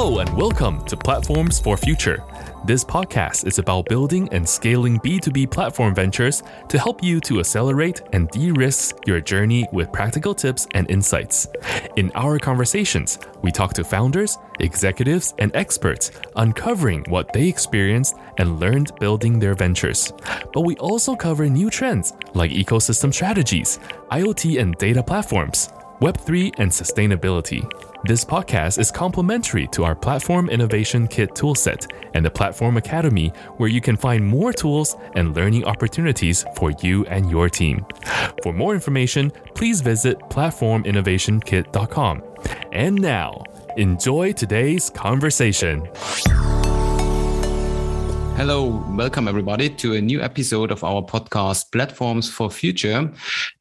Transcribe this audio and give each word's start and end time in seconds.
Hello, 0.00 0.20
and 0.20 0.34
welcome 0.34 0.82
to 0.86 0.96
Platforms 0.96 1.60
for 1.60 1.76
Future. 1.76 2.24
This 2.64 2.82
podcast 2.82 3.46
is 3.46 3.58
about 3.58 3.84
building 3.84 4.30
and 4.32 4.48
scaling 4.48 4.98
B2B 5.00 5.50
platform 5.50 5.94
ventures 5.94 6.42
to 6.70 6.78
help 6.78 7.04
you 7.04 7.20
to 7.20 7.38
accelerate 7.38 8.00
and 8.14 8.26
de 8.30 8.50
risk 8.50 8.96
your 9.06 9.20
journey 9.20 9.68
with 9.72 9.92
practical 9.92 10.34
tips 10.34 10.66
and 10.72 10.90
insights. 10.90 11.48
In 11.96 12.10
our 12.14 12.38
conversations, 12.38 13.18
we 13.42 13.52
talk 13.52 13.74
to 13.74 13.84
founders, 13.84 14.38
executives, 14.60 15.34
and 15.36 15.54
experts, 15.54 16.12
uncovering 16.34 17.04
what 17.10 17.30
they 17.34 17.46
experienced 17.46 18.16
and 18.38 18.58
learned 18.58 18.92
building 19.00 19.38
their 19.38 19.54
ventures. 19.54 20.14
But 20.54 20.62
we 20.62 20.76
also 20.76 21.14
cover 21.14 21.46
new 21.46 21.68
trends 21.68 22.14
like 22.32 22.52
ecosystem 22.52 23.12
strategies, 23.12 23.78
IoT 24.10 24.62
and 24.62 24.74
data 24.76 25.02
platforms, 25.02 25.68
Web3 26.00 26.54
and 26.58 26.70
sustainability. 26.70 27.70
This 28.04 28.24
podcast 28.24 28.78
is 28.78 28.90
complementary 28.90 29.66
to 29.68 29.84
our 29.84 29.94
Platform 29.94 30.48
Innovation 30.48 31.06
Kit 31.06 31.34
toolset 31.34 31.92
and 32.14 32.24
the 32.24 32.30
Platform 32.30 32.78
Academy, 32.78 33.28
where 33.58 33.68
you 33.68 33.82
can 33.82 33.98
find 33.98 34.24
more 34.24 34.54
tools 34.54 34.96
and 35.14 35.36
learning 35.36 35.64
opportunities 35.64 36.46
for 36.56 36.72
you 36.80 37.04
and 37.06 37.30
your 37.30 37.50
team. 37.50 37.84
For 38.42 38.54
more 38.54 38.72
information, 38.72 39.30
please 39.54 39.82
visit 39.82 40.18
platforminnovationkit.com. 40.30 42.22
And 42.72 42.96
now, 42.96 43.44
enjoy 43.76 44.32
today's 44.32 44.88
conversation. 44.88 45.86
Hello, 48.40 48.82
welcome 48.96 49.28
everybody 49.28 49.68
to 49.68 49.92
a 49.96 50.00
new 50.00 50.22
episode 50.22 50.70
of 50.70 50.82
our 50.82 51.02
podcast, 51.02 51.70
Platforms 51.72 52.30
for 52.30 52.50
Future. 52.50 53.12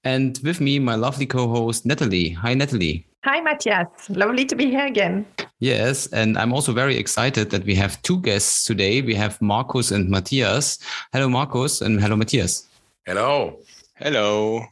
And 0.06 0.40
with 0.42 0.62
me, 0.62 0.80
my 0.80 0.96
lovely 0.96 1.26
co 1.26 1.50
host, 1.50 1.86
Natalie. 1.86 2.30
Hi, 2.30 2.54
Natalie. 2.54 3.06
Hi, 3.26 3.42
Matthias. 3.42 3.88
Lovely 4.08 4.46
to 4.46 4.56
be 4.56 4.68
here 4.68 4.86
again. 4.86 5.26
Yes, 5.60 6.08
and 6.14 6.38
I'm 6.38 6.54
also 6.54 6.72
very 6.72 6.96
excited 6.96 7.50
that 7.50 7.66
we 7.66 7.76
have 7.76 8.02
two 8.03 8.22
guests 8.22 8.64
today. 8.64 9.02
We 9.02 9.16
have 9.16 9.42
Markus 9.42 9.92
and 9.92 10.09
Matthias. 10.09 10.80
Hello, 11.12 11.28
Markus, 11.28 11.81
and 11.81 12.00
hello, 12.00 12.16
Matthias. 12.16 12.70
Hello. 13.06 13.59
Hello. 14.00 14.64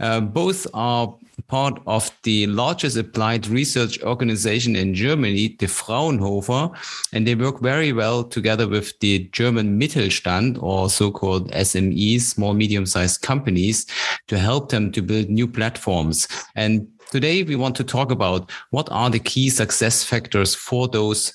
Uh, 0.00 0.18
both 0.20 0.66
are 0.74 1.14
part 1.46 1.80
of 1.86 2.10
the 2.24 2.48
largest 2.48 2.96
applied 2.96 3.46
research 3.46 4.02
organization 4.02 4.74
in 4.74 4.92
Germany, 4.92 5.54
the 5.60 5.68
Fraunhofer, 5.68 6.68
and 7.12 7.28
they 7.28 7.36
work 7.36 7.60
very 7.60 7.92
well 7.92 8.24
together 8.24 8.66
with 8.66 8.98
the 8.98 9.28
German 9.32 9.80
Mittelstand 9.80 10.60
or 10.60 10.90
so-called 10.90 11.52
SMEs, 11.52 12.22
small 12.22 12.52
medium-sized 12.52 13.22
companies, 13.22 13.86
to 14.26 14.36
help 14.36 14.70
them 14.70 14.90
to 14.92 15.00
build 15.00 15.28
new 15.30 15.46
platforms. 15.46 16.26
And 16.56 16.88
Today, 17.10 17.42
we 17.42 17.56
want 17.56 17.74
to 17.74 17.82
talk 17.82 18.12
about 18.12 18.52
what 18.70 18.88
are 18.92 19.10
the 19.10 19.18
key 19.18 19.50
success 19.50 20.04
factors 20.04 20.54
for 20.54 20.86
those 20.86 21.32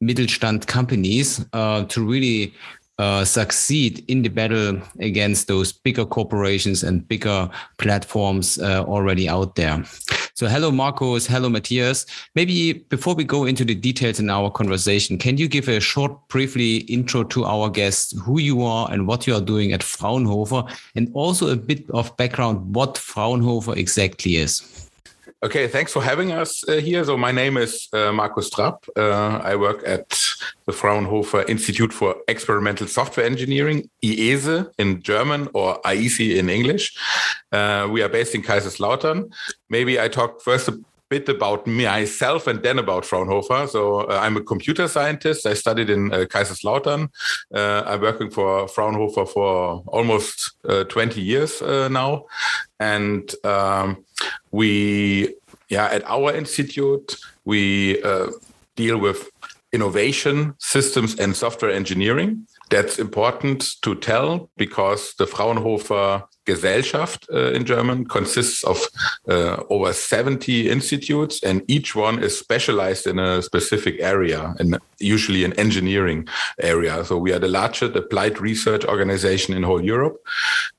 Mittelstand 0.00 0.68
companies 0.68 1.44
uh, 1.52 1.82
to 1.86 2.04
really 2.06 2.54
uh, 2.98 3.24
succeed 3.24 4.04
in 4.08 4.22
the 4.22 4.28
battle 4.28 4.80
against 5.00 5.48
those 5.48 5.72
bigger 5.72 6.04
corporations 6.04 6.84
and 6.84 7.06
bigger 7.08 7.50
platforms 7.78 8.58
uh, 8.58 8.84
already 8.84 9.28
out 9.28 9.56
there. 9.56 9.82
So, 10.34 10.46
hello, 10.46 10.70
Markus. 10.70 11.26
Hello, 11.26 11.48
Matthias. 11.48 12.06
Maybe 12.34 12.72
before 12.72 13.14
we 13.14 13.24
go 13.24 13.44
into 13.44 13.64
the 13.64 13.74
details 13.74 14.20
in 14.20 14.30
our 14.30 14.50
conversation, 14.50 15.18
can 15.18 15.38
you 15.38 15.48
give 15.48 15.68
a 15.68 15.80
short, 15.80 16.28
briefly 16.28 16.78
intro 16.78 17.24
to 17.24 17.44
our 17.44 17.70
guests, 17.70 18.20
who 18.22 18.40
you 18.40 18.62
are 18.62 18.90
and 18.90 19.06
what 19.06 19.26
you 19.26 19.34
are 19.34 19.40
doing 19.40 19.72
at 19.72 19.82
Fraunhofer, 19.82 20.64
and 20.94 21.10
also 21.14 21.48
a 21.48 21.56
bit 21.56 21.88
of 21.90 22.16
background 22.16 22.74
what 22.74 22.98
Fraunhofer 22.98 23.76
exactly 23.76 24.36
is? 24.36 24.90
Okay, 25.44 25.68
thanks 25.68 25.92
for 25.92 26.02
having 26.02 26.32
us 26.32 26.66
uh, 26.66 26.76
here. 26.76 27.04
So 27.04 27.18
my 27.18 27.30
name 27.30 27.58
is 27.58 27.88
uh, 27.92 28.10
Markus 28.12 28.48
Trapp. 28.48 28.82
Uh, 28.96 29.42
I 29.44 29.56
work 29.56 29.82
at 29.86 30.08
the 30.64 30.72
Fraunhofer 30.72 31.42
Institute 31.42 31.92
for 31.92 32.16
Experimental 32.28 32.86
Software 32.86 33.26
Engineering, 33.26 33.90
IESE 34.02 34.70
in 34.78 35.02
German 35.02 35.48
or 35.52 35.82
IESE 35.82 36.38
in 36.38 36.48
English. 36.48 36.96
Uh, 37.52 37.86
we 37.90 38.00
are 38.00 38.08
based 38.08 38.34
in 38.34 38.40
Kaiserslautern. 38.42 39.30
Maybe 39.68 40.00
I 40.00 40.08
talk 40.08 40.40
first 40.40 40.70
bit 41.14 41.28
about 41.28 41.66
myself 41.66 42.46
and 42.46 42.62
then 42.62 42.78
about 42.78 43.04
Fraunhofer. 43.04 43.66
So 43.68 43.82
uh, 44.00 44.18
I'm 44.22 44.36
a 44.36 44.42
computer 44.42 44.88
scientist. 44.88 45.46
I 45.46 45.54
studied 45.54 45.90
in 45.90 46.12
uh, 46.12 46.26
Kaiserslautern. 46.32 47.08
I'm 47.54 48.00
working 48.00 48.30
for 48.30 48.68
Fraunhofer 48.68 49.26
for 49.26 49.82
almost 49.86 50.56
20 50.88 51.20
years 51.20 51.62
now. 51.62 52.24
And 52.80 53.32
um, 53.44 54.04
we 54.50 55.34
yeah 55.68 55.86
at 55.86 56.02
our 56.08 56.30
institute 56.34 57.16
we 57.44 58.02
uh, 58.02 58.28
deal 58.76 58.98
with 58.98 59.28
innovation 59.72 60.54
systems 60.58 61.18
and 61.18 61.34
software 61.34 61.72
engineering 61.72 62.46
that's 62.70 62.98
important 62.98 63.60
to 63.82 63.94
tell 63.94 64.50
because 64.56 65.14
the 65.18 65.26
fraunhofer 65.26 66.22
Gesellschaft 66.46 67.26
uh, 67.32 67.52
in 67.52 67.64
German 67.64 68.04
consists 68.06 68.64
of 68.64 68.78
uh, 69.28 69.62
over 69.70 69.92
70 69.92 70.68
institutes, 70.70 71.42
and 71.42 71.62
each 71.68 71.94
one 71.94 72.22
is 72.22 72.38
specialized 72.38 73.06
in 73.06 73.18
a 73.18 73.42
specific 73.42 73.96
area, 74.00 74.54
and 74.58 74.78
usually 74.98 75.44
an 75.44 75.52
engineering 75.54 76.28
area. 76.60 77.04
So 77.04 77.18
we 77.18 77.32
are 77.32 77.38
the 77.38 77.48
largest 77.48 77.96
applied 77.96 78.40
research 78.40 78.84
organization 78.84 79.54
in 79.54 79.62
whole 79.62 79.82
Europe, 79.82 80.16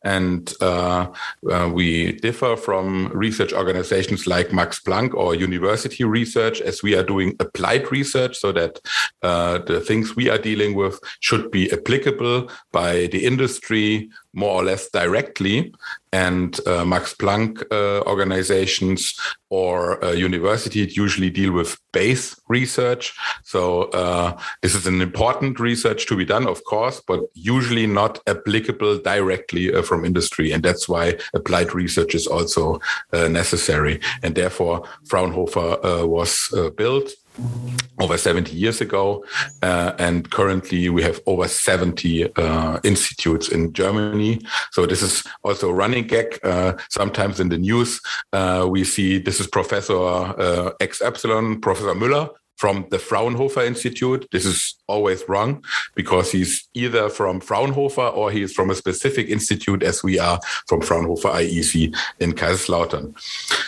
and 0.04 0.54
uh, 0.62 1.08
uh 1.52 1.70
we 1.74 2.14
differ 2.14 2.56
from 2.56 3.08
research 3.14 3.54
organizations 3.54 4.28
like 4.28 4.54
Max 4.54 4.80
Planck 4.80 5.14
or 5.14 5.36
university 5.36 6.04
research, 6.04 6.62
as 6.62 6.84
we 6.84 6.96
are 6.96 7.04
doing 7.04 7.36
applied 7.40 7.92
research, 7.92 8.38
so 8.38 8.52
that 8.52 8.80
uh, 9.24 9.58
the 9.60 9.80
things 9.80 10.16
we 10.16 10.30
are 10.30 10.38
dealing 10.38 10.76
with 10.76 11.00
should 11.20 11.52
be 11.52 11.72
applicable 11.72 12.50
by 12.72 13.08
the 13.08 13.26
industry 13.26 14.10
more 14.36 14.62
or 14.62 14.64
less 14.64 14.90
directly. 14.90 15.74
And 16.12 16.60
uh, 16.68 16.86
Max 16.86 17.14
Planck 17.14 17.64
uh, 17.72 18.02
organizations 18.08 19.20
or 19.50 20.04
uh, 20.04 20.12
universities 20.12 20.96
usually 20.96 21.30
deal 21.30 21.52
with 21.52 21.78
base 21.92 22.40
research. 22.48 23.14
So 23.44 23.84
uh, 23.92 24.38
this 24.62 24.76
is 24.76 24.88
an 24.88 25.02
important 25.02 25.60
research 25.60 26.06
to 26.08 26.16
be 26.16 26.26
done, 26.26 26.48
of 26.48 26.64
course, 26.64 27.02
but 27.06 27.22
usually 27.34 27.88
not 27.88 28.20
applicable 28.28 29.00
directly 29.00 29.74
uh, 29.74 29.82
from 29.82 30.06
industry. 30.06 30.52
And 30.52 30.64
that's 30.64 30.88
why 30.88 31.18
applied 31.34 31.74
research 31.74 32.16
is 32.16 32.28
also 32.28 32.80
uh, 33.12 33.28
necessary. 33.28 34.00
And 34.24 34.36
therefore, 34.36 34.88
Fraunhofer 35.06 36.06
was 36.06 36.54
built 36.78 37.12
over 38.00 38.18
70 38.18 38.56
years 38.56 38.82
ago. 38.82 39.26
Uh, 39.62 39.94
and 40.00 40.30
currently 40.32 40.90
we 40.90 41.02
have 41.04 41.20
over 41.26 41.48
70 41.48 42.36
uh, 42.36 42.80
institutes 42.84 43.50
in 43.50 43.74
Germany. 43.74 44.42
So 44.72 44.86
this 44.86 45.02
is 45.02 45.24
also 45.44 45.70
a 45.70 45.74
running 45.74 46.08
gag. 46.08 46.40
Uh, 46.44 46.74
sometimes 46.90 47.40
in 47.40 47.50
the 47.50 47.58
news, 47.58 48.02
uh, 48.34 48.68
we 48.70 48.84
see 48.84 49.20
this 49.20 49.40
is 49.40 49.48
Professor 49.48 49.98
uh, 49.98 50.72
X 50.80 51.02
Epsilon, 51.02 51.62
Professor 51.62 51.94
Müller, 51.94 52.30
from 52.58 52.86
the 52.90 53.00
Fraunhofer 53.00 53.62
Institute. 53.62 54.28
This 54.32 54.46
is 54.46 54.76
always 54.88 55.24
wrong 55.28 55.64
because 55.96 56.32
he's 56.32 56.68
either 56.74 57.10
from 57.10 57.40
Fraunhofer 57.40 58.08
or 58.08 58.32
he 58.32 58.42
is 58.44 58.54
from 58.54 58.70
a 58.70 58.76
specific 58.76 59.30
institute, 59.30 59.84
as 59.84 60.04
we 60.04 60.20
are 60.20 60.40
from 60.68 60.82
Fraunhofer 60.82 61.30
IESE 61.30 61.96
in 62.20 62.34
Kaiserslautern. 62.34 63.14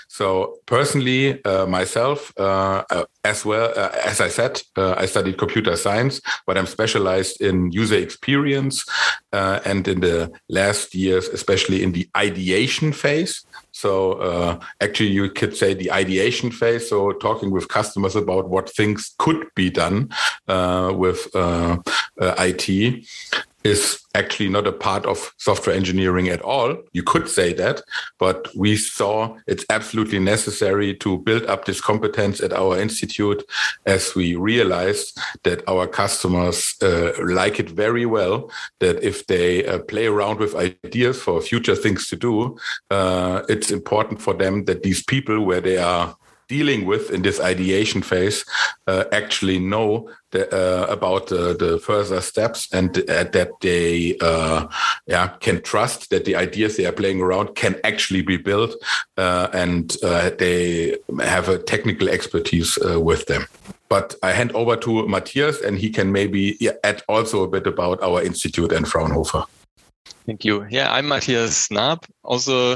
So 0.07 0.57
personally, 0.65 1.43
uh, 1.45 1.67
myself, 1.67 2.33
uh, 2.39 2.83
uh 2.89 3.05
as 3.23 3.45
well 3.45 3.71
uh, 3.75 3.91
as 4.03 4.19
I 4.19 4.29
said, 4.29 4.61
uh, 4.75 4.95
I 4.97 5.05
studied 5.05 5.37
computer 5.37 5.75
science, 5.75 6.21
but 6.47 6.57
I'm 6.57 6.65
specialized 6.65 7.39
in 7.39 7.71
user 7.71 7.97
experience, 7.97 8.83
and 9.31 9.87
in 9.87 9.99
the 9.99 10.31
last 10.49 10.95
years, 10.95 11.27
especially 11.27 11.83
in 11.83 11.91
the 11.91 12.09
ideation 12.17 12.93
phase. 12.93 13.45
So 13.77 14.13
uh, 14.13 14.59
actually, 14.81 15.09
you 15.09 15.29
could 15.29 15.55
say 15.55 15.75
the 15.75 15.91
ideation 15.91 16.49
phase. 16.51 16.89
So 16.89 17.11
talking 17.11 17.51
with 17.51 17.67
customers 17.67 18.15
about 18.15 18.49
what 18.49 18.73
things 18.73 19.13
could 19.19 19.47
be 19.55 19.69
done 19.69 20.09
uh, 20.47 20.93
with 20.95 21.27
uh, 21.35 21.77
uh 22.19 22.35
IT 22.39 23.05
is 23.67 23.99
actually 24.15 24.49
not 24.49 24.65
a 24.65 24.71
part 24.71 25.05
of 25.05 25.33
software 25.37 25.75
engineering 25.75 26.29
at 26.29 26.41
all. 26.41 26.77
You 26.93 27.03
could 27.03 27.27
say 27.27 27.53
that, 27.53 27.81
but 28.17 28.47
we 28.55 28.77
saw 28.77 29.37
it's 29.45 29.65
absolutely 29.69 30.19
necessary 30.19 30.95
to 31.03 31.17
build 31.19 31.43
up 31.45 31.65
this 31.65 31.81
competence 31.81 32.41
at 32.41 32.53
our 32.53 32.79
institute 32.79 33.43
as 33.85 34.15
we 34.15 34.35
realized 34.35 35.19
that 35.43 35.67
our 35.67 35.85
customers 35.87 36.75
uh, 36.81 37.11
like 37.23 37.59
it 37.59 37.69
very 37.69 38.05
well. 38.05 38.49
That 38.79 39.03
if 39.03 39.27
they 39.27 39.65
uh, 39.65 39.79
play 39.79 40.07
around 40.07 40.39
with 40.39 40.55
ideas 40.55 41.21
for 41.21 41.41
future 41.41 41.75
things 41.75 42.07
to 42.07 42.15
do, 42.15 42.57
uh, 42.89 43.43
it's 43.49 43.71
important 43.71 44.21
for 44.21 44.33
them 44.33 44.65
that 44.65 44.83
these 44.83 45.03
people, 45.03 45.45
where 45.45 45.61
they 45.61 45.77
are 45.77 46.15
dealing 46.47 46.85
with 46.85 47.11
in 47.11 47.21
this 47.21 47.39
ideation 47.39 48.01
phase 48.01 48.45
uh, 48.87 49.03
actually 49.11 49.59
know 49.59 50.09
the, 50.31 50.47
uh, 50.53 50.85
about 50.87 51.27
the, 51.27 51.55
the, 51.57 51.79
further 51.79 52.21
steps 52.21 52.67
and 52.73 52.97
uh, 53.09 53.23
that 53.25 53.51
they 53.61 54.17
uh, 54.21 54.67
yeah 55.05 55.27
can 55.39 55.61
trust 55.61 56.09
that 56.09 56.25
the 56.25 56.35
ideas 56.35 56.75
they 56.75 56.85
are 56.85 56.91
playing 56.91 57.21
around 57.21 57.55
can 57.55 57.79
actually 57.83 58.21
be 58.21 58.37
built 58.37 58.75
uh, 59.17 59.47
and 59.53 59.95
uh, 60.03 60.31
they 60.37 60.97
have 61.21 61.47
a 61.47 61.57
technical 61.57 62.09
expertise 62.09 62.77
with 62.81 63.25
them. 63.27 63.45
But 63.89 64.15
I 64.21 64.31
hand 64.31 64.51
over 64.51 64.75
to 64.77 65.07
Matthias 65.07 65.61
and 65.61 65.77
he 65.77 65.89
can 65.89 66.11
maybe 66.11 66.57
add 66.83 67.03
also 67.07 67.43
a 67.43 67.47
bit 67.47 67.65
about 67.67 68.01
our 68.03 68.21
institute 68.21 68.73
and 68.73 68.85
Fraunhofer. 68.85 69.45
Thank 70.25 70.43
you. 70.43 70.67
Yeah, 70.69 70.91
I'm 70.91 71.07
Matthias 71.07 71.69
Naab. 71.69 72.03
Also, 72.23 72.75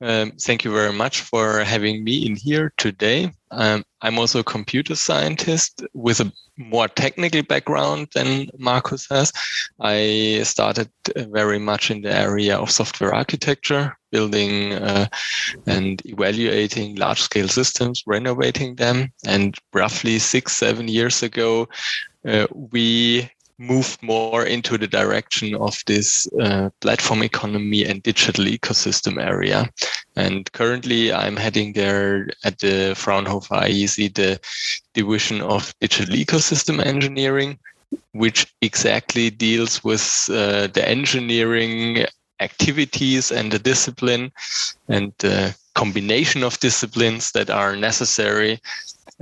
um, 0.00 0.32
thank 0.40 0.64
you 0.64 0.72
very 0.72 0.92
much 0.92 1.22
for 1.22 1.64
having 1.64 2.04
me 2.04 2.24
in 2.24 2.36
here 2.36 2.72
today. 2.76 3.32
Um, 3.50 3.82
I'm 4.02 4.20
also 4.20 4.38
a 4.38 4.44
computer 4.44 4.94
scientist 4.94 5.84
with 5.94 6.20
a 6.20 6.32
more 6.56 6.88
technical 6.88 7.42
background 7.42 8.08
than 8.14 8.48
Markus 8.58 9.06
has. 9.10 9.32
I 9.80 10.40
started 10.44 10.90
very 11.16 11.58
much 11.58 11.90
in 11.90 12.02
the 12.02 12.12
area 12.12 12.56
of 12.56 12.70
software 12.70 13.14
architecture, 13.14 13.96
building 14.10 14.72
uh, 14.72 15.06
and 15.66 16.00
evaluating 16.06 16.96
large 16.96 17.20
scale 17.20 17.48
systems, 17.48 18.02
renovating 18.06 18.76
them. 18.76 19.12
And 19.26 19.56
roughly 19.72 20.18
six, 20.18 20.52
seven 20.52 20.88
years 20.88 21.22
ago, 21.22 21.68
uh, 22.26 22.46
we 22.52 23.30
moved 23.58 24.02
more 24.02 24.44
into 24.44 24.76
the 24.76 24.86
direction 24.86 25.54
of 25.54 25.82
this 25.86 26.28
uh, 26.40 26.70
platform 26.80 27.22
economy 27.22 27.84
and 27.84 28.02
digital 28.02 28.44
ecosystem 28.44 29.22
area. 29.22 29.70
And 30.14 30.50
currently, 30.52 31.12
I'm 31.12 31.36
heading 31.36 31.72
there 31.72 32.28
at 32.44 32.58
the 32.58 32.94
Fraunhofer 32.96 33.54
IESE, 33.54 34.14
the 34.14 34.40
division 34.94 35.40
of 35.40 35.74
digital 35.80 36.14
ecosystem 36.14 36.84
engineering, 36.84 37.58
which 38.12 38.54
exactly 38.60 39.30
deals 39.30 39.82
with 39.84 40.28
uh, 40.30 40.66
the 40.68 40.86
engineering 40.86 42.06
activities 42.40 43.30
and 43.30 43.50
the 43.50 43.58
discipline 43.58 44.30
and 44.88 45.12
the 45.18 45.56
combination 45.74 46.42
of 46.42 46.58
disciplines 46.60 47.32
that 47.32 47.50
are 47.50 47.76
necessary 47.76 48.60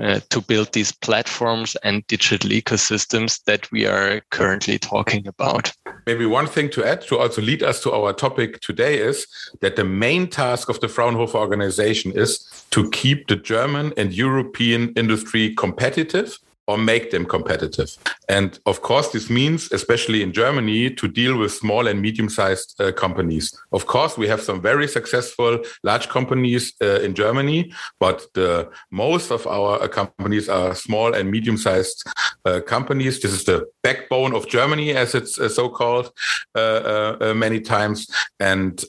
uh, 0.00 0.20
to 0.30 0.40
build 0.40 0.72
these 0.72 0.92
platforms 0.92 1.76
and 1.84 2.06
digital 2.06 2.50
ecosystems 2.50 3.42
that 3.44 3.70
we 3.70 3.86
are 3.86 4.20
currently 4.30 4.78
talking 4.78 5.26
about. 5.26 5.72
Maybe 6.06 6.26
one 6.26 6.46
thing 6.46 6.68
to 6.70 6.84
add 6.84 7.02
to 7.02 7.18
also 7.18 7.40
lead 7.40 7.62
us 7.62 7.82
to 7.82 7.92
our 7.92 8.12
topic 8.12 8.60
today 8.60 8.98
is 8.98 9.26
that 9.60 9.76
the 9.76 9.84
main 9.84 10.28
task 10.28 10.68
of 10.68 10.80
the 10.80 10.88
Fraunhofer 10.88 11.38
organization 11.38 12.12
is 12.14 12.44
to 12.70 12.90
keep 12.90 13.28
the 13.28 13.36
German 13.36 13.92
and 13.96 14.12
European 14.12 14.92
industry 14.94 15.54
competitive 15.54 16.38
or 16.66 16.78
make 16.78 17.10
them 17.10 17.24
competitive. 17.26 17.96
And 18.28 18.58
of 18.66 18.80
course, 18.80 19.08
this 19.08 19.28
means, 19.28 19.70
especially 19.72 20.22
in 20.22 20.32
Germany, 20.32 20.90
to 20.90 21.08
deal 21.08 21.38
with 21.38 21.52
small 21.52 21.86
and 21.86 22.00
medium 22.00 22.28
sized 22.28 22.80
uh, 22.80 22.92
companies. 22.92 23.54
Of 23.72 23.86
course, 23.86 24.16
we 24.16 24.28
have 24.28 24.40
some 24.40 24.60
very 24.62 24.88
successful 24.88 25.58
large 25.82 26.08
companies 26.08 26.72
uh, 26.80 27.00
in 27.00 27.14
Germany, 27.14 27.72
but 28.00 28.26
the 28.34 28.70
most 28.90 29.30
of 29.30 29.46
our 29.46 29.82
uh, 29.82 29.88
companies 29.88 30.48
are 30.48 30.74
small 30.74 31.14
and 31.14 31.30
medium 31.30 31.56
sized 31.58 32.04
uh, 32.44 32.60
companies. 32.60 33.20
This 33.20 33.32
is 33.32 33.44
the 33.44 33.66
backbone 33.82 34.34
of 34.34 34.48
Germany, 34.48 34.92
as 34.92 35.14
it's 35.14 35.38
uh, 35.38 35.48
so 35.48 35.68
called 35.68 36.12
uh, 36.54 37.34
many 37.36 37.60
times. 37.60 38.10
And 38.40 38.82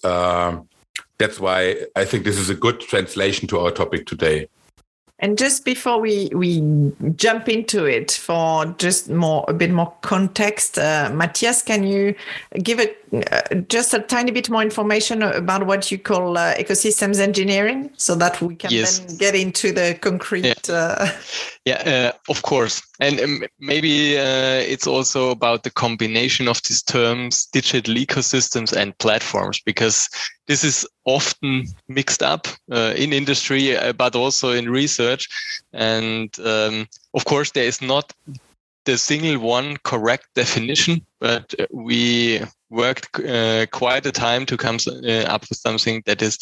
that's 1.18 1.40
why 1.40 1.76
I 1.96 2.06
think 2.06 2.26
this 2.26 2.38
is 2.38 2.50
a 2.50 2.56
good 2.56 2.80
translation 2.82 3.48
to 3.48 3.60
our 3.60 3.72
topic 3.72 4.06
today. 4.06 4.48
And 5.20 5.38
just 5.38 5.64
before 5.64 6.02
we 6.02 6.30
we 6.34 6.62
jump 7.16 7.48
into 7.48 7.86
it, 7.86 8.12
for 8.12 8.66
just 8.78 9.10
more 9.10 9.46
a 9.48 9.54
bit 9.54 9.72
more 9.72 9.94
context, 10.02 10.78
uh, 10.78 11.10
Matthias, 11.14 11.62
can 11.62 11.84
you 11.84 12.16
give 12.62 12.82
it 12.82 12.98
uh, 13.32 13.56
just 13.70 13.94
a 13.94 14.00
tiny 14.00 14.32
bit 14.32 14.50
more 14.50 14.62
information 14.62 15.24
about 15.24 15.66
what 15.66 15.90
you 15.90 15.98
call 15.98 16.38
uh, 16.38 16.56
ecosystems 16.56 17.20
engineering, 17.20 17.92
so 17.96 18.14
that 18.16 18.42
we 18.42 18.56
can 18.56 18.72
yes. 18.72 19.00
then 19.00 19.18
get 19.18 19.36
into 19.36 19.72
the 19.72 19.98
concrete. 20.02 20.68
Yeah, 20.68 20.76
uh, 20.76 21.12
yeah 21.64 22.12
uh, 22.14 22.32
of 22.32 22.42
course, 22.42 22.82
and 23.00 23.20
um, 23.20 23.44
maybe 23.60 24.18
uh, 24.18 24.62
it's 24.62 24.88
also 24.88 25.32
about 25.32 25.64
the 25.64 25.70
combination 25.70 26.48
of 26.48 26.62
these 26.64 26.82
terms, 26.82 27.46
digital 27.48 27.96
ecosystems 27.96 28.74
and 28.74 28.98
platforms, 28.98 29.62
because 29.66 30.10
this 30.48 30.64
is 30.64 30.88
often 31.06 31.66
mixed 31.88 32.24
up 32.24 32.48
uh, 32.72 32.94
in 32.96 33.14
industry, 33.14 33.78
uh, 33.78 33.94
but 33.94 34.16
also 34.16 34.52
in 34.52 34.70
research. 34.70 35.28
And 35.74 36.38
um, 36.40 36.88
of 37.14 37.26
course, 37.26 37.52
there 37.52 37.66
is 37.66 37.82
not 37.82 38.14
the 38.86 38.98
single 38.98 39.40
one 39.40 39.78
correct 39.84 40.28
definition, 40.36 41.06
but 41.20 41.54
we 41.72 42.42
worked 42.70 43.20
uh, 43.20 43.66
quite 43.72 44.06
a 44.06 44.12
time 44.12 44.46
to 44.46 44.58
come 44.58 44.78
uh, 44.88 45.24
up 45.24 45.42
with 45.50 45.58
something 45.58 46.04
that 46.06 46.22
is 46.22 46.38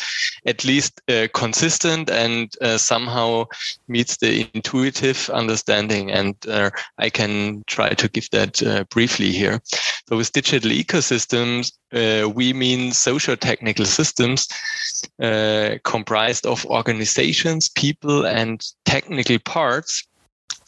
at 0.45 0.63
least 0.63 1.01
uh, 1.09 1.27
consistent 1.33 2.09
and 2.09 2.55
uh, 2.61 2.77
somehow 2.77 3.45
meets 3.87 4.17
the 4.17 4.49
intuitive 4.53 5.29
understanding. 5.29 6.11
And 6.11 6.35
uh, 6.47 6.71
I 6.97 7.09
can 7.09 7.63
try 7.67 7.89
to 7.89 8.09
give 8.09 8.29
that 8.31 8.63
uh, 8.63 8.83
briefly 8.85 9.31
here. 9.31 9.61
So 10.07 10.17
with 10.17 10.31
digital 10.31 10.71
ecosystems, 10.71 11.71
we 12.35 12.53
mean 12.53 12.91
social 12.91 13.37
technical 13.37 13.85
systems 13.85 14.47
comprised 15.83 16.45
of 16.45 16.65
organizations, 16.65 17.69
people, 17.69 18.25
and 18.25 18.65
technical 18.85 19.39
parts 19.39 20.07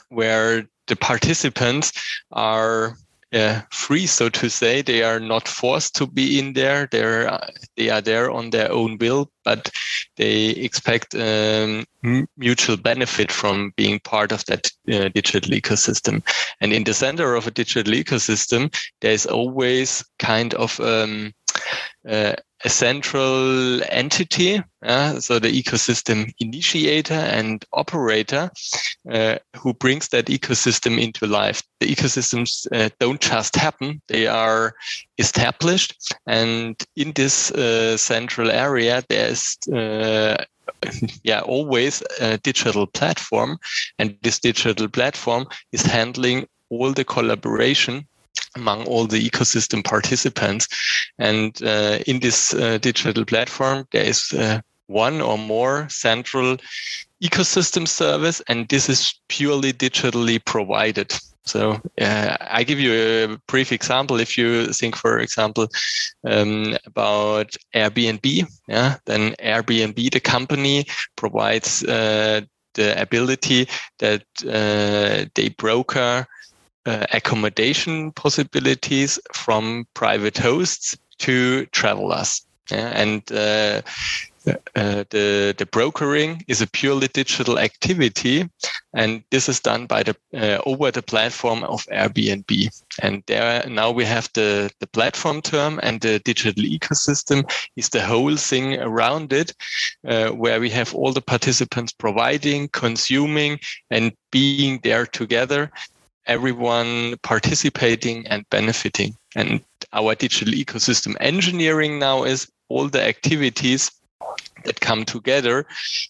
where 0.10 0.68
the 0.88 0.96
participants 0.96 1.92
are 2.32 2.98
uh, 3.34 3.62
free, 3.72 4.06
so 4.06 4.30
to 4.30 4.50
say. 4.50 4.82
They 4.82 5.04
are 5.04 5.20
not 5.20 5.48
forced 5.48 5.96
to 5.96 6.08
be 6.08 6.40
in 6.40 6.54
there. 6.54 6.88
They're 6.90 7.32
uh, 7.32 7.48
they 7.76 7.90
are 7.90 8.02
there 8.02 8.32
on 8.32 8.52
their 8.52 8.72
own 8.72 8.98
will, 8.98 9.30
but 9.44 9.70
they 10.16 10.52
expect 10.52 11.16
um, 11.16 11.86
mutual 12.38 12.78
benefit 12.78 13.32
from 13.32 13.74
being 13.76 14.00
part 14.00 14.32
of 14.32 14.46
that 14.46 14.68
uh, 14.92 15.10
digital 15.10 15.52
ecosystem. 15.52 16.24
And 16.62 16.72
in 16.72 16.86
the 16.86 16.94
center 16.94 17.36
of 17.36 17.48
a 17.48 17.52
digital 17.52 17.94
ecosystem, 17.94 18.74
there 19.02 19.12
is 19.12 19.26
always 19.26 20.04
kind 20.20 20.54
of 20.54 20.80
um, 20.80 21.34
uh, 22.08 22.36
a 22.64 22.70
central 22.70 23.84
entity, 23.84 24.62
uh, 24.84 25.20
so 25.20 25.40
the 25.40 25.52
ecosystem 25.52 26.34
initiator 26.40 27.14
and 27.14 27.66
operator, 27.74 28.50
uh, 29.12 29.38
who 29.58 29.74
brings 29.74 30.08
that 30.10 30.28
ecosystem 30.28 31.00
into 31.02 31.28
life. 31.28 31.62
The 31.80 31.94
ecosystems 31.94 32.66
uh, 32.72 32.90
don't 33.00 33.20
just 33.20 33.56
happen; 33.56 34.02
they 34.08 34.28
are 34.28 34.74
established, 35.18 36.16
and 36.26 36.82
in 36.96 37.12
this 37.14 37.52
uh, 37.52 37.98
central 37.98 38.50
area, 38.50 39.04
there's 39.10 39.58
uh, 39.74 40.38
yeah 41.24 41.42
always 41.42 42.04
a 42.20 42.38
digital 42.40 42.88
platform 42.88 43.58
and 44.00 44.18
this 44.24 44.40
digital 44.40 44.88
platform 44.88 45.46
is 45.72 45.84
handling 45.84 46.48
all 46.70 46.92
the 46.92 47.06
collaboration 47.06 48.08
among 48.56 48.86
all 48.86 49.06
the 49.06 49.30
ecosystem 49.30 49.84
participants. 49.84 50.68
And 51.18 51.62
uh, 51.64 52.00
in 52.08 52.20
this 52.20 52.54
uh, 52.54 52.78
digital 52.78 53.26
platform, 53.26 53.88
there 53.92 54.06
is 54.06 54.34
uh, 54.34 54.62
one 54.88 55.22
or 55.22 55.38
more 55.38 55.88
central 55.90 56.58
ecosystem 57.24 57.88
service, 57.88 58.42
and 58.48 58.68
this 58.70 58.90
is 58.90 59.20
purely 59.28 59.74
digitally 59.74 60.44
provided. 60.44 61.14
So 61.46 61.80
uh, 62.02 62.38
I 62.42 62.64
give 62.64 62.80
you 62.80 62.94
a 62.94 63.38
brief 63.48 63.72
example. 63.72 64.20
If 64.20 64.38
you 64.38 64.74
think, 64.74 64.96
for 64.96 65.20
example, 65.20 65.68
um, 66.28 66.76
about 66.86 67.56
Airbnb, 67.74 68.48
yeah, 68.68 68.98
then 69.06 69.36
Airbnb, 69.40 70.12
the 70.12 70.20
company, 70.20 70.86
provides 71.16 71.84
uh, 71.84 72.42
the 72.74 73.00
ability 73.00 73.68
that 74.00 74.24
uh, 74.44 75.30
they 75.36 75.50
broker 75.58 76.28
uh, 76.86 77.06
accommodation 77.14 78.12
possibilities 78.12 79.20
from 79.34 79.88
private 79.94 80.38
hosts 80.38 80.98
to 81.20 81.66
travelers. 81.68 82.46
Yeah? 82.72 82.92
And 82.96 83.32
uh, 83.32 83.82
uh, 84.76 85.04
the 85.10 85.56
the 85.58 85.68
brokering 85.72 86.44
is 86.48 86.62
a 86.62 86.68
purely 86.68 87.08
digital 87.08 87.58
activity, 87.58 88.48
and 88.94 89.24
this 89.32 89.50
is 89.50 89.60
done 89.60 89.88
by 89.88 90.04
the 90.04 90.16
uh, 90.34 90.62
over 90.66 90.92
the 90.92 91.02
platform 91.02 91.64
of 91.64 91.86
Airbnb. 91.92 92.70
And 93.02 93.24
there 93.26 93.68
now 93.68 93.92
we 93.92 94.06
have 94.06 94.30
the 94.34 94.70
the 94.80 94.88
platform 94.88 95.42
term 95.42 95.80
and 95.82 96.02
the 96.02 96.20
digital 96.20 96.64
ecosystem 96.64 97.50
is 97.76 97.90
the 97.90 98.02
whole 98.02 98.36
thing 98.36 98.80
around 98.80 99.34
it, 99.34 99.54
uh, 100.08 100.30
where 100.30 100.60
we 100.60 100.70
have 100.70 100.94
all 100.94 101.14
the 101.14 101.22
participants 101.22 101.94
providing, 101.94 102.70
consuming, 102.70 103.60
and 103.90 104.12
being 104.32 104.80
there 104.84 105.06
together 105.08 105.72
everyone 106.28 107.18
participating 107.24 108.26
and 108.28 108.50
benefiting. 108.50 109.16
And 109.36 109.62
our 109.94 110.16
digital 110.16 110.54
ecosystem 110.54 111.16
engineering 111.20 112.00
now 112.00 112.24
is 112.24 112.52
all 112.70 112.90
the 112.90 113.02
activities 113.02 113.92
that 114.64 114.80
come 114.80 115.06
together 115.06 115.66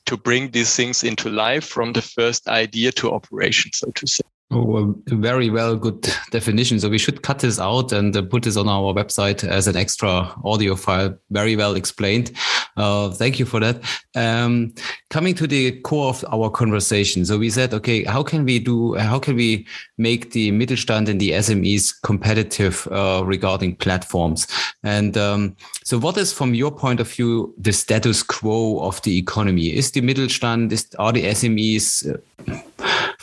to 0.05 0.17
bring 0.17 0.51
these 0.51 0.75
things 0.75 1.03
into 1.03 1.29
life 1.29 1.65
from 1.65 1.93
the 1.93 2.01
first 2.01 2.47
idea 2.47 2.91
to 2.93 3.11
operation, 3.11 3.71
so 3.73 3.91
to 3.91 4.07
say. 4.07 4.23
Oh, 4.51 4.95
very 5.07 5.49
well, 5.49 5.75
good 5.75 6.07
definition. 6.31 6.79
So 6.79 6.87
we 6.87 6.99
should 6.99 7.23
cut 7.23 7.39
this 7.39 7.59
out 7.59 7.91
and 7.91 8.15
uh, 8.15 8.21
put 8.21 8.43
this 8.43 8.57
on 8.57 8.69
our 8.69 8.93
website 8.93 9.43
as 9.43 9.67
an 9.67 9.75
extra 9.75 10.33
audio 10.43 10.75
file. 10.75 11.17
Very 11.31 11.55
well 11.55 11.75
explained. 11.75 12.31
Uh, 12.77 13.09
thank 13.09 13.39
you 13.39 13.45
for 13.45 13.59
that. 13.59 13.81
Um, 14.15 14.73
coming 15.09 15.33
to 15.35 15.47
the 15.47 15.79
core 15.81 16.09
of 16.09 16.25
our 16.31 16.49
conversation. 16.49 17.25
So 17.25 17.37
we 17.37 17.49
said, 17.49 17.73
okay, 17.73 18.03
how 18.03 18.21
can 18.23 18.43
we 18.43 18.59
do? 18.59 18.95
How 18.95 19.19
can 19.19 19.35
we 19.35 19.65
make 19.97 20.31
the 20.31 20.51
Mittelstand 20.51 21.07
and 21.07 21.19
the 21.19 21.31
SMEs 21.31 21.93
competitive 22.01 22.87
uh, 22.91 23.23
regarding 23.25 23.77
platforms? 23.77 24.47
And 24.83 25.17
um, 25.17 25.55
so, 25.83 25.97
what 25.97 26.17
is, 26.17 26.33
from 26.33 26.53
your 26.53 26.71
point 26.71 26.99
of 26.99 27.09
view, 27.09 27.53
the 27.57 27.71
status 27.71 28.23
quo 28.23 28.79
of 28.79 29.01
the 29.03 29.17
economy? 29.17 29.67
Is 29.67 29.91
the 29.91 30.01
Mittelstand? 30.01 30.71
Is, 30.71 30.87
are 30.99 31.13
the 31.13 31.23
SMEs? 31.23 32.13
Uh, 32.13 32.61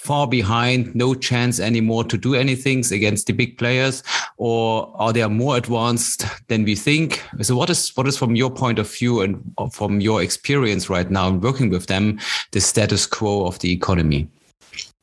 far 0.02 0.26
behind, 0.26 0.92
no 0.96 1.14
chance 1.14 1.60
anymore 1.60 2.02
to 2.02 2.18
do 2.18 2.34
anything 2.34 2.80
against 2.90 3.28
the 3.28 3.32
big 3.32 3.56
players, 3.56 4.02
or 4.36 4.92
are 4.96 5.12
they 5.12 5.24
more 5.28 5.56
advanced 5.56 6.24
than 6.48 6.64
we 6.64 6.74
think? 6.74 7.22
So, 7.40 7.54
what 7.54 7.70
is 7.70 7.96
what 7.96 8.08
is 8.08 8.18
from 8.18 8.34
your 8.34 8.50
point 8.50 8.80
of 8.80 8.92
view 8.92 9.20
and 9.20 9.40
from 9.72 10.00
your 10.00 10.20
experience 10.20 10.90
right 10.90 11.08
now 11.08 11.28
in 11.28 11.40
working 11.40 11.70
with 11.70 11.86
them, 11.86 12.18
the 12.50 12.60
status 12.60 13.06
quo 13.06 13.46
of 13.46 13.60
the 13.60 13.70
economy? 13.72 14.28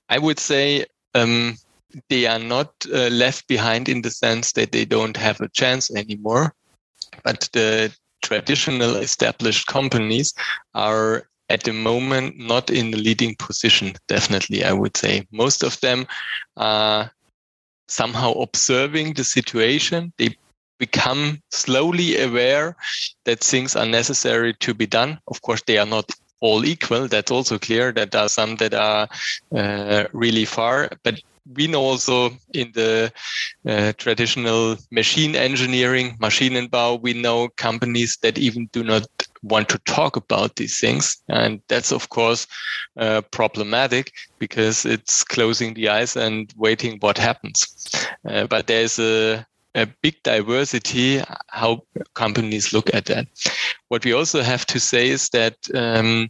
I 0.10 0.20
would 0.20 0.39
say 0.39 0.86
um, 1.15 1.56
they 2.10 2.25
are 2.25 2.39
not 2.39 2.74
uh, 2.94 3.08
left 3.08 3.48
behind 3.48 3.88
in 3.88 4.01
the 4.01 4.12
sense 4.12 4.51
that 4.53 4.74
they 4.74 4.84
don't 4.84 5.15
have 5.15 5.39
a 5.39 5.48
chance 5.50 5.89
anymore, 5.96 6.53
but 7.24 7.48
the 7.53 7.96
traditional 8.22 8.98
established 8.98 9.68
companies 9.68 10.34
are 10.75 11.29
at 11.50 11.63
the 11.63 11.74
moment 11.74 12.38
not 12.38 12.70
in 12.70 12.91
the 12.91 12.98
leading 12.98 13.36
position 13.36 13.94
definitely 14.08 14.63
i 14.63 14.74
would 14.74 14.96
say. 14.96 15.25
Most 15.32 15.63
of 15.63 15.79
them 15.82 16.06
are 16.58 17.12
somehow 17.89 18.32
observing 18.34 19.13
the 19.13 19.24
situation. 19.24 20.13
They 20.18 20.38
become 20.77 21.41
slowly 21.51 22.22
aware 22.22 22.77
that 23.25 23.44
things 23.44 23.75
are 23.75 23.86
necessary 23.86 24.53
to 24.56 24.74
be 24.74 24.86
done. 24.86 25.20
Of 25.27 25.41
course 25.41 25.62
they 25.63 25.77
are 25.77 25.86
not 25.86 26.10
all 26.39 26.63
equal. 26.63 27.08
That's 27.08 27.32
also 27.32 27.58
clear. 27.58 27.91
That 27.91 28.12
there 28.12 28.22
are 28.22 28.29
some 28.29 28.56
that 28.58 28.74
are 28.74 29.10
uh, 29.53 30.06
really 30.13 30.46
far. 30.46 30.89
But 31.03 31.22
we 31.56 31.68
know 31.68 31.82
also 31.82 32.29
in 32.53 32.72
the 32.74 33.12
uh, 33.68 33.91
traditional 33.98 34.77
machine 34.91 35.36
engineering, 35.36 36.15
Maschinenbau, 36.22 37.01
we 37.01 37.13
know 37.13 37.50
companies 37.58 38.18
that 38.22 38.38
even 38.38 38.70
do 38.72 38.84
not 38.84 39.03
want 39.43 39.69
to 39.69 39.79
talk 39.79 40.15
about 40.15 40.55
these 40.55 40.79
things. 40.79 41.17
And 41.27 41.62
that's, 41.67 41.91
of 41.91 42.10
course, 42.10 42.48
uh, 42.98 43.22
problematic 43.31 44.12
because 44.38 44.86
it's 44.86 45.24
closing 45.24 45.74
the 45.74 45.89
eyes 45.89 46.15
and 46.15 46.53
waiting 46.58 46.98
what 47.00 47.17
happens. 47.17 47.67
Uh, 48.27 48.48
but 48.48 48.67
there's 48.67 49.00
a, 49.00 49.46
a 49.75 49.88
big 50.01 50.22
diversity 50.24 51.22
how 51.48 51.84
companies 52.13 52.74
look 52.74 52.93
at 52.93 53.05
that. 53.05 53.27
What 53.88 54.05
we 54.05 54.13
also 54.13 54.41
have 54.41 54.65
to 54.67 54.79
say 54.79 55.10
is 55.10 55.29
that 55.29 55.55
um, 55.74 56.29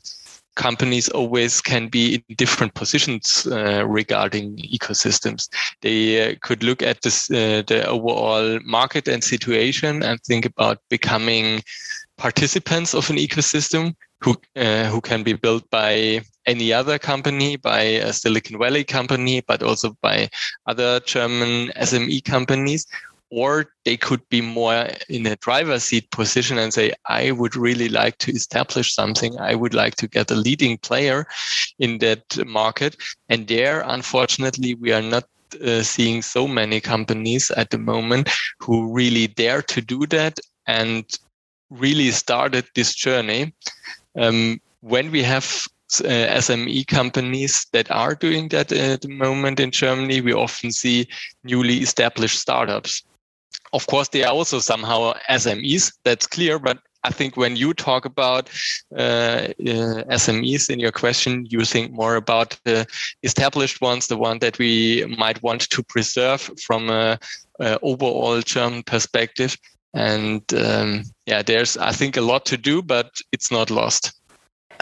companies 0.59 1.07
always 1.09 1.61
can 1.61 1.87
be 1.87 2.15
in 2.15 2.35
different 2.35 2.73
positions 2.73 3.47
uh, 3.47 3.85
regarding 3.87 4.57
ecosystems. 4.57 5.47
They 5.81 6.31
uh, 6.31 6.35
could 6.41 6.63
look 6.63 6.83
at 6.83 7.01
this, 7.01 7.31
uh, 7.31 7.63
the 7.65 7.87
overall 7.87 8.59
market 8.65 9.07
and 9.07 9.23
situation 9.23 10.03
and 10.03 10.19
think 10.21 10.45
about 10.45 10.79
becoming 10.89 11.63
participants 12.19 12.93
of 12.93 13.09
an 13.09 13.15
ecosystem 13.15 13.95
who 14.21 14.35
uh, 14.55 14.85
who 14.91 15.01
can 15.01 15.23
be 15.23 15.33
built 15.33 15.67
by 15.69 16.21
any 16.45 16.73
other 16.73 16.99
company, 16.99 17.55
by 17.55 17.81
a 17.81 18.11
Silicon 18.13 18.59
Valley 18.59 18.83
company, 18.83 19.41
but 19.41 19.63
also 19.63 19.95
by 20.01 20.29
other 20.67 20.99
German 20.99 21.71
SME 21.77 22.23
companies, 22.25 22.85
or 23.29 23.71
they 23.85 23.95
could 23.95 24.27
be 24.29 24.41
more 24.41 24.89
in 25.07 25.25
a 25.25 25.37
driver's 25.37 25.85
seat 25.85 26.09
position 26.11 26.57
and 26.57 26.73
say, 26.73 26.91
I 27.07 27.31
would 27.31 27.55
really 27.55 27.87
like 27.87 28.17
to 28.19 28.31
establish 28.31 28.93
something. 28.93 29.39
I 29.39 29.55
would 29.55 29.73
like 29.73 29.95
to 29.97 30.07
get 30.07 30.31
a 30.31 30.35
leading 30.35 30.77
player 30.77 31.27
in 31.77 31.99
that 31.99 32.23
market. 32.45 32.97
And 33.29 33.47
there, 33.47 33.83
unfortunately, 33.85 34.75
we 34.75 34.91
are 34.91 35.01
not 35.01 35.25
uh, 35.63 35.83
seeing 35.83 36.21
so 36.21 36.47
many 36.47 36.81
companies 36.81 37.51
at 37.51 37.69
the 37.69 37.77
moment 37.77 38.29
who 38.59 38.91
really 38.91 39.27
dare 39.27 39.61
to 39.63 39.81
do 39.81 40.05
that 40.07 40.39
and 40.67 41.05
really 41.69 42.11
started 42.11 42.65
this 42.75 42.93
journey. 42.93 43.53
Um, 44.17 44.59
when 44.81 45.11
we 45.11 45.23
have 45.23 45.45
uh, 46.03 46.37
SME 46.37 46.87
companies 46.87 47.65
that 47.73 47.89
are 47.91 48.15
doing 48.15 48.49
that 48.49 48.71
at 48.71 49.01
the 49.01 49.09
moment 49.09 49.59
in 49.59 49.71
Germany, 49.71 50.21
we 50.21 50.33
often 50.33 50.71
see 50.71 51.07
newly 51.43 51.77
established 51.77 52.39
startups 52.39 53.03
of 53.73 53.85
course, 53.87 54.09
they 54.09 54.23
are 54.23 54.33
also 54.33 54.59
somehow 54.59 55.13
SMEs. 55.29 55.93
That's 56.03 56.27
clear. 56.27 56.59
But 56.59 56.79
I 57.03 57.11
think 57.11 57.37
when 57.37 57.55
you 57.55 57.73
talk 57.73 58.05
about 58.05 58.49
uh, 58.95 59.49
uh, 59.59 60.03
SMEs 60.09 60.69
in 60.69 60.79
your 60.79 60.91
question, 60.91 61.45
you 61.49 61.63
think 61.63 61.91
more 61.91 62.15
about 62.15 62.59
the 62.65 62.85
established 63.23 63.81
ones, 63.81 64.07
the 64.07 64.17
one 64.17 64.39
that 64.39 64.57
we 64.59 65.05
might 65.17 65.41
want 65.43 65.69
to 65.69 65.83
preserve 65.83 66.49
from 66.61 66.89
a, 66.89 67.19
a 67.59 67.79
overall 67.81 68.41
German 68.41 68.83
perspective. 68.83 69.57
And 69.93 70.43
um, 70.53 71.03
yeah, 71.25 71.41
there's 71.41 71.77
I 71.77 71.91
think 71.91 72.17
a 72.17 72.21
lot 72.21 72.45
to 72.47 72.57
do, 72.57 72.81
but 72.81 73.11
it's 73.31 73.51
not 73.51 73.69
lost. 73.69 74.13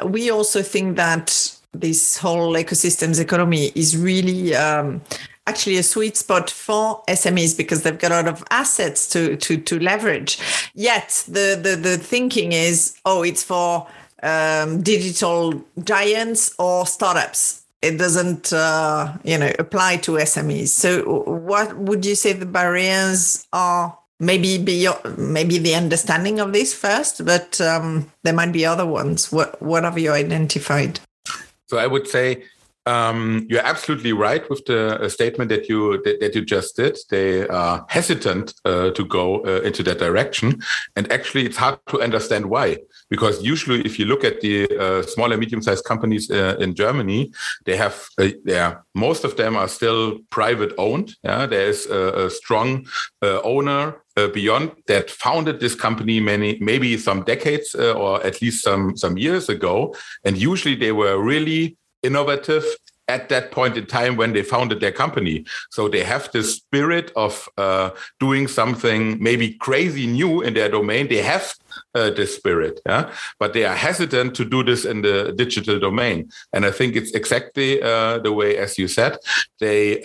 We 0.03 0.29
also 0.29 0.61
think 0.61 0.97
that 0.97 1.57
this 1.73 2.17
whole 2.17 2.53
ecosystems 2.53 3.19
economy 3.19 3.71
is 3.75 3.97
really 3.97 4.55
um, 4.55 5.01
actually 5.47 5.77
a 5.77 5.83
sweet 5.83 6.17
spot 6.17 6.49
for 6.49 7.03
SMEs 7.07 7.57
because 7.57 7.83
they've 7.83 7.97
got 7.97 8.11
a 8.11 8.15
lot 8.15 8.27
of 8.27 8.43
assets 8.51 9.07
to 9.09 9.37
to 9.37 9.57
to 9.57 9.79
leverage. 9.79 10.39
Yet 10.75 11.23
the 11.27 11.59
the 11.61 11.75
the 11.75 11.97
thinking 11.97 12.51
is, 12.51 12.97
oh, 13.05 13.23
it's 13.23 13.43
for 13.43 13.87
um, 14.23 14.81
digital 14.81 15.63
giants 15.83 16.53
or 16.59 16.85
startups. 16.85 17.63
It 17.81 17.97
doesn't, 17.97 18.51
uh, 18.51 19.15
you 19.23 19.37
know, 19.37 19.51
apply 19.59 19.97
to 19.97 20.13
SMEs. 20.13 20.69
So, 20.69 21.03
what 21.23 21.77
would 21.77 22.05
you 22.05 22.15
say 22.15 22.33
the 22.33 22.45
barriers 22.45 23.45
are? 23.53 23.97
Maybe 24.19 24.57
beyond, 24.57 25.17
maybe 25.17 25.59
the 25.59 25.75
understanding 25.75 26.39
of 26.39 26.51
this 26.51 26.73
first, 26.73 27.23
but 27.23 27.61
um, 27.61 28.11
there 28.23 28.33
might 28.33 28.51
be 28.51 28.65
other 28.65 28.85
ones. 28.85 29.31
What 29.31 29.61
what 29.61 29.83
have 29.83 29.99
you 29.99 30.11
identified? 30.11 30.99
So 31.67 31.77
I 31.77 31.85
would 31.85 32.07
say 32.07 32.43
um, 32.87 33.45
you're 33.49 33.65
absolutely 33.65 34.13
right 34.13 34.49
with 34.49 34.65
the 34.65 34.99
uh, 35.01 35.09
statement 35.09 35.49
that 35.49 35.67
you 35.67 36.01
that, 36.03 36.19
that, 36.21 36.35
you 36.35 36.45
just 36.45 36.77
did. 36.77 36.97
They 37.09 37.45
are 37.47 37.85
hesitant 37.89 38.53
uh, 38.63 38.91
to 38.91 39.05
go 39.05 39.43
uh, 39.45 39.61
into 39.61 39.83
that 39.83 39.99
direction, 39.99 40.61
and 40.95 41.11
actually, 41.11 41.45
it's 41.45 41.57
hard 41.57 41.79
to 41.89 42.01
understand 42.01 42.45
why. 42.45 42.77
Because 43.09 43.43
usually, 43.43 43.81
if 43.81 43.99
you 43.99 44.05
look 44.05 44.23
at 44.23 44.39
the 44.39 44.69
uh, 44.77 45.01
small 45.01 45.31
and 45.31 45.39
medium-sized 45.39 45.83
companies 45.83 46.31
uh, 46.31 46.55
in 46.59 46.75
Germany, 46.75 47.31
they 47.65 47.75
have 47.75 48.07
yeah 48.45 48.75
most 48.95 49.25
of 49.25 49.35
them 49.35 49.57
are 49.57 49.67
still 49.67 50.19
private 50.29 50.73
owned. 50.77 51.15
Yeah, 51.23 51.45
there 51.45 51.67
is 51.67 51.87
a, 51.87 52.25
a 52.25 52.29
strong 52.29 52.87
owner 53.21 53.95
uh, 54.17 54.27
beyond 54.27 54.71
that 54.87 55.09
founded 55.09 55.59
this 55.59 55.75
company 55.75 56.19
many 56.19 56.57
maybe 56.59 56.97
some 56.97 57.23
decades 57.23 57.75
uh, 57.75 57.93
or 57.93 58.23
at 58.25 58.41
least 58.41 58.63
some 58.63 58.97
some 58.97 59.17
years 59.17 59.47
ago 59.47 59.93
and 60.25 60.37
usually 60.37 60.75
they 60.75 60.91
were 60.91 61.17
really 61.21 61.77
innovative 62.03 62.65
at 63.07 63.29
that 63.29 63.51
point 63.51 63.77
in 63.77 63.85
time 63.85 64.17
when 64.17 64.33
they 64.33 64.43
founded 64.43 64.79
their 64.79 64.91
company. 64.91 65.45
So 65.71 65.87
they 65.87 66.03
have 66.03 66.29
this 66.31 66.55
spirit 66.55 67.11
of 67.15 67.47
uh, 67.57 67.91
doing 68.19 68.47
something 68.47 69.21
maybe 69.23 69.53
crazy 69.53 70.07
new 70.07 70.41
in 70.41 70.53
their 70.53 70.69
domain. 70.69 71.07
They 71.07 71.21
have 71.21 71.53
uh, 71.95 72.09
this 72.09 72.35
spirit, 72.35 72.81
yeah, 72.85 73.11
but 73.39 73.53
they 73.53 73.65
are 73.65 73.75
hesitant 73.75 74.35
to 74.35 74.45
do 74.45 74.63
this 74.63 74.83
in 74.83 75.03
the 75.03 75.33
digital 75.35 75.79
domain. 75.79 76.29
And 76.51 76.65
I 76.65 76.71
think 76.71 76.95
it's 76.95 77.11
exactly 77.11 77.81
uh, 77.81 78.17
the 78.19 78.33
way, 78.33 78.57
as 78.57 78.77
you 78.77 78.87
said, 78.87 79.17
they 79.59 80.01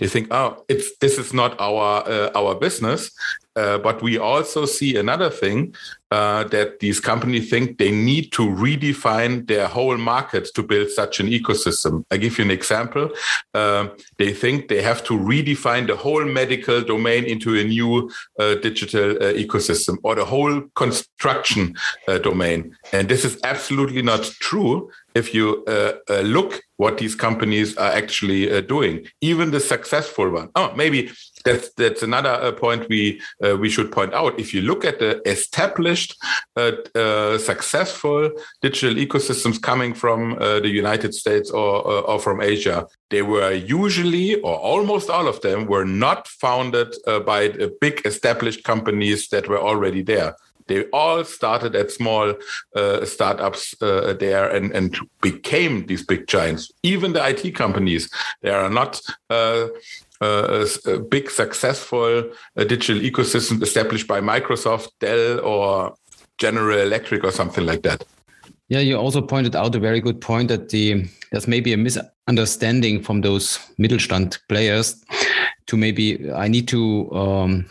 they 0.00 0.08
think, 0.08 0.28
oh, 0.32 0.64
it's 0.68 0.96
this 0.98 1.18
is 1.18 1.32
not 1.32 1.60
our 1.60 2.02
uh, 2.08 2.30
our 2.34 2.54
business. 2.54 3.12
Uh, 3.54 3.78
but 3.78 4.02
we 4.02 4.16
also 4.18 4.64
see 4.64 4.96
another 4.96 5.28
thing 5.28 5.74
uh, 6.10 6.44
that 6.44 6.80
these 6.80 7.00
companies 7.00 7.48
think 7.48 7.78
they 7.78 7.90
need 7.90 8.32
to 8.32 8.42
redefine 8.42 9.46
their 9.46 9.68
whole 9.68 9.96
market 9.96 10.48
to 10.54 10.62
build 10.62 10.88
such 10.90 11.20
an 11.20 11.28
ecosystem. 11.28 12.04
I 12.10 12.16
give 12.16 12.38
you 12.38 12.44
an 12.44 12.50
example. 12.50 13.10
Uh, 13.54 13.88
they 14.18 14.32
think 14.32 14.68
they 14.68 14.82
have 14.82 15.04
to 15.04 15.14
redefine 15.14 15.86
the 15.86 15.96
whole 15.96 16.24
medical 16.24 16.82
domain 16.82 17.24
into 17.24 17.58
a 17.58 17.64
new 17.64 18.10
uh, 18.38 18.54
digital 18.56 19.10
uh, 19.12 19.32
ecosystem 19.34 19.98
or 20.02 20.14
the 20.14 20.24
whole 20.24 20.62
construction 20.74 21.74
domain. 22.22 22.76
And 22.92 23.08
this 23.08 23.24
is 23.24 23.38
absolutely 23.44 24.02
not 24.02 24.24
true 24.40 24.90
if 25.14 25.34
you 25.34 25.64
look 26.08 26.60
what 26.76 26.98
these 26.98 27.14
companies 27.14 27.76
are 27.76 27.92
actually 27.92 28.62
doing, 28.62 29.06
even 29.20 29.50
the 29.50 29.60
successful 29.60 30.30
one. 30.30 30.48
Oh, 30.54 30.72
maybe 30.74 31.10
that's 31.44 31.70
that's 31.74 32.02
another 32.02 32.30
uh, 32.30 32.52
point 32.52 32.88
we 32.88 33.20
uh, 33.44 33.56
we 33.56 33.68
should 33.68 33.90
point 33.90 34.14
out. 34.14 34.38
If 34.38 34.52
you 34.54 34.62
look 34.62 34.84
at 34.84 34.98
the 34.98 35.20
established 35.28 35.99
established, 36.00 36.16
uh, 36.56 36.98
uh, 36.98 37.38
successful 37.38 38.30
digital 38.62 38.94
ecosystems 38.94 39.60
coming 39.60 39.94
from 39.94 40.34
uh, 40.34 40.60
the 40.60 40.68
United 40.68 41.14
States 41.14 41.50
or, 41.50 41.86
or, 42.10 42.18
from 42.18 42.40
Asia. 42.40 42.86
They 43.10 43.22
were 43.22 43.52
usually, 43.52 44.40
or 44.40 44.56
almost 44.56 45.10
all 45.10 45.28
of 45.28 45.40
them, 45.40 45.66
were 45.66 45.84
not 45.84 46.28
founded 46.28 46.94
uh, 47.06 47.20
by 47.20 47.52
big 47.80 48.02
established 48.04 48.64
companies 48.64 49.28
that 49.28 49.48
were 49.48 49.60
already 49.60 50.02
there. 50.02 50.34
They 50.66 50.84
all 50.92 51.24
started 51.24 51.74
at 51.74 51.90
small 51.90 52.34
uh, 52.76 53.04
startups 53.04 53.74
uh, 53.82 54.14
there 54.20 54.48
and, 54.48 54.72
and 54.72 54.96
became 55.20 55.86
these 55.86 56.06
big 56.06 56.28
giants. 56.28 56.70
Even 56.84 57.12
the 57.12 57.28
IT 57.28 57.56
companies, 57.56 58.08
they 58.42 58.50
are 58.50 58.70
not 58.70 59.00
uh, 59.30 59.66
uh, 60.20 60.66
big 61.08 61.30
successful 61.30 62.30
digital 62.56 63.02
ecosystem 63.02 63.62
established 63.62 64.06
by 64.06 64.20
Microsoft, 64.20 64.88
Dell, 65.00 65.40
or 65.40 65.94
General 66.38 66.78
Electric 66.80 67.24
or 67.24 67.32
something 67.32 67.64
like 67.64 67.82
that. 67.82 68.04
Yeah, 68.68 68.80
you 68.80 68.96
also 68.96 69.20
pointed 69.20 69.56
out 69.56 69.74
a 69.74 69.80
very 69.80 70.00
good 70.00 70.20
point 70.20 70.48
that 70.48 70.68
the 70.68 71.04
there's 71.32 71.48
maybe 71.48 71.72
a 71.72 71.76
misunderstanding 71.76 73.02
from 73.02 73.20
those 73.20 73.58
Mittelstand 73.78 74.38
players 74.48 75.04
to 75.66 75.76
maybe 75.76 76.30
I 76.32 76.48
need 76.48 76.68
to 76.68 77.10
um, 77.12 77.70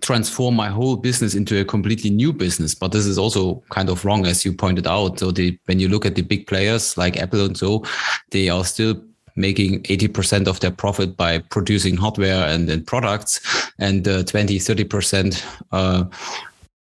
transform 0.00 0.56
my 0.56 0.68
whole 0.68 0.96
business 0.96 1.34
into 1.34 1.60
a 1.60 1.64
completely 1.64 2.10
new 2.10 2.32
business. 2.32 2.74
But 2.74 2.92
this 2.92 3.06
is 3.06 3.18
also 3.18 3.62
kind 3.70 3.88
of 3.88 4.04
wrong, 4.04 4.26
as 4.26 4.44
you 4.44 4.52
pointed 4.52 4.86
out. 4.86 5.18
So 5.18 5.30
the, 5.30 5.58
when 5.66 5.78
you 5.78 5.88
look 5.88 6.06
at 6.06 6.14
the 6.14 6.22
big 6.22 6.46
players 6.46 6.96
like 6.96 7.18
Apple 7.18 7.44
and 7.44 7.56
so, 7.56 7.84
they 8.30 8.48
are 8.48 8.64
still 8.64 9.02
making 9.36 9.82
80% 9.84 10.46
of 10.46 10.60
their 10.60 10.70
profit 10.70 11.16
by 11.16 11.38
producing 11.38 11.96
hardware 11.96 12.46
and, 12.46 12.68
and 12.68 12.86
products 12.86 13.40
and 13.78 14.06
uh, 14.06 14.22
20, 14.24 14.58
30% 14.58 15.44
uh, 15.72 16.04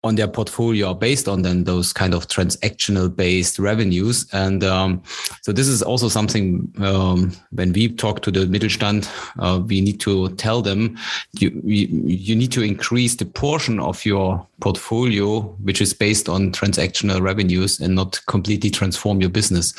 on 0.02 0.14
their 0.14 0.28
portfolio 0.28 0.88
are 0.88 0.94
based 0.94 1.28
on 1.28 1.42
then 1.42 1.64
those 1.64 1.92
kind 1.92 2.14
of 2.14 2.26
transactional 2.26 3.14
based 3.14 3.58
revenues. 3.58 4.26
And 4.32 4.64
um, 4.64 5.02
so 5.42 5.52
this 5.52 5.68
is 5.68 5.82
also 5.82 6.08
something 6.08 6.72
um, 6.78 7.32
when 7.50 7.72
we 7.72 7.88
talk 7.88 8.22
to 8.22 8.30
the 8.30 8.46
Mittelstand, 8.46 9.10
uh, 9.38 9.60
we 9.60 9.82
need 9.82 10.00
to 10.00 10.30
tell 10.36 10.62
them 10.62 10.96
you, 11.38 11.50
you, 11.64 11.86
you 11.90 12.34
need 12.34 12.52
to 12.52 12.62
increase 12.62 13.16
the 13.16 13.26
portion 13.26 13.78
of 13.78 14.04
your 14.06 14.46
portfolio 14.60 15.40
which 15.62 15.80
is 15.80 15.92
based 15.92 16.28
on 16.28 16.52
transactional 16.52 17.20
revenues 17.20 17.80
and 17.80 17.94
not 17.94 18.20
completely 18.26 18.70
transform 18.70 19.20
your 19.20 19.30
business. 19.30 19.74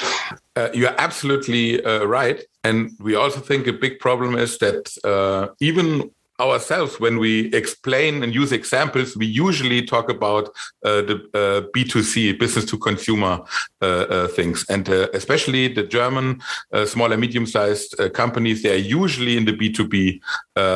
Uh, 0.55 0.69
you're 0.73 0.93
absolutely 0.99 1.83
uh, 1.83 2.03
right. 2.03 2.43
And 2.63 2.91
we 2.99 3.15
also 3.15 3.39
think 3.39 3.67
a 3.67 3.73
big 3.73 3.99
problem 3.99 4.35
is 4.35 4.57
that 4.59 4.95
uh, 5.03 5.53
even 5.59 6.11
ourselves 6.41 6.99
when 6.99 7.19
we 7.19 7.53
explain 7.53 8.23
and 8.23 8.33
use 8.33 8.51
examples 8.51 9.15
we 9.15 9.25
usually 9.25 9.85
talk 9.85 10.09
about 10.09 10.49
uh, 10.83 11.01
the 11.09 11.15
uh, 11.33 11.61
b2c 11.73 12.39
business 12.39 12.65
to 12.65 12.77
consumer 12.77 13.39
uh, 13.81 13.85
uh 13.85 14.27
things. 14.27 14.65
And 14.69 14.89
uh, 14.89 15.07
especially 15.13 15.67
the 15.67 15.83
german 15.83 16.41
small 16.85 17.11
and 17.11 17.21
medium 17.21 17.45
sized 17.45 17.95
companies 18.13 18.63
they 18.63 18.73
are 18.73 18.85
usually 19.01 19.37
in 19.37 19.45
the 19.45 19.53
b2b 19.53 20.19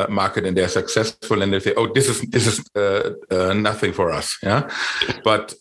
market 0.08 0.46
and 0.46 0.56
they're 0.56 0.68
successful 0.68 1.42
and 1.42 1.52
they 1.52 1.60
say 1.60 1.74
oh 1.76 1.88
this 1.92 2.08
is 2.08 2.20
this 2.34 2.46
is 2.46 2.56
nothing 3.68 3.92
for 3.92 4.10
us. 4.10 4.38
Yeah? 4.42 4.68
But 5.24 5.54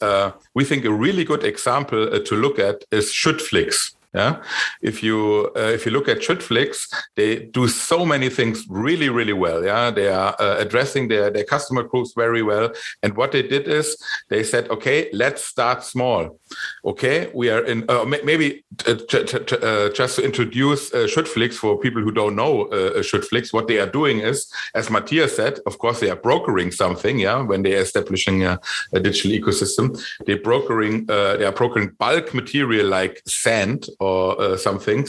we 0.54 0.64
think 0.64 0.86
a 0.86 0.92
really 0.92 1.24
good 1.24 1.44
example 1.44 2.20
to 2.20 2.36
look 2.36 2.60
at 2.60 2.84
is 2.92 3.12
Schüttflix 3.12 3.95
yeah, 4.16 4.42
if 4.82 5.04
you 5.04 5.52
uh, 5.56 5.72
if 5.78 5.86
you 5.86 5.92
look 5.92 6.08
at 6.08 6.20
Schüttflix, 6.20 6.88
they 7.16 7.46
do 7.58 7.68
so 7.68 8.06
many 8.06 8.30
things 8.30 8.66
really 8.70 9.10
really 9.10 9.34
well. 9.34 9.64
Yeah, 9.64 9.92
they 9.92 10.08
are 10.08 10.36
uh, 10.40 10.56
addressing 10.58 11.10
their 11.10 11.30
their 11.30 11.44
customer 11.44 11.84
groups 11.84 12.14
very 12.16 12.42
well. 12.42 12.72
And 13.04 13.16
what 13.18 13.32
they 13.32 13.44
did 13.44 13.68
is 13.68 13.98
they 14.30 14.44
said, 14.44 14.70
okay, 14.70 15.10
let's 15.14 15.44
start 15.44 15.84
small. 15.84 16.40
Okay, 16.86 17.30
we 17.34 17.50
are 17.50 17.64
in 17.66 17.84
uh, 17.90 18.06
maybe 18.06 18.64
uh, 18.88 18.92
uh, 18.92 19.90
just 19.90 20.16
to 20.16 20.24
introduce 20.24 20.94
uh, 20.94 21.08
for 21.52 21.80
people 21.80 22.02
who 22.02 22.12
don't 22.12 22.36
know 22.36 22.66
uh, 22.68 23.02
Schüttflix. 23.02 23.52
What 23.52 23.68
they 23.68 23.80
are 23.80 23.90
doing 23.90 24.20
is, 24.20 24.48
as 24.74 24.90
Matthias 24.90 25.36
said, 25.36 25.60
of 25.66 25.78
course 25.78 26.00
they 26.00 26.10
are 26.10 26.16
brokering 26.16 26.72
something. 26.72 27.20
Yeah, 27.20 27.42
when 27.42 27.64
they 27.64 27.76
are 27.76 27.82
establishing 27.82 28.44
a, 28.44 28.60
a 28.94 29.00
digital 29.00 29.32
ecosystem, 29.32 30.00
they 30.26 30.36
brokering 30.36 31.06
uh, 31.10 31.38
they 31.38 31.46
are 31.46 31.52
brokering 31.52 31.90
bulk 32.00 32.34
material 32.34 32.88
like 32.88 33.22
sand 33.28 33.88
or 34.06 34.42
uh, 34.42 34.58
some 34.58 34.80
things 34.80 35.08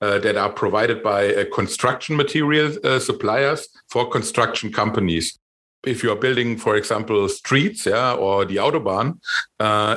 uh, 0.00 0.18
that 0.24 0.36
are 0.36 0.52
provided 0.62 1.02
by 1.02 1.20
uh, 1.34 1.44
construction 1.54 2.16
material 2.16 2.68
uh, 2.84 2.98
suppliers 2.98 3.68
for 3.92 4.08
construction 4.08 4.72
companies. 4.72 5.38
If 5.84 6.02
you 6.02 6.10
are 6.12 6.20
building, 6.26 6.58
for 6.58 6.76
example, 6.76 7.28
streets, 7.28 7.86
yeah, 7.86 8.14
or 8.14 8.44
the 8.44 8.56
autobahn, 8.56 9.18
uh, 9.60 9.96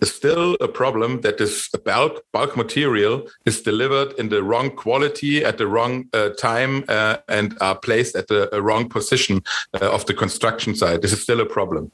it's 0.00 0.12
still 0.12 0.56
a 0.60 0.68
problem 0.68 1.20
that 1.20 1.38
this 1.38 1.68
bulk 1.84 2.22
bulk 2.32 2.56
material 2.56 3.28
is 3.44 3.62
delivered 3.62 4.12
in 4.18 4.28
the 4.28 4.42
wrong 4.42 4.70
quality 4.70 5.44
at 5.44 5.58
the 5.58 5.66
wrong 5.66 6.08
uh, 6.12 6.30
time 6.30 6.84
uh, 6.88 7.18
and 7.28 7.56
are 7.60 7.76
placed 7.76 8.16
at 8.16 8.28
the 8.28 8.54
uh, 8.54 8.60
wrong 8.60 8.88
position 8.88 9.42
uh, 9.80 9.90
of 9.90 10.06
the 10.06 10.14
construction 10.14 10.74
site. 10.74 11.02
This 11.02 11.12
is 11.12 11.22
still 11.22 11.40
a 11.40 11.46
problem. 11.46 11.92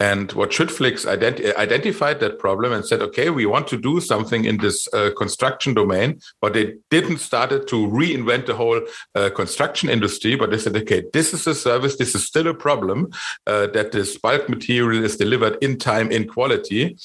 And 0.00 0.32
what 0.32 0.50
Schüttflix 0.50 1.06
identi- 1.06 1.54
identified 1.56 2.20
that 2.20 2.38
problem 2.38 2.72
and 2.72 2.84
said, 2.84 3.00
okay, 3.02 3.30
we 3.30 3.46
want 3.46 3.68
to 3.68 3.76
do 3.76 4.00
something 4.00 4.44
in 4.44 4.58
this 4.58 4.88
uh, 4.92 5.10
construction 5.16 5.74
domain, 5.74 6.20
but 6.40 6.52
they 6.52 6.74
didn't 6.90 7.18
started 7.18 7.68
to 7.68 7.86
reinvent 7.86 8.46
the 8.46 8.54
whole 8.54 8.80
uh, 9.14 9.30
construction 9.30 9.88
industry. 9.88 10.34
But 10.36 10.50
they 10.50 10.58
said, 10.58 10.76
okay, 10.76 11.04
this 11.12 11.32
is 11.32 11.46
a 11.46 11.54
service. 11.54 11.96
This 11.96 12.14
is 12.14 12.24
still 12.24 12.48
a 12.48 12.54
problem 12.54 13.10
that 13.46 13.92
this 13.92 14.18
bulk 14.18 14.48
material 14.48 15.04
is 15.04 15.16
delivered 15.16 15.56
in 15.62 15.78
time, 15.78 16.10
in 16.10 16.26
quality 16.26 16.96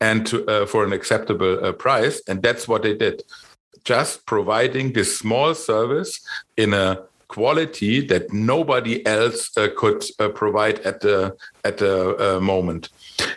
and 0.00 0.26
to, 0.26 0.46
uh, 0.46 0.66
for 0.66 0.84
an 0.84 0.92
acceptable 0.92 1.64
uh, 1.64 1.72
price. 1.72 2.22
And 2.28 2.42
that's 2.42 2.68
what 2.68 2.82
they 2.82 2.94
did. 2.94 3.22
Just 3.84 4.26
providing 4.26 4.92
this 4.92 5.18
small 5.18 5.54
service 5.54 6.20
in 6.56 6.74
a 6.74 7.02
quality 7.28 8.00
that 8.06 8.32
nobody 8.32 9.06
else 9.06 9.56
uh, 9.56 9.68
could 9.76 10.04
uh, 10.18 10.28
provide 10.28 10.80
at 10.80 11.00
the 11.00 11.36
at 11.64 11.78
the 11.78 12.36
uh, 12.36 12.40
moment. 12.40 12.88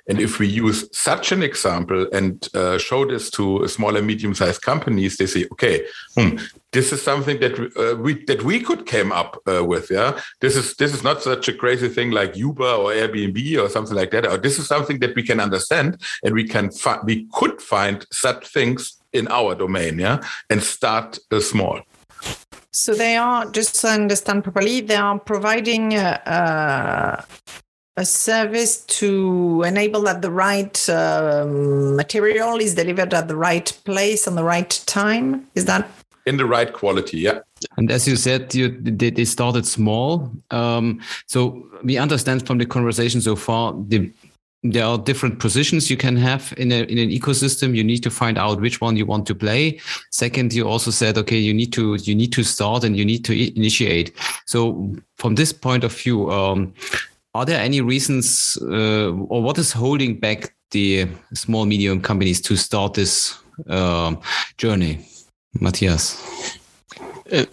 And 0.07 0.19
if 0.19 0.39
we 0.39 0.47
use 0.47 0.87
such 0.91 1.31
an 1.31 1.43
example 1.43 2.07
and 2.11 2.47
uh, 2.53 2.77
show 2.77 3.05
this 3.05 3.29
to 3.31 3.67
small 3.67 3.95
and 3.95 4.05
medium-sized 4.05 4.61
companies, 4.61 5.17
they 5.17 5.25
say, 5.25 5.45
"Okay, 5.51 5.85
hmm, 6.15 6.37
this 6.71 6.91
is 6.91 7.01
something 7.01 7.39
that 7.39 7.59
uh, 7.77 7.95
we 7.97 8.23
that 8.25 8.43
we 8.43 8.59
could 8.59 8.85
came 8.85 9.11
up 9.11 9.41
uh, 9.47 9.63
with. 9.63 9.89
Yeah, 9.89 10.19
this 10.39 10.55
is 10.55 10.75
this 10.75 10.93
is 10.93 11.03
not 11.03 11.21
such 11.21 11.47
a 11.47 11.53
crazy 11.53 11.89
thing 11.89 12.11
like 12.11 12.35
Uber 12.35 12.63
or 12.63 12.91
Airbnb 12.91 13.63
or 13.63 13.69
something 13.69 13.95
like 13.95 14.11
that. 14.11 14.25
Or 14.25 14.37
this 14.37 14.59
is 14.59 14.67
something 14.67 14.99
that 14.99 15.15
we 15.15 15.23
can 15.23 15.39
understand 15.39 16.01
and 16.23 16.33
we 16.33 16.47
can 16.47 16.71
fi- 16.71 17.01
we 17.03 17.27
could 17.33 17.61
find 17.61 18.05
such 18.11 18.47
things 18.47 19.01
in 19.13 19.27
our 19.27 19.55
domain. 19.55 19.99
Yeah, 19.99 20.19
and 20.49 20.61
start 20.61 21.19
small." 21.39 21.81
So 22.73 22.93
they 22.93 23.17
are, 23.17 23.51
just 23.51 23.81
to 23.81 23.87
understand 23.89 24.45
properly, 24.45 24.79
they 24.79 24.95
are 24.95 25.19
providing 25.19 25.93
uh, 25.93 26.21
uh, 26.25 27.21
a 27.97 28.06
service 28.06 28.86
to 28.86 29.63
enable 29.63 30.01
that 30.01 30.21
the 30.21 30.32
right 30.32 30.89
um, 30.89 31.95
material 31.95 32.58
is 32.58 32.75
delivered 32.75 33.13
at 33.13 33.27
the 33.27 33.36
right 33.36 33.77
place 33.84 34.27
on 34.27 34.36
the 34.36 34.43
right 34.43 34.82
time. 34.86 35.47
Is 35.56 35.65
that 35.65 35.89
in 36.25 36.38
the 36.38 36.45
right 36.45 36.71
quality? 36.71 37.19
Yeah. 37.19 37.39
And 37.77 37.91
as 37.91 38.08
you 38.08 38.15
said, 38.15 38.54
you, 38.56 38.69
they, 38.69 39.10
they 39.10 39.25
started 39.25 39.65
small. 39.65 40.32
Um, 40.51 41.01
so 41.25 41.67
we 41.84 41.97
understand 41.97 42.47
from 42.47 42.58
the 42.60 42.65
conversation 42.65 43.21
so 43.21 43.36
far 43.36 43.73
the 43.73 44.12
there 44.63 44.86
are 44.86 44.99
different 44.99 45.39
positions 45.39 45.89
you 45.89 45.97
can 45.97 46.15
have 46.15 46.54
in, 46.56 46.71
a, 46.71 46.84
in 46.84 46.99
an 46.99 47.10
ecosystem 47.10 47.75
you 47.75 47.84
need 47.84 48.04
to 48.04 48.12
find 48.12 48.38
out 48.38 48.62
which 48.62 48.80
one 48.80 48.95
you 48.95 49.08
want 49.08 49.25
to 49.25 49.34
play 49.34 49.80
second 50.12 50.54
you 50.54 50.67
also 50.67 50.91
said 50.91 51.17
okay 51.17 51.38
you 51.38 51.51
need 51.51 51.73
to 51.73 51.95
you 52.04 52.13
need 52.13 52.32
to 52.32 52.43
start 52.43 52.84
and 52.84 52.95
you 52.95 53.04
need 53.04 53.25
to 53.25 53.34
initiate 53.58 54.15
so 54.45 54.93
from 55.15 55.34
this 55.34 55.51
point 55.51 55.84
of 55.84 55.91
view 55.91 56.30
um, 56.32 56.71
are 57.33 57.45
there 57.45 57.59
any 57.61 57.81
reasons 57.81 58.57
uh, 58.61 59.11
or 59.11 59.41
what 59.41 59.57
is 59.57 59.71
holding 59.71 60.19
back 60.19 60.53
the 60.71 61.07
small 61.33 61.65
medium 61.65 62.01
companies 62.01 62.41
to 62.41 62.55
start 62.55 62.93
this 62.93 63.37
uh, 63.69 64.15
journey 64.57 65.05
matthias 65.59 66.17
uh 67.31 67.45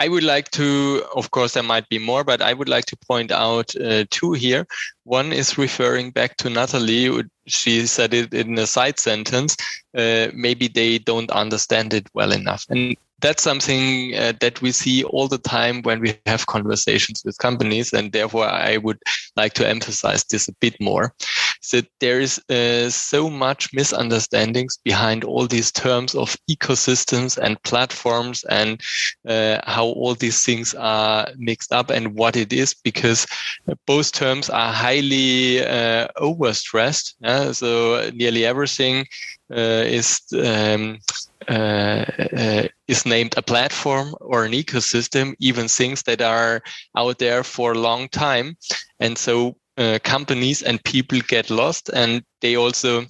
I 0.00 0.08
would 0.08 0.22
like 0.22 0.50
to, 0.52 1.02
of 1.16 1.32
course, 1.32 1.54
there 1.54 1.62
might 1.62 1.88
be 1.88 1.98
more, 1.98 2.22
but 2.22 2.40
I 2.40 2.54
would 2.54 2.68
like 2.68 2.86
to 2.86 2.96
point 2.96 3.32
out 3.32 3.74
uh, 3.76 4.04
two 4.10 4.32
here. 4.32 4.64
One 5.02 5.32
is 5.32 5.58
referring 5.58 6.12
back 6.12 6.36
to 6.36 6.50
Natalie. 6.50 7.24
She 7.46 7.86
said 7.86 8.14
it 8.14 8.32
in 8.32 8.56
a 8.58 8.66
side 8.66 9.00
sentence. 9.00 9.56
Uh, 9.96 10.28
maybe 10.32 10.68
they 10.68 10.98
don't 10.98 11.30
understand 11.32 11.94
it 11.94 12.06
well 12.14 12.30
enough. 12.30 12.64
And 12.68 12.96
that's 13.20 13.42
something 13.42 14.14
uh, 14.14 14.32
that 14.40 14.60
we 14.62 14.72
see 14.72 15.04
all 15.04 15.28
the 15.28 15.38
time 15.38 15.82
when 15.82 16.00
we 16.00 16.14
have 16.26 16.46
conversations 16.46 17.22
with 17.24 17.38
companies. 17.38 17.92
And 17.92 18.12
therefore, 18.12 18.46
I 18.46 18.76
would 18.76 18.98
like 19.36 19.54
to 19.54 19.68
emphasize 19.68 20.24
this 20.24 20.48
a 20.48 20.52
bit 20.54 20.80
more. 20.80 21.14
So 21.68 21.82
there 22.00 22.18
is 22.18 22.40
uh, 22.48 22.88
so 22.88 23.28
much 23.28 23.74
misunderstandings 23.74 24.78
behind 24.84 25.22
all 25.22 25.46
these 25.46 25.70
terms 25.70 26.14
of 26.14 26.34
ecosystems 26.50 27.36
and 27.36 27.62
platforms 27.62 28.42
and 28.44 28.80
uh, 29.28 29.58
how 29.64 29.84
all 29.84 30.14
these 30.14 30.42
things 30.42 30.74
are 30.74 31.28
mixed 31.36 31.70
up 31.70 31.90
and 31.90 32.14
what 32.14 32.36
it 32.36 32.54
is 32.54 32.72
because 32.72 33.26
both 33.86 34.12
terms 34.12 34.48
are 34.48 34.72
highly 34.72 35.62
uh, 35.62 36.08
overstressed. 36.16 37.16
Yeah? 37.20 37.52
So 37.52 38.10
nearly 38.14 38.46
everything 38.46 39.04
uh, 39.54 39.84
is 39.84 40.22
um, 40.42 41.00
uh, 41.48 42.04
uh, 42.34 42.68
is 42.86 43.04
named 43.04 43.34
a 43.36 43.42
platform 43.42 44.14
or 44.22 44.46
an 44.46 44.52
ecosystem, 44.52 45.34
even 45.38 45.68
things 45.68 46.02
that 46.04 46.22
are 46.22 46.62
out 46.96 47.18
there 47.18 47.44
for 47.44 47.72
a 47.72 47.78
long 47.78 48.08
time. 48.08 48.56
And 49.00 49.18
so 49.18 49.56
uh, 49.78 49.98
companies 50.02 50.62
and 50.62 50.82
people 50.84 51.20
get 51.28 51.50
lost 51.50 51.88
and 51.90 52.22
they 52.40 52.56
also 52.56 53.06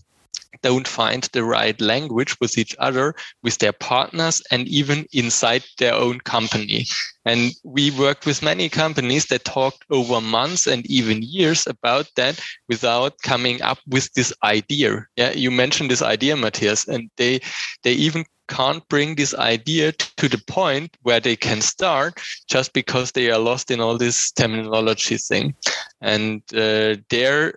don't 0.62 0.88
find 0.88 1.24
the 1.33 1.44
right 1.44 1.81
language 1.81 2.37
with 2.40 2.59
each 2.59 2.74
other, 2.78 3.14
with 3.42 3.59
their 3.59 3.72
partners, 3.72 4.42
and 4.50 4.66
even 4.68 5.07
inside 5.12 5.64
their 5.78 5.94
own 5.94 6.18
company. 6.20 6.87
And 7.24 7.52
we 7.64 7.90
worked 7.90 8.26
with 8.26 8.42
many 8.42 8.68
companies 8.68 9.26
that 9.26 9.44
talked 9.44 9.85
over 9.90 10.20
months 10.20 10.66
and 10.66 10.87
even 10.90 11.22
years 11.22 11.66
about 11.66 12.07
that 12.16 12.40
without 12.68 13.18
coming 13.22 13.62
up 13.62 13.78
with 13.87 14.12
this 14.14 14.33
idea. 14.42 15.07
Yeah, 15.16 15.33
you 15.33 15.50
mentioned 15.50 15.90
this 15.90 16.02
idea, 16.02 16.37
Matthias, 16.37 16.88
and 16.88 17.11
they 17.16 17.40
they 17.83 17.92
even 17.92 18.24
can't 18.49 18.87
bring 18.89 19.15
this 19.15 19.35
idea 19.35 19.93
to 19.93 20.29
the 20.29 20.43
point 20.47 20.97
where 21.03 21.21
they 21.21 21.37
can 21.37 21.61
start 21.61 22.21
just 22.49 22.73
because 22.73 23.13
they 23.13 23.31
are 23.31 23.39
lost 23.39 23.71
in 23.71 23.81
all 23.81 23.99
this 23.99 24.31
terminology 24.33 25.17
thing. 25.19 25.55
And 26.01 26.43
uh, 26.55 26.97
there 27.11 27.55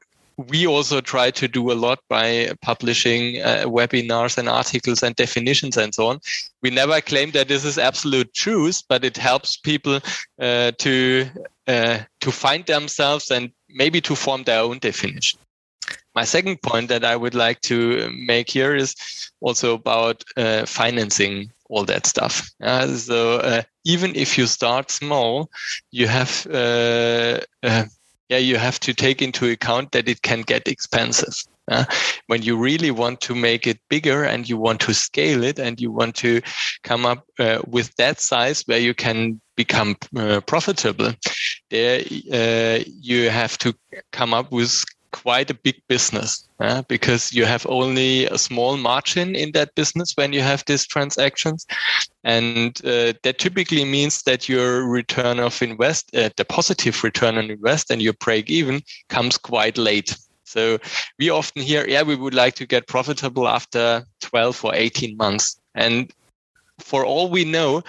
we 0.49 0.65
also 0.65 1.01
try 1.01 1.31
to 1.31 1.47
do 1.47 1.71
a 1.71 1.73
lot 1.73 1.99
by 2.09 2.51
publishing 2.61 3.41
uh, 3.41 3.65
webinars 3.65 4.37
and 4.37 4.49
articles 4.49 5.03
and 5.03 5.15
definitions 5.15 5.77
and 5.77 5.93
so 5.93 6.07
on. 6.07 6.19
We 6.61 6.69
never 6.69 7.01
claim 7.01 7.31
that 7.31 7.47
this 7.47 7.65
is 7.65 7.77
absolute 7.77 8.33
truth, 8.33 8.83
but 8.87 9.03
it 9.03 9.17
helps 9.17 9.57
people 9.57 9.99
uh, 10.39 10.71
to 10.79 11.27
uh, 11.67 11.99
to 12.21 12.31
find 12.31 12.65
themselves 12.65 13.31
and 13.31 13.51
maybe 13.69 14.01
to 14.01 14.15
form 14.15 14.43
their 14.43 14.61
own 14.61 14.79
definition. 14.79 15.39
My 16.15 16.25
second 16.25 16.61
point 16.61 16.89
that 16.89 17.05
I 17.05 17.15
would 17.15 17.35
like 17.35 17.61
to 17.61 18.09
make 18.11 18.49
here 18.49 18.75
is 18.75 18.95
also 19.39 19.75
about 19.75 20.23
uh, 20.35 20.65
financing 20.65 21.51
all 21.69 21.85
that 21.85 22.05
stuff. 22.05 22.49
so 22.61 23.37
uh, 23.37 23.61
even 23.85 24.15
if 24.15 24.37
you 24.37 24.45
start 24.45 24.91
small, 24.91 25.49
you 25.91 26.07
have 26.07 26.45
uh, 26.47 27.39
yeah, 28.31 28.37
you 28.37 28.55
have 28.55 28.79
to 28.79 28.93
take 28.93 29.21
into 29.21 29.49
account 29.49 29.91
that 29.91 30.07
it 30.07 30.21
can 30.21 30.41
get 30.41 30.69
expensive. 30.69 31.35
Uh, 31.67 31.83
when 32.27 32.41
you 32.41 32.57
really 32.57 32.89
want 32.89 33.19
to 33.21 33.35
make 33.35 33.67
it 33.67 33.77
bigger 33.89 34.23
and 34.23 34.47
you 34.47 34.57
want 34.57 34.79
to 34.79 34.93
scale 34.93 35.43
it 35.43 35.59
and 35.59 35.81
you 35.81 35.91
want 35.91 36.15
to 36.15 36.41
come 36.83 37.05
up 37.05 37.25
uh, 37.39 37.59
with 37.67 37.93
that 37.97 38.21
size 38.21 38.63
where 38.67 38.79
you 38.79 38.93
can 38.93 39.39
become 39.57 39.97
uh, 40.15 40.39
profitable, 40.47 41.11
there 41.69 41.99
uh, 42.33 42.79
you 43.01 43.29
have 43.29 43.57
to 43.57 43.75
come 44.13 44.33
up 44.33 44.49
with 44.49 44.85
quite 45.11 45.49
a 45.49 45.53
big 45.53 45.81
business 45.87 46.47
uh, 46.59 46.81
because 46.87 47.33
you 47.33 47.45
have 47.45 47.65
only 47.67 48.25
a 48.25 48.37
small 48.37 48.77
margin 48.77 49.35
in 49.35 49.51
that 49.51 49.75
business 49.75 50.15
when 50.15 50.33
you 50.33 50.41
have 50.41 50.63
these 50.65 50.85
transactions. 50.85 51.65
And 52.23 52.79
uh, 52.85 53.13
that 53.23 53.39
typically 53.39 53.85
means 53.85 54.23
that 54.23 54.47
your 54.47 54.87
return 54.87 55.39
of 55.39 55.61
invest, 55.61 56.15
uh, 56.15 56.29
the 56.37 56.45
positive 56.45 57.03
return 57.03 57.37
on 57.37 57.49
invest 57.49 57.91
and 57.91 58.01
your 58.01 58.13
break 58.13 58.49
even 58.49 58.81
comes 59.09 59.37
quite 59.37 59.77
late. 59.77 60.15
So 60.45 60.79
we 61.17 61.29
often 61.29 61.61
hear, 61.61 61.87
yeah, 61.87 62.03
we 62.03 62.15
would 62.15 62.33
like 62.33 62.55
to 62.55 62.65
get 62.65 62.87
profitable 62.87 63.47
after 63.47 64.05
12 64.19 64.65
or 64.65 64.75
18 64.75 65.15
months. 65.15 65.59
And 65.75 66.11
for 66.79 67.05
all 67.05 67.29
we 67.29 67.45
know, 67.45 67.83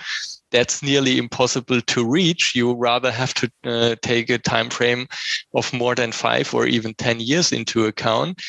that's 0.53 0.83
nearly 0.83 1.19
impossible 1.19 1.81
to 1.81 2.07
reach. 2.07 2.55
You 2.55 2.75
rather 2.75 3.11
have 3.11 3.35
to 3.35 3.51
uh, 3.65 3.97
take 4.03 4.31
a 4.31 4.39
time 4.39 4.71
frame 4.71 5.09
of 5.55 5.73
more 5.73 5.95
than 5.95 6.13
five 6.13 6.55
or 6.55 6.67
even 6.67 6.95
10 6.95 7.21
years 7.21 7.51
into 7.51 7.87
account. 7.87 8.41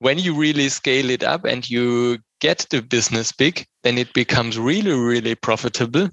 When 0.00 0.18
you 0.18 0.34
really 0.34 0.68
scale 0.68 1.08
it 1.10 1.22
up 1.22 1.44
and 1.44 1.68
you 1.68 2.18
get 2.40 2.66
the 2.70 2.82
business 2.82 3.32
big, 3.32 3.66
then 3.82 3.96
it 3.98 4.12
becomes 4.12 4.58
really, 4.58 4.92
really 4.92 5.34
profitable. 5.34 6.08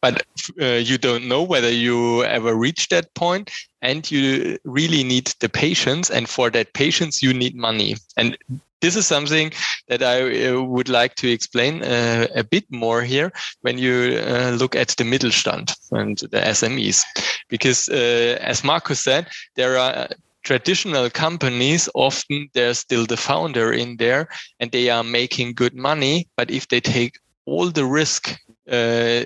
But 0.00 0.22
uh, 0.60 0.66
you 0.66 0.98
don't 0.98 1.28
know 1.28 1.42
whether 1.42 1.70
you 1.70 2.24
ever 2.24 2.54
reach 2.54 2.88
that 2.88 3.14
point, 3.14 3.50
and 3.80 4.10
you 4.10 4.58
really 4.64 5.02
need 5.02 5.32
the 5.40 5.48
patience. 5.48 6.10
And 6.10 6.28
for 6.28 6.50
that 6.50 6.74
patience, 6.74 7.22
you 7.22 7.32
need 7.32 7.56
money. 7.56 7.96
And 8.18 8.36
this 8.84 8.96
is 8.96 9.06
something 9.06 9.50
that 9.88 10.02
I 10.02 10.48
uh, 10.48 10.60
would 10.60 10.90
like 10.90 11.14
to 11.16 11.30
explain 11.30 11.82
uh, 11.82 12.26
a 12.34 12.44
bit 12.44 12.66
more 12.70 13.00
here 13.02 13.32
when 13.62 13.78
you 13.78 14.20
uh, 14.20 14.54
look 14.60 14.76
at 14.76 14.88
the 14.88 15.04
Mittelstand 15.04 15.74
and 15.92 16.18
the 16.18 16.40
SMEs. 16.52 17.02
Because 17.48 17.88
uh, 17.88 18.36
as 18.42 18.62
Markus 18.62 19.00
said, 19.00 19.28
there 19.56 19.78
are 19.78 20.08
traditional 20.42 21.08
companies, 21.08 21.88
often 21.94 22.50
there's 22.52 22.80
still 22.80 23.06
the 23.06 23.16
founder 23.16 23.72
in 23.72 23.96
there 23.96 24.28
and 24.60 24.70
they 24.70 24.90
are 24.90 25.02
making 25.02 25.54
good 25.54 25.74
money. 25.74 26.28
But 26.36 26.50
if 26.50 26.68
they 26.68 26.80
take 26.80 27.18
all 27.46 27.70
the 27.70 27.86
risk 27.86 28.38
uh, 28.70 29.24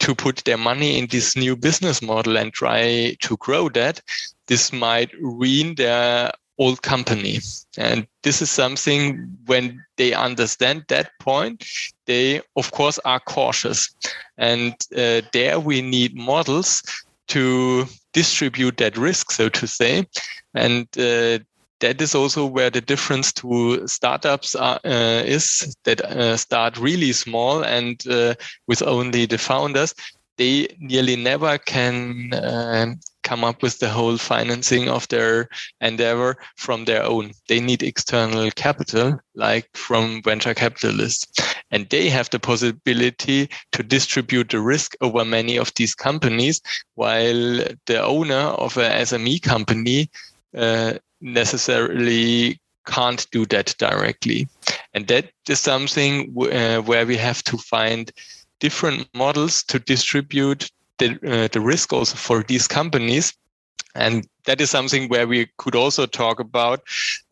to 0.00 0.14
put 0.14 0.44
their 0.44 0.58
money 0.58 0.98
in 0.98 1.06
this 1.06 1.36
new 1.36 1.56
business 1.56 2.02
model 2.02 2.36
and 2.36 2.52
try 2.52 3.16
to 3.20 3.36
grow 3.38 3.70
that, 3.70 4.02
this 4.46 4.74
might 4.74 5.10
ruin 5.14 5.74
their 5.76 6.32
old 6.60 6.82
company. 6.82 7.40
And 7.78 8.06
this 8.22 8.42
is 8.42 8.50
something 8.50 9.36
when 9.46 9.82
they 9.96 10.12
understand 10.12 10.84
that 10.88 11.10
point, 11.18 11.64
they 12.06 12.42
of 12.54 12.70
course 12.70 13.00
are 13.04 13.20
cautious. 13.20 13.92
And 14.36 14.74
uh, 14.96 15.22
there 15.32 15.58
we 15.58 15.80
need 15.80 16.14
models 16.14 16.82
to 17.28 17.86
distribute 18.12 18.76
that 18.76 18.98
risk, 18.98 19.32
so 19.32 19.48
to 19.48 19.66
say. 19.66 20.06
And 20.54 20.86
uh, 20.98 21.38
that 21.80 22.00
is 22.00 22.14
also 22.14 22.44
where 22.44 22.68
the 22.68 22.82
difference 22.82 23.32
to 23.32 23.86
startups 23.88 24.54
are, 24.54 24.80
uh, 24.84 25.22
is 25.24 25.74
that 25.84 26.02
uh, 26.02 26.36
start 26.36 26.76
really 26.76 27.12
small 27.12 27.64
and 27.64 28.06
uh, 28.06 28.34
with 28.68 28.82
only 28.82 29.24
the 29.24 29.38
founders 29.38 29.94
they 30.40 30.66
nearly 30.78 31.16
never 31.16 31.58
can 31.58 32.32
uh, 32.32 32.94
come 33.22 33.44
up 33.44 33.62
with 33.62 33.78
the 33.78 33.90
whole 33.90 34.16
financing 34.16 34.88
of 34.88 35.06
their 35.08 35.50
endeavor 35.82 36.34
from 36.56 36.86
their 36.86 37.02
own. 37.02 37.32
They 37.46 37.60
need 37.60 37.82
external 37.82 38.50
capital, 38.52 39.20
like 39.34 39.68
from 39.74 40.22
venture 40.22 40.54
capitalists. 40.54 41.26
And 41.70 41.86
they 41.90 42.08
have 42.08 42.30
the 42.30 42.40
possibility 42.40 43.50
to 43.72 43.82
distribute 43.82 44.48
the 44.48 44.60
risk 44.60 44.94
over 45.02 45.26
many 45.26 45.58
of 45.58 45.74
these 45.74 45.94
companies, 45.94 46.62
while 46.94 47.62
the 47.84 48.02
owner 48.02 48.54
of 48.64 48.78
a 48.78 48.88
SME 49.02 49.42
company 49.42 50.08
uh, 50.56 50.94
necessarily 51.20 52.58
can't 52.86 53.26
do 53.30 53.44
that 53.46 53.74
directly. 53.78 54.48
And 54.94 55.06
that 55.08 55.32
is 55.46 55.60
something 55.60 56.34
uh, 56.50 56.80
where 56.80 57.04
we 57.04 57.18
have 57.18 57.42
to 57.44 57.58
find 57.58 58.10
different 58.60 59.08
models 59.14 59.62
to 59.64 59.78
distribute 59.78 60.70
the, 60.98 61.18
uh, 61.26 61.48
the 61.48 61.60
risk 61.60 61.92
also 61.92 62.16
for 62.16 62.42
these 62.42 62.68
companies. 62.68 63.34
And 63.94 64.26
that 64.44 64.60
is 64.60 64.70
something 64.70 65.08
where 65.08 65.26
we 65.26 65.48
could 65.58 65.74
also 65.74 66.06
talk 66.06 66.38
about 66.38 66.82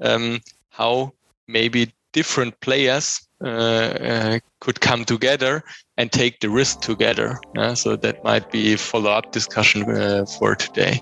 um, 0.02 0.40
how 0.70 1.12
maybe 1.46 1.92
different 2.12 2.58
players 2.60 3.20
uh, 3.44 3.48
uh, 3.48 4.38
could 4.60 4.80
come 4.80 5.04
together 5.04 5.62
and 5.96 6.10
take 6.10 6.40
the 6.40 6.50
risk 6.50 6.80
together. 6.80 7.38
Uh, 7.56 7.74
so 7.74 7.94
that 7.94 8.24
might 8.24 8.50
be 8.50 8.76
follow 8.76 9.10
up 9.10 9.30
discussion 9.30 9.88
uh, 9.88 10.24
for 10.26 10.56
today. 10.56 11.00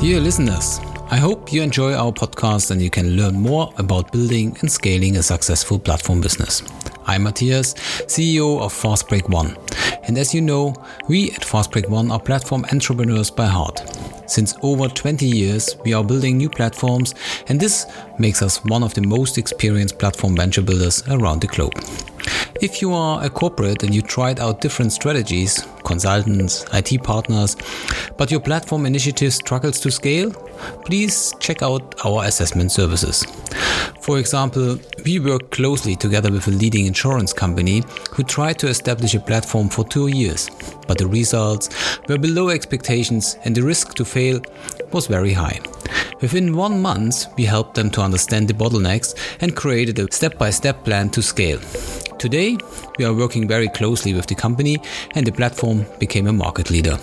Dear 0.00 0.20
listeners, 0.20 0.80
I 1.12 1.16
hope 1.16 1.52
you 1.52 1.60
enjoy 1.60 1.94
our 1.94 2.12
podcast 2.12 2.70
and 2.70 2.80
you 2.80 2.88
can 2.88 3.16
learn 3.16 3.34
more 3.34 3.74
about 3.78 4.12
building 4.12 4.56
and 4.60 4.70
scaling 4.70 5.16
a 5.16 5.24
successful 5.24 5.76
platform 5.76 6.20
business. 6.20 6.62
I'm 7.04 7.24
Matthias, 7.24 7.74
CEO 8.06 8.60
of 8.60 8.72
Fastbreak 8.72 9.28
One. 9.28 9.56
And 10.04 10.16
as 10.16 10.32
you 10.32 10.40
know, 10.40 10.72
we 11.08 11.32
at 11.32 11.40
Fastbreak 11.40 11.88
One 11.88 12.12
are 12.12 12.20
platform 12.20 12.64
entrepreneurs 12.72 13.28
by 13.28 13.46
heart. 13.46 13.82
Since 14.28 14.54
over 14.62 14.86
20 14.86 15.26
years, 15.26 15.76
we 15.84 15.92
are 15.94 16.04
building 16.04 16.36
new 16.36 16.48
platforms, 16.48 17.16
and 17.48 17.58
this 17.58 17.86
makes 18.20 18.40
us 18.40 18.64
one 18.64 18.84
of 18.84 18.94
the 18.94 19.02
most 19.02 19.36
experienced 19.36 19.98
platform 19.98 20.36
venture 20.36 20.62
builders 20.62 21.02
around 21.08 21.40
the 21.40 21.48
globe. 21.48 21.74
If 22.60 22.82
you 22.82 22.92
are 22.92 23.24
a 23.24 23.30
corporate 23.30 23.82
and 23.82 23.94
you 23.94 24.02
tried 24.02 24.40
out 24.40 24.60
different 24.60 24.92
strategies, 24.92 25.66
consultants, 25.84 26.64
IT 26.72 27.02
partners, 27.02 27.56
but 28.16 28.30
your 28.30 28.40
platform 28.40 28.86
initiative 28.86 29.32
struggles 29.32 29.80
to 29.80 29.90
scale, 29.90 30.30
please 30.84 31.32
check 31.40 31.62
out 31.62 31.94
our 32.04 32.24
assessment 32.24 32.72
services. 32.72 33.24
For 34.00 34.18
example, 34.18 34.78
we 35.04 35.20
work 35.20 35.50
closely 35.50 35.96
together 35.96 36.30
with 36.30 36.48
a 36.48 36.50
leading 36.50 36.86
insurance 36.86 37.32
company 37.32 37.82
who 38.12 38.22
tried 38.22 38.58
to 38.58 38.68
establish 38.68 39.14
a 39.14 39.20
platform 39.20 39.68
for 39.68 39.84
two 39.84 40.08
years, 40.08 40.50
but 40.86 40.98
the 40.98 41.06
results 41.06 41.68
were 42.08 42.18
below 42.18 42.48
expectations 42.50 43.36
and 43.44 43.54
the 43.54 43.62
risk 43.62 43.94
to 43.94 44.04
fail 44.04 44.40
was 44.92 45.06
very 45.06 45.32
high. 45.32 45.60
Within 46.20 46.54
one 46.54 46.82
month, 46.82 47.26
we 47.36 47.44
helped 47.44 47.74
them 47.74 47.90
to 47.90 48.02
understand 48.02 48.48
the 48.48 48.54
bottlenecks 48.54 49.14
and 49.40 49.56
created 49.56 49.98
a 49.98 50.12
step 50.12 50.36
by 50.38 50.50
step 50.50 50.84
plan 50.84 51.08
to 51.10 51.22
scale. 51.22 51.60
Today, 52.20 52.56
we 52.98 53.06
are 53.06 53.14
working 53.14 53.48
very 53.48 53.70
closely 53.70 54.12
with 54.12 54.26
the 54.26 54.34
company 54.34 54.76
and 55.14 55.26
the 55.26 55.32
platform 55.32 55.86
became 55.98 56.26
a 56.26 56.32
market 56.34 56.68
leader. 56.68 56.98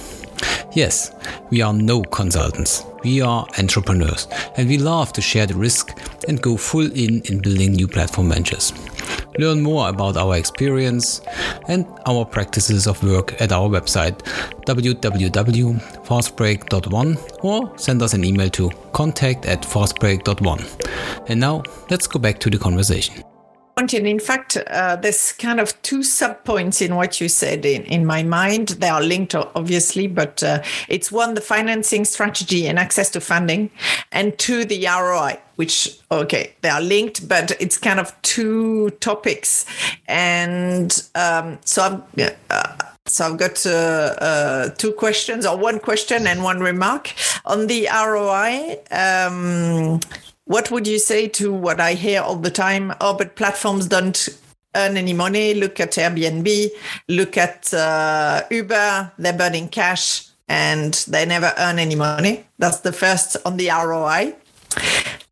Yes, 0.73 1.11
we 1.49 1.59
are 1.59 1.73
no 1.73 2.03
consultants. 2.03 2.85
We 3.03 3.21
are 3.21 3.47
entrepreneurs 3.57 4.27
and 4.57 4.69
we 4.69 4.77
love 4.77 5.11
to 5.13 5.21
share 5.21 5.47
the 5.47 5.55
risk 5.55 5.97
and 6.27 6.39
go 6.39 6.55
full 6.55 6.91
in 6.91 7.21
in 7.21 7.39
building 7.39 7.71
new 7.71 7.87
platform 7.87 8.29
ventures. 8.29 8.73
Learn 9.39 9.63
more 9.63 9.89
about 9.89 10.17
our 10.17 10.37
experience 10.37 11.21
and 11.67 11.87
our 12.05 12.23
practices 12.23 12.85
of 12.85 13.03
work 13.03 13.41
at 13.41 13.51
our 13.51 13.67
website 13.67 14.19
www.fastbreak.one 14.67 17.17
or 17.41 17.73
send 17.75 18.03
us 18.03 18.13
an 18.13 18.23
email 18.23 18.51
to 18.51 18.69
contact 18.93 19.47
at 19.47 19.63
fastbreak.one. 19.63 20.63
And 21.27 21.39
now 21.39 21.63
let's 21.89 22.05
go 22.05 22.19
back 22.19 22.37
to 22.41 22.51
the 22.51 22.59
conversation. 22.59 23.23
And 23.77 23.93
in 23.93 24.19
fact, 24.19 24.57
uh, 24.57 24.95
there's 24.95 25.33
kind 25.33 25.59
of 25.59 25.79
two 25.83 26.01
sub 26.01 26.43
points 26.43 26.81
in 26.81 26.95
what 26.95 27.21
you 27.21 27.29
said 27.29 27.63
in, 27.63 27.83
in 27.83 28.07
my 28.07 28.23
mind. 28.23 28.69
They 28.69 28.89
are 28.89 29.03
linked, 29.03 29.35
obviously, 29.35 30.07
but 30.07 30.41
uh, 30.41 30.63
it's 30.89 31.11
one, 31.11 31.35
the 31.35 31.41
financing 31.41 32.03
strategy 32.03 32.67
and 32.67 32.79
access 32.79 33.11
to 33.11 33.21
funding, 33.21 33.69
and 34.11 34.37
two, 34.39 34.65
the 34.65 34.87
ROI, 34.87 35.39
which, 35.57 35.99
okay, 36.11 36.55
they 36.61 36.69
are 36.69 36.81
linked, 36.81 37.29
but 37.29 37.51
it's 37.59 37.77
kind 37.77 37.99
of 37.99 38.19
two 38.23 38.89
topics. 38.99 39.65
And 40.07 41.03
um, 41.13 41.59
so 41.63 41.83
I'm. 42.17 42.27
Uh, 42.49 42.77
so 43.05 43.25
I've 43.25 43.37
got 43.37 43.65
uh, 43.65 43.69
uh, 43.69 44.69
two 44.71 44.91
questions, 44.91 45.45
or 45.45 45.55
one 45.55 45.79
question 45.79 46.27
and 46.27 46.43
one 46.43 46.59
remark 46.59 47.13
on 47.45 47.67
the 47.67 47.87
ROI. 47.89 48.79
Um, 48.91 50.01
what 50.47 50.71
would 50.71 50.87
you 50.87 50.97
say 50.97 51.27
to 51.27 51.53
what 51.53 51.79
I 51.79 51.93
hear 51.93 52.21
all 52.21 52.37
the 52.37 52.51
time? 52.51 52.93
Oh, 53.01 53.13
but 53.13 53.35
platforms 53.35 53.87
don't 53.87 54.27
earn 54.75 54.97
any 54.97 55.13
money. 55.13 55.53
Look 55.53 55.79
at 55.79 55.91
Airbnb, 55.91 56.69
look 57.09 57.37
at 57.37 57.73
uh, 57.73 58.43
Uber, 58.49 59.11
they're 59.17 59.33
burning 59.33 59.67
cash 59.67 60.27
and 60.47 60.93
they 61.07 61.25
never 61.25 61.53
earn 61.57 61.79
any 61.79 61.95
money. 61.95 62.45
That's 62.57 62.79
the 62.79 62.93
first 62.93 63.35
on 63.45 63.57
the 63.57 63.69
ROI. 63.69 64.35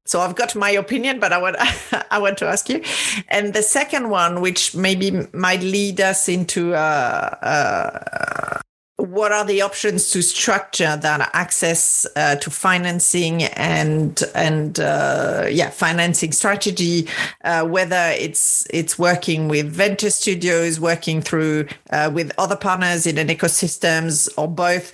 So 0.05 0.21
I've 0.21 0.35
got 0.35 0.53
my 0.55 0.69
opinion, 0.69 1.19
but 1.19 1.33
I 1.33 1.37
want 1.39 1.55
I 2.11 2.19
want 2.19 2.37
to 2.39 2.47
ask 2.47 2.69
you. 2.69 2.83
And 3.29 3.53
the 3.53 3.63
second 3.63 4.09
one, 4.09 4.41
which 4.41 4.75
maybe 4.75 5.27
might 5.33 5.61
lead 5.61 5.99
us 6.01 6.29
into 6.29 6.75
uh, 6.75 7.35
uh, 7.41 8.59
what 8.97 9.31
are 9.33 9.43
the 9.43 9.61
options 9.61 10.09
to 10.09 10.21
structure 10.21 10.95
that 10.95 11.29
access 11.33 12.07
uh, 12.15 12.35
to 12.35 12.49
financing 12.49 13.43
and 13.43 14.23
and 14.33 14.79
uh, 14.79 15.45
yeah 15.49 15.69
financing 15.69 16.31
strategy 16.31 17.07
uh, 17.43 17.65
whether 17.65 18.13
it's 18.17 18.65
it's 18.69 18.97
working 18.97 19.49
with 19.49 19.65
venture 19.67 20.09
studios 20.09 20.79
working 20.79 21.21
through 21.21 21.67
uh, 21.89 22.09
with 22.13 22.31
other 22.37 22.55
partners 22.55 23.05
in 23.05 23.17
an 23.17 23.27
ecosystems 23.27 24.29
or 24.37 24.47
both. 24.47 24.93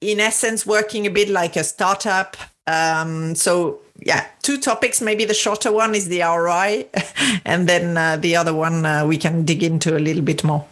In 0.00 0.18
essence 0.18 0.66
working 0.66 1.06
a 1.06 1.10
bit 1.10 1.28
like 1.28 1.54
a 1.54 1.64
startup. 1.64 2.36
Um, 2.66 3.34
so 3.34 3.80
yeah 4.00 4.26
two 4.42 4.58
topics. 4.58 5.02
Maybe 5.02 5.26
the 5.26 5.34
shorter 5.34 5.70
one 5.70 5.94
is 5.94 6.08
the 6.08 6.22
ROI 6.22 6.86
and 7.44 7.68
then 7.68 7.98
uh, 7.98 8.16
the 8.16 8.36
other 8.36 8.54
one 8.54 8.86
uh, 8.86 9.04
we 9.06 9.18
can 9.18 9.44
dig 9.44 9.62
into 9.62 9.96
a 9.96 10.00
little 10.00 10.22
bit 10.22 10.42
more 10.42 10.64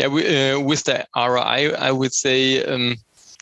yeah, 0.00 0.06
we, 0.06 0.22
uh, 0.24 0.58
with 0.58 0.84
the 0.84 1.06
ROI, 1.14 1.74
I 1.78 1.92
would 1.92 2.14
say 2.14 2.64
um, 2.64 2.96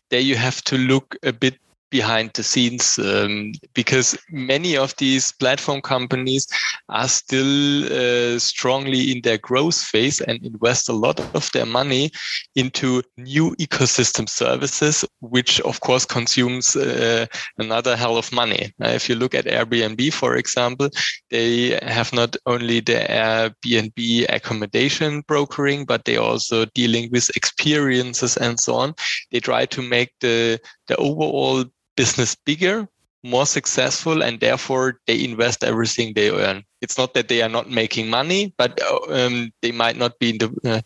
there 0.09 0.21
you 0.21 0.35
have 0.35 0.61
to 0.65 0.77
look 0.77 1.15
a 1.23 1.33
bit 1.33 1.55
behind 1.91 2.31
the 2.35 2.43
scenes 2.43 2.99
um, 2.99 3.53
because 3.75 4.17
many 4.31 4.77
of 4.77 4.95
these 4.97 5.33
platform 5.33 5.81
companies 5.81 6.47
are 6.89 7.09
still 7.09 7.85
uh, 7.87 8.39
strongly 8.39 9.13
in 9.13 9.21
their 9.23 9.39
growth 9.39 9.81
phase 9.81 10.21
and 10.21 10.45
invest 10.45 10.89
a 10.89 10.93
lot 10.93 11.21
of 11.35 11.51
their 11.53 11.67
money 11.67 12.11
into 12.57 13.03
new 13.17 13.55
ecosystem 13.57 14.29
services 14.29 15.05
which 15.21 15.61
of 15.63 15.81
course 15.81 16.05
consumes 16.05 16.77
uh, 16.77 17.27
another 17.59 17.97
hell 17.97 18.17
of 18.17 18.33
money. 18.33 18.73
Uh, 18.83 18.89
if 18.89 19.09
you 19.09 19.15
look 19.15 19.35
at 19.35 19.47
airbnb 19.47 20.13
for 20.13 20.37
example 20.37 20.89
they 21.31 21.79
have 21.83 22.13
not 22.13 22.37
only 22.47 22.81
the 22.81 23.07
airbnb 23.09 24.27
accommodation 24.29 25.23
brokering 25.27 25.85
but 25.85 26.05
they 26.05 26.17
also 26.17 26.65
dealing 26.75 27.11
with 27.11 27.35
experiences 27.37 28.37
and 28.37 28.59
so 28.61 28.75
on. 28.75 28.95
They 29.31 29.41
try 29.41 29.67
to 29.67 29.83
make 29.83 30.13
the 30.21 30.61
the 30.89 30.97
overall 30.97 31.65
business 31.97 32.35
bigger, 32.35 32.89
more 33.23 33.47
successful, 33.47 34.23
and 34.23 34.41
therefore 34.41 35.01
they 35.07 35.25
invest 35.25 35.65
everything 35.65 36.15
they 36.15 36.31
earn. 36.31 36.65
It's 36.81 36.97
not 36.97 37.15
that 37.15 37.29
they 37.29 37.43
are 37.43 37.49
not 37.49 37.71
making 37.71 38.09
money, 38.09 38.55
but 38.57 38.81
um, 39.11 39.53
they 39.63 39.73
might 39.73 39.97
not 39.97 40.19
be 40.19 40.31
in 40.31 40.39
the 40.39 40.51
uh, 40.65 40.81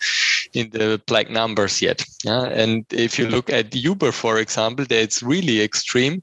in 0.54 0.70
the 0.70 1.00
black 1.06 1.30
numbers 1.30 1.82
yet. 1.82 2.04
Yeah? 2.24 2.44
And 2.44 2.84
if 2.90 3.18
you 3.18 3.28
look 3.28 3.50
at 3.50 3.74
Uber, 3.74 4.12
for 4.12 4.38
example, 4.38 4.86
it's 4.88 5.22
really 5.22 5.60
extreme 5.60 6.22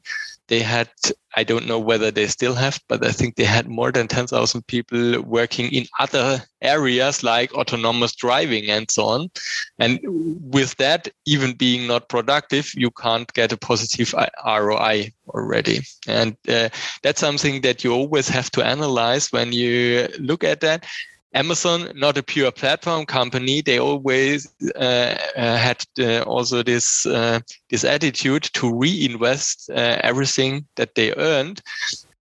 they 0.49 0.59
had 0.59 0.89
i 1.35 1.43
don't 1.43 1.67
know 1.67 1.79
whether 1.79 2.11
they 2.11 2.27
still 2.27 2.55
have 2.55 2.79
but 2.89 3.05
i 3.05 3.11
think 3.11 3.35
they 3.35 3.45
had 3.45 3.67
more 3.67 3.91
than 3.91 4.07
10,000 4.07 4.67
people 4.67 5.21
working 5.21 5.71
in 5.71 5.85
other 5.99 6.43
areas 6.61 7.23
like 7.23 7.53
autonomous 7.53 8.13
driving 8.15 8.69
and 8.69 8.91
so 8.91 9.05
on. 9.05 9.29
And 9.77 9.99
with 10.03 10.75
that 10.77 11.07
even 11.25 11.53
being 11.53 11.87
not 11.87 12.09
productive 12.09 12.71
you 12.75 12.91
can't 12.91 13.31
get 13.33 13.53
a 13.53 13.57
positive 13.57 14.13
roi 14.45 15.11
already. 15.29 15.81
And 16.07 16.35
uh, 16.47 16.69
that's 17.03 17.21
something 17.21 17.61
that 17.61 17.83
you 17.83 17.93
always 17.93 18.27
have 18.29 18.49
to 18.51 18.65
analyze 18.65 19.31
when 19.31 19.53
you 19.53 20.07
look 20.19 20.43
at 20.43 20.61
that 20.61 20.85
Amazon, 21.33 21.91
not 21.95 22.17
a 22.17 22.23
pure 22.23 22.51
platform 22.51 23.05
company, 23.05 23.61
they 23.61 23.79
always 23.79 24.47
uh, 24.75 25.15
uh, 25.37 25.57
had 25.57 25.83
uh, 25.99 26.21
also 26.23 26.63
this 26.63 27.05
uh, 27.05 27.39
this 27.69 27.83
attitude 27.83 28.43
to 28.53 28.73
reinvest 28.75 29.69
uh, 29.69 29.99
everything 30.03 30.65
that 30.75 30.95
they 30.95 31.13
earned. 31.15 31.61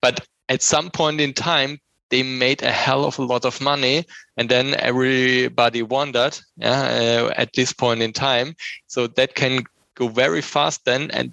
But 0.03 0.27
at 0.49 0.63
some 0.63 0.91
point 0.91 1.21
in 1.21 1.33
time, 1.33 1.79
they 2.11 2.23
made 2.25 2.63
a 2.63 2.73
hell 2.73 3.05
of 3.05 3.19
a 3.19 3.25
lot 3.25 3.45
of 3.45 3.61
money, 3.61 4.05
and 4.37 4.49
then 4.49 4.75
everybody 4.75 5.83
wondered 5.83 6.39
uh, 6.61 7.31
at 7.37 7.53
this 7.53 7.73
point 7.73 8.03
in 8.03 8.13
time. 8.13 8.57
So 8.89 9.07
that 9.07 9.37
can 9.37 9.63
go 9.95 10.09
very 10.09 10.43
fast 10.43 10.85
then, 10.87 11.13
and 11.13 11.33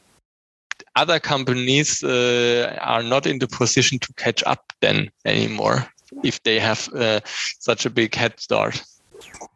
other 0.96 1.20
companies 1.20 2.04
are 2.04 3.04
not 3.04 3.26
in 3.26 3.40
the 3.40 3.48
position 3.48 3.98
to 4.00 4.14
catch 4.14 4.44
up 4.46 4.72
then 4.82 5.10
anymore 5.26 5.90
if 6.24 6.42
they 6.44 6.60
have 6.60 6.90
uh, 6.94 7.20
such 7.60 7.86
a 7.86 7.90
big 7.90 8.16
head 8.16 8.40
start. 8.40 8.84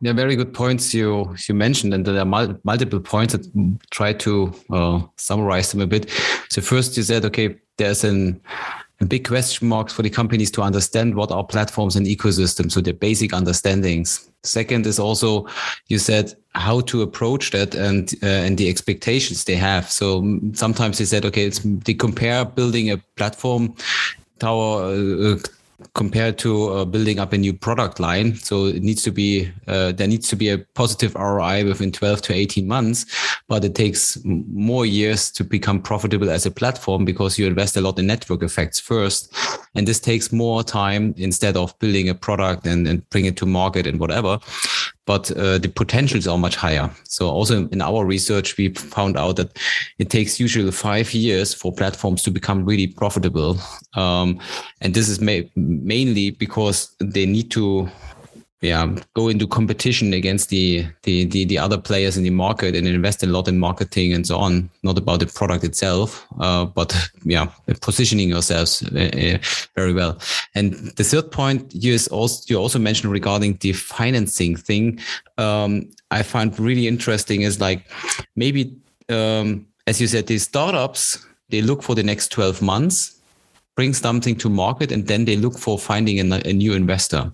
Yeah, 0.02 0.14
very 0.14 0.36
good 0.36 0.54
points 0.54 0.94
you 0.94 1.36
you 1.48 1.56
mentioned, 1.56 1.94
and 1.94 2.06
there 2.06 2.18
are 2.18 2.26
mul 2.26 2.60
multiple 2.64 3.00
points 3.00 3.34
that 3.34 3.46
try 3.92 4.14
to 4.14 4.54
uh, 4.70 5.02
summarize 5.18 5.72
them 5.72 5.82
a 5.82 5.88
bit. 5.88 6.10
So 6.50 6.62
first, 6.62 6.98
you 6.98 7.04
said, 7.04 7.26
okay, 7.26 7.58
there's 7.78 8.04
an 8.04 8.42
a 9.02 9.06
big 9.06 9.28
question 9.28 9.68
marks 9.68 9.94
for 9.94 10.02
the 10.02 10.10
companies 10.10 10.52
to 10.52 10.62
understand 10.62 11.16
what 11.16 11.32
are 11.32 11.44
platforms 11.44 11.96
and 11.96 12.06
ecosystems, 12.06 12.72
so 12.72 12.82
their 12.82 12.94
basic 12.94 13.34
understandings. 13.34 14.30
Second 14.44 14.86
is 14.86 15.00
also 15.00 15.48
you 15.88 16.00
said 16.00 16.34
how 16.56 16.82
to 16.82 17.02
approach 17.02 17.52
that 17.52 17.76
and 17.76 18.14
uh, 18.24 18.46
and 18.46 18.58
the 18.58 18.70
expectations 18.70 19.44
they 19.44 19.56
have. 19.56 19.90
So 19.90 20.40
sometimes 20.54 20.98
they 20.98 21.06
said, 21.06 21.26
okay, 21.26 21.46
it's 21.46 21.60
they 21.64 21.94
compare 21.94 22.46
building 22.46 22.92
a 22.92 22.98
platform 23.16 23.76
tower. 24.40 24.84
Uh, 24.84 25.40
compared 25.94 26.38
to 26.40 26.70
uh, 26.70 26.86
building 26.86 27.20
up 27.20 27.34
a 27.34 27.38
new 27.38 27.54
product 27.54 28.00
line. 28.00 28.36
So 28.36 28.66
it 28.66 28.84
needs 28.84 29.04
to 29.04 29.12
be 29.12 29.52
uh, 29.68 29.92
there 29.92 30.08
needs 30.08 30.28
to 30.30 30.36
be 30.36 30.50
a 30.50 30.58
positive 30.58 31.16
ROI 31.16 31.66
within 31.66 31.92
12 31.92 32.22
to 32.24 32.34
18 32.34 32.68
months, 32.68 33.06
but 33.48 33.64
it 33.64 33.76
takes 33.76 34.18
more 34.24 34.86
years 34.86 35.32
to 35.32 35.44
become 35.44 35.82
profitable 35.82 36.30
as 36.30 36.46
a 36.46 36.52
platform 36.52 37.06
because 37.06 37.40
you 37.40 37.48
invest 37.48 37.78
a 37.78 37.82
lot 37.82 38.00
in 38.00 38.08
network 38.08 38.44
effects 38.44 38.80
first, 38.80 39.34
and 39.76 39.88
this 39.88 40.00
takes 40.00 40.32
more 40.32 40.64
time 40.64 41.14
instead 41.18 41.56
of 41.56 41.78
building 41.80 42.10
a 42.10 42.16
product 42.16 42.66
and, 42.66 42.88
and 42.88 43.10
bring 43.10 43.26
it 43.26 43.38
to 43.38 43.46
market 43.46 43.88
and 43.88 44.00
whatever 44.00 44.40
but 45.10 45.32
uh, 45.32 45.58
the 45.58 45.68
potentials 45.68 46.28
are 46.28 46.38
much 46.38 46.56
higher. 46.56 46.88
So 47.06 47.30
also 47.30 47.68
in 47.70 47.82
our 47.82 48.06
research, 48.06 48.58
we 48.58 48.70
found 48.76 49.18
out 49.18 49.38
that 49.38 49.58
it 49.98 50.12
takes 50.12 50.40
usually 50.40 50.70
five 50.72 51.16
years 51.16 51.52
for 51.52 51.74
platforms 51.74 52.22
to 52.26 52.30
become 52.30 52.64
really 52.64 52.86
profitable. 52.86 53.58
Um, 53.96 54.40
and 54.82 54.94
this 54.94 55.10
is 55.10 55.20
ma 55.20 55.40
mainly 55.56 56.30
because 56.30 56.96
they 57.00 57.26
need 57.26 57.50
to 57.58 57.90
yeah 58.62 58.94
go 59.14 59.30
into 59.30 59.48
competition 59.48 60.14
against 60.14 60.50
the, 60.50 60.86
the 61.04 61.26
the 61.26 61.46
the 61.46 61.58
other 61.58 61.78
players 61.78 62.18
in 62.18 62.24
the 62.24 62.30
market 62.30 62.76
and 62.76 62.88
invest 62.88 63.24
a 63.24 63.26
lot 63.28 63.48
in 63.48 63.58
marketing 63.58 64.14
and 64.14 64.28
so 64.28 64.38
on. 64.38 64.70
Not 64.84 64.98
about 64.98 65.20
the 65.20 65.28
product 65.28 65.64
itself 65.64 66.26
uh, 66.40 66.66
but 66.66 66.96
yeah 67.24 67.48
positioning 67.82 68.30
yourselves 68.30 68.84
uh, 68.84 69.10
uh, 69.14 69.38
very 69.76 69.94
well. 69.94 70.20
And 70.56 70.74
the 70.98 71.04
third 71.04 71.32
point 71.32 71.74
you 71.74 71.98
also 72.12 72.44
you 72.48 72.58
also 72.58 72.80
mentioned 72.80 73.12
regarding 73.12 73.58
the 73.62 73.74
financing 73.74 74.56
thing. 74.56 75.00
Um, 75.38 75.90
i 76.12 76.24
find 76.24 76.58
really 76.60 76.88
interesting 76.88 77.42
is 77.44 77.60
like 77.62 77.86
maybe 78.36 78.76
um, 79.10 79.66
as 79.88 80.02
you 80.02 80.08
said 80.08 80.28
these 80.28 80.44
startups 80.44 81.26
they 81.50 81.62
look 81.62 81.84
for 81.84 81.96
the 81.96 82.04
next 82.04 82.30
12 82.32 82.62
months 82.62 83.20
bring 83.76 83.94
something 83.94 84.36
to 84.36 84.50
market 84.50 84.92
and 84.92 85.08
then 85.08 85.26
they 85.26 85.36
look 85.36 85.58
for 85.58 85.78
finding 85.80 86.20
a, 86.20 86.42
a 86.46 86.54
new 86.54 86.74
investor 86.74 87.32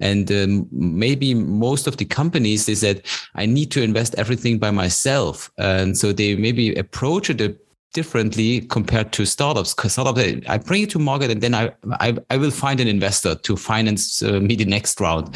and 0.00 0.30
um, 0.30 0.68
maybe 0.70 1.34
most 1.34 1.86
of 1.86 1.96
the 1.96 2.04
companies 2.04 2.66
they 2.66 2.74
said 2.74 3.02
i 3.34 3.46
need 3.46 3.70
to 3.70 3.82
invest 3.82 4.14
everything 4.16 4.58
by 4.58 4.70
myself. 4.70 5.50
And 5.58 5.96
so 5.96 6.12
they 6.12 6.36
maybe 6.36 6.74
approach 6.74 7.30
it 7.30 7.40
a 7.40 7.56
differently 7.94 8.60
compared 8.60 9.12
to 9.12 9.24
startups 9.24 9.72
because 9.74 9.92
startups 9.92 10.20
i 10.46 10.58
bring 10.58 10.82
it 10.82 10.90
to 10.90 10.98
market 10.98 11.30
and 11.30 11.40
then 11.40 11.54
i 11.54 11.72
i, 12.00 12.14
I 12.28 12.36
will 12.36 12.50
find 12.50 12.80
an 12.80 12.86
investor 12.86 13.34
to 13.34 13.56
finance 13.56 14.22
uh, 14.22 14.40
me 14.40 14.56
the 14.56 14.66
next 14.66 15.00
round 15.00 15.34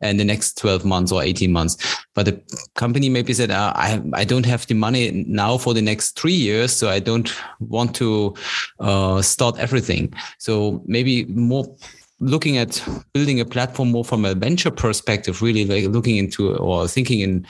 and 0.00 0.18
the 0.18 0.24
next 0.24 0.58
12 0.58 0.84
months 0.84 1.12
or 1.12 1.22
18 1.22 1.52
months. 1.52 1.76
But 2.14 2.26
the 2.26 2.42
company 2.74 3.08
maybe 3.08 3.32
said 3.32 3.52
uh, 3.52 3.72
i 3.76 4.02
i 4.14 4.24
don't 4.24 4.46
have 4.46 4.66
the 4.66 4.74
money 4.74 5.24
now 5.28 5.56
for 5.58 5.74
the 5.74 5.80
next 5.80 6.18
three 6.18 6.34
years 6.34 6.72
so 6.72 6.88
i 6.88 6.98
don't 6.98 7.32
want 7.60 7.94
to 7.96 8.34
uh, 8.80 9.22
start 9.22 9.58
everything. 9.58 10.12
So 10.38 10.82
maybe 10.86 11.24
more 11.26 11.64
looking 12.22 12.56
at 12.56 12.82
building 13.12 13.40
a 13.40 13.44
platform 13.44 13.90
more 13.90 14.04
from 14.04 14.24
a 14.24 14.34
venture 14.34 14.70
perspective, 14.70 15.42
really 15.42 15.64
like 15.64 15.92
looking 15.92 16.16
into 16.16 16.54
or 16.56 16.86
thinking 16.86 17.20
in, 17.20 17.46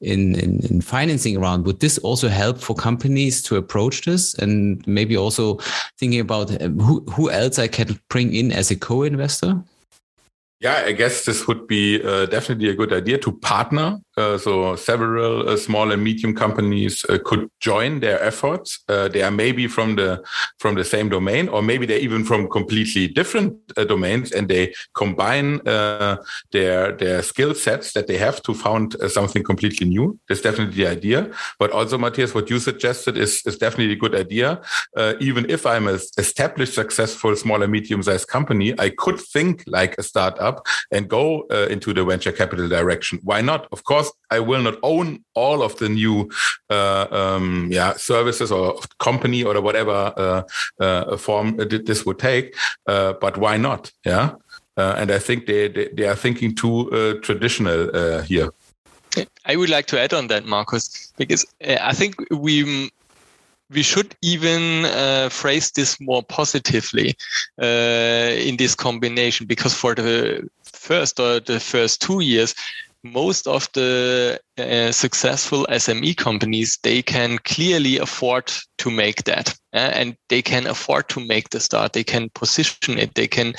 in, 0.00 0.38
in, 0.38 0.60
in 0.66 0.80
financing 0.80 1.36
around, 1.36 1.64
would 1.64 1.80
this 1.80 1.98
also 1.98 2.28
help 2.28 2.58
for 2.58 2.74
companies 2.74 3.42
to 3.42 3.56
approach 3.56 4.02
this 4.04 4.34
and 4.34 4.86
maybe 4.86 5.16
also 5.16 5.56
thinking 5.98 6.20
about 6.20 6.50
uh, 6.62 6.68
who, 6.68 7.00
who 7.10 7.30
else 7.30 7.58
I 7.58 7.66
can 7.66 7.98
bring 8.08 8.34
in 8.34 8.52
as 8.52 8.70
a 8.70 8.76
co-investor? 8.76 9.60
Yeah, 10.60 10.82
I 10.84 10.92
guess 10.92 11.24
this 11.24 11.48
would 11.48 11.66
be 11.66 12.02
uh, 12.04 12.26
definitely 12.26 12.68
a 12.68 12.74
good 12.74 12.92
idea 12.92 13.16
to 13.18 13.32
partner. 13.32 13.98
Uh, 14.14 14.36
so 14.36 14.76
several 14.76 15.48
uh, 15.48 15.56
small 15.56 15.90
and 15.90 16.04
medium 16.04 16.34
companies 16.34 17.04
uh, 17.08 17.16
could 17.24 17.48
join 17.60 18.00
their 18.00 18.22
efforts. 18.22 18.80
Uh, 18.86 19.08
they 19.08 19.22
are 19.22 19.30
maybe 19.30 19.66
from 19.66 19.96
the 19.96 20.22
from 20.58 20.74
the 20.74 20.84
same 20.84 21.08
domain, 21.08 21.48
or 21.48 21.62
maybe 21.62 21.86
they're 21.86 22.06
even 22.08 22.24
from 22.24 22.46
completely 22.48 23.08
different 23.08 23.54
uh, 23.78 23.84
domains, 23.84 24.32
and 24.32 24.48
they 24.48 24.74
combine 24.94 25.60
their 25.64 26.92
their 26.98 27.22
skill 27.22 27.54
sets 27.54 27.92
that 27.94 28.06
they 28.06 28.18
have 28.18 28.42
to 28.42 28.52
found 28.52 28.96
something 29.08 29.42
completely 29.42 29.86
new. 29.86 30.18
That's 30.28 30.42
definitely 30.42 30.76
the 30.84 30.90
idea. 30.90 31.30
But 31.58 31.70
also, 31.70 31.96
Matthias, 31.96 32.34
what 32.34 32.50
you 32.50 32.58
suggested 32.58 33.16
is 33.16 33.42
is 33.46 33.56
definitely 33.56 33.94
a 33.94 34.02
good 34.04 34.14
idea. 34.26 34.60
even 35.30 35.44
if 35.56 35.62
I'm 35.72 35.86
an 35.88 35.98
established, 36.18 36.74
successful 36.74 37.36
small 37.36 37.62
and 37.62 37.72
medium 37.72 38.02
sized 38.02 38.28
company, 38.28 38.68
I 38.86 38.88
could 39.02 39.18
think 39.34 39.54
like 39.66 39.92
a 39.98 40.02
startup 40.02 40.49
and 40.90 41.08
go 41.08 41.46
uh, 41.50 41.66
into 41.70 41.92
the 41.92 42.04
venture 42.04 42.32
capital 42.32 42.68
direction. 42.68 43.20
Why 43.22 43.40
not? 43.40 43.66
Of 43.72 43.84
course, 43.84 44.10
I 44.30 44.40
will 44.40 44.62
not 44.62 44.78
own 44.82 45.24
all 45.34 45.62
of 45.62 45.76
the 45.76 45.88
new 45.88 46.30
uh, 46.70 47.06
um, 47.10 47.68
yeah 47.70 47.94
services 47.94 48.50
or 48.50 48.80
company 48.98 49.42
or 49.42 49.60
whatever 49.60 50.12
uh, 50.16 50.42
uh 50.80 51.16
form 51.16 51.56
this 51.56 52.04
would 52.06 52.18
take. 52.18 52.54
Uh, 52.86 53.12
but 53.20 53.36
why 53.36 53.56
not? 53.56 53.92
Yeah. 54.04 54.34
And 54.76 55.10
I 55.10 55.18
think 55.18 55.44
they, 55.44 55.68
they, 55.68 55.88
they 55.92 56.06
are 56.08 56.16
thinking 56.16 56.54
too 56.54 57.20
traditional 57.22 58.22
here. 58.22 58.48
I 59.44 59.56
would 59.56 59.68
like 59.68 59.86
to 59.88 60.00
add 60.00 60.14
on 60.14 60.28
that, 60.28 60.46
Markus, 60.46 61.12
because 61.18 61.44
I 61.60 61.92
think 61.92 62.14
we 62.30 62.90
we 63.70 63.82
should 63.82 64.14
even 64.22 64.84
uh, 64.84 65.28
phrase 65.28 65.70
this 65.70 66.00
more 66.00 66.22
positively 66.22 67.16
uh, 67.60 68.34
in 68.36 68.56
this 68.56 68.74
combination 68.74 69.46
because 69.46 69.74
for 69.74 69.94
the 69.94 70.48
first 70.64 71.20
or 71.20 71.40
the 71.40 71.60
first 71.60 72.02
two 72.02 72.20
years 72.20 72.54
most 73.02 73.46
of 73.46 73.68
the 73.72 74.38
uh, 74.58 74.92
successful 74.92 75.66
SME 75.70 76.16
companies 76.16 76.78
they 76.82 77.02
can 77.02 77.38
clearly 77.38 77.98
afford 77.98 78.52
to 78.78 78.90
make 78.90 79.24
that, 79.24 79.50
uh, 79.72 79.90
and 79.94 80.16
they 80.28 80.42
can 80.42 80.66
afford 80.66 81.08
to 81.08 81.20
make 81.20 81.50
the 81.50 81.60
start. 81.60 81.92
They 81.92 82.04
can 82.04 82.28
position 82.30 82.98
it. 82.98 83.14
They 83.14 83.26
can 83.26 83.54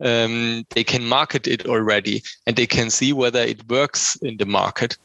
um, 0.00 0.64
they 0.70 0.84
can 0.84 1.06
market 1.06 1.46
it 1.46 1.66
already, 1.66 2.22
and 2.46 2.56
they 2.56 2.66
can 2.66 2.90
see 2.90 3.12
whether 3.12 3.40
it 3.40 3.68
works 3.68 4.16
in 4.16 4.36
the 4.36 4.46
market. 4.46 4.96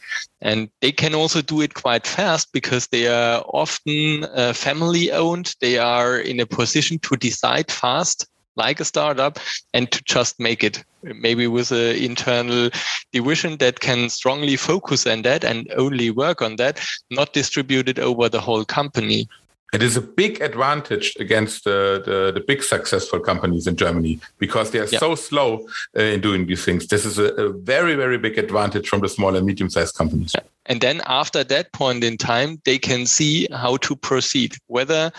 And 0.42 0.70
they 0.82 0.92
can 0.92 1.16
also 1.16 1.42
do 1.42 1.62
it 1.62 1.74
quite 1.74 2.06
fast 2.06 2.52
because 2.54 2.88
they 2.88 3.08
are 3.08 3.44
often 3.54 4.26
uh, 4.26 4.54
family 4.54 5.12
owned. 5.12 5.56
They 5.62 5.78
are 5.78 6.20
in 6.20 6.40
a 6.40 6.46
position 6.46 7.00
to 7.00 7.16
decide 7.16 7.72
fast 7.72 8.28
like 8.60 8.80
a 8.80 8.86
startup 8.86 9.40
and 9.74 9.92
to 9.92 10.04
just 10.04 10.40
make 10.40 10.64
it 10.64 10.84
maybe 11.28 11.48
with 11.48 11.72
an 11.72 11.96
internal 12.10 12.70
division 13.14 13.58
that 13.58 13.80
can 13.80 14.10
strongly 14.10 14.58
focus 14.70 15.08
on 15.08 15.22
that 15.24 15.44
and 15.44 15.72
only 15.78 16.10
work 16.12 16.42
on 16.42 16.58
that 16.58 16.80
not 17.10 17.34
distribute 17.34 17.88
it 17.94 18.00
over 18.00 18.30
the 18.30 18.46
whole 18.48 18.66
company 18.66 19.28
it 19.72 19.84
is 19.84 19.96
a 19.96 20.02
big 20.02 20.42
advantage 20.42 21.16
against 21.20 21.64
the, 21.64 22.02
the, 22.06 22.32
the 22.32 22.40
big 22.40 22.64
successful 22.64 23.20
companies 23.20 23.68
in 23.68 23.76
Germany 23.76 24.20
because 24.40 24.72
they 24.72 24.80
are 24.80 24.88
yeah. 24.88 25.00
so 25.00 25.14
slow 25.16 25.68
uh, 25.96 26.02
in 26.02 26.22
doing 26.22 26.48
these 26.48 26.66
things. 26.66 26.88
This 26.88 27.06
is 27.06 27.20
a, 27.20 27.28
a, 27.36 27.50
very, 27.54 27.96
very 27.96 28.18
big 28.18 28.38
advantage 28.40 28.90
from 28.90 29.02
the 29.02 29.10
small 29.10 29.36
and 29.36 29.46
medium 29.46 29.70
sized 29.70 29.96
companies. 29.96 30.36
And 30.70 30.82
then 30.82 31.02
after 31.08 31.44
that 31.44 31.74
point 31.74 32.04
in 32.04 32.16
time, 32.16 32.62
they 32.64 32.78
can 32.78 33.08
see 33.08 33.48
how 33.52 33.78
to 33.78 33.96
proceed, 33.96 34.54
whether 34.68 35.12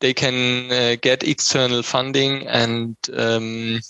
they 0.00 0.14
can 0.14 0.70
uh, 0.70 0.96
get 1.02 1.24
external 1.24 1.82
funding 1.82 2.46
and 2.46 2.96
um, 3.16 3.80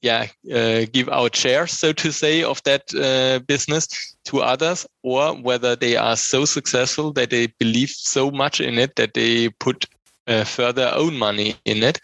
yeah, 0.00 0.26
uh, 0.52 0.86
give 0.90 1.08
out 1.10 1.36
shares, 1.36 1.72
so 1.72 1.92
to 1.92 2.10
say, 2.10 2.42
of 2.42 2.62
that 2.64 2.82
uh, 2.94 3.40
business 3.44 4.16
to 4.24 4.40
others, 4.40 4.86
or 5.02 5.34
whether 5.34 5.76
they 5.76 5.96
are 5.96 6.16
so 6.16 6.46
successful 6.46 7.12
that 7.12 7.30
they 7.30 7.48
believe 7.58 7.90
so 7.90 8.30
much 8.30 8.60
in 8.60 8.78
it 8.78 8.96
that 8.96 9.14
they 9.14 9.50
put 9.50 9.84
uh, 10.26 10.44
further 10.44 10.90
own 10.94 11.18
money 11.18 11.56
in 11.64 11.82
it. 11.82 12.00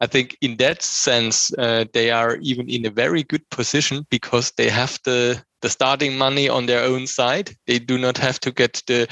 I 0.00 0.06
think 0.06 0.36
in 0.40 0.56
that 0.58 0.82
sense, 0.82 1.52
uh, 1.58 1.84
they 1.92 2.10
are 2.10 2.36
even 2.36 2.68
in 2.68 2.86
a 2.86 2.90
very 2.90 3.22
good 3.22 3.48
position 3.50 4.06
because 4.10 4.52
they 4.56 4.70
have 4.70 4.98
the 5.04 5.42
the 5.62 5.70
starting 5.70 6.16
money 6.16 6.48
on 6.48 6.66
their 6.66 6.84
own 6.84 7.06
side. 7.06 7.56
They 7.66 7.78
do 7.78 7.98
not 7.98 8.18
have 8.18 8.38
to 8.40 8.52
get 8.52 8.82
the 8.86 9.06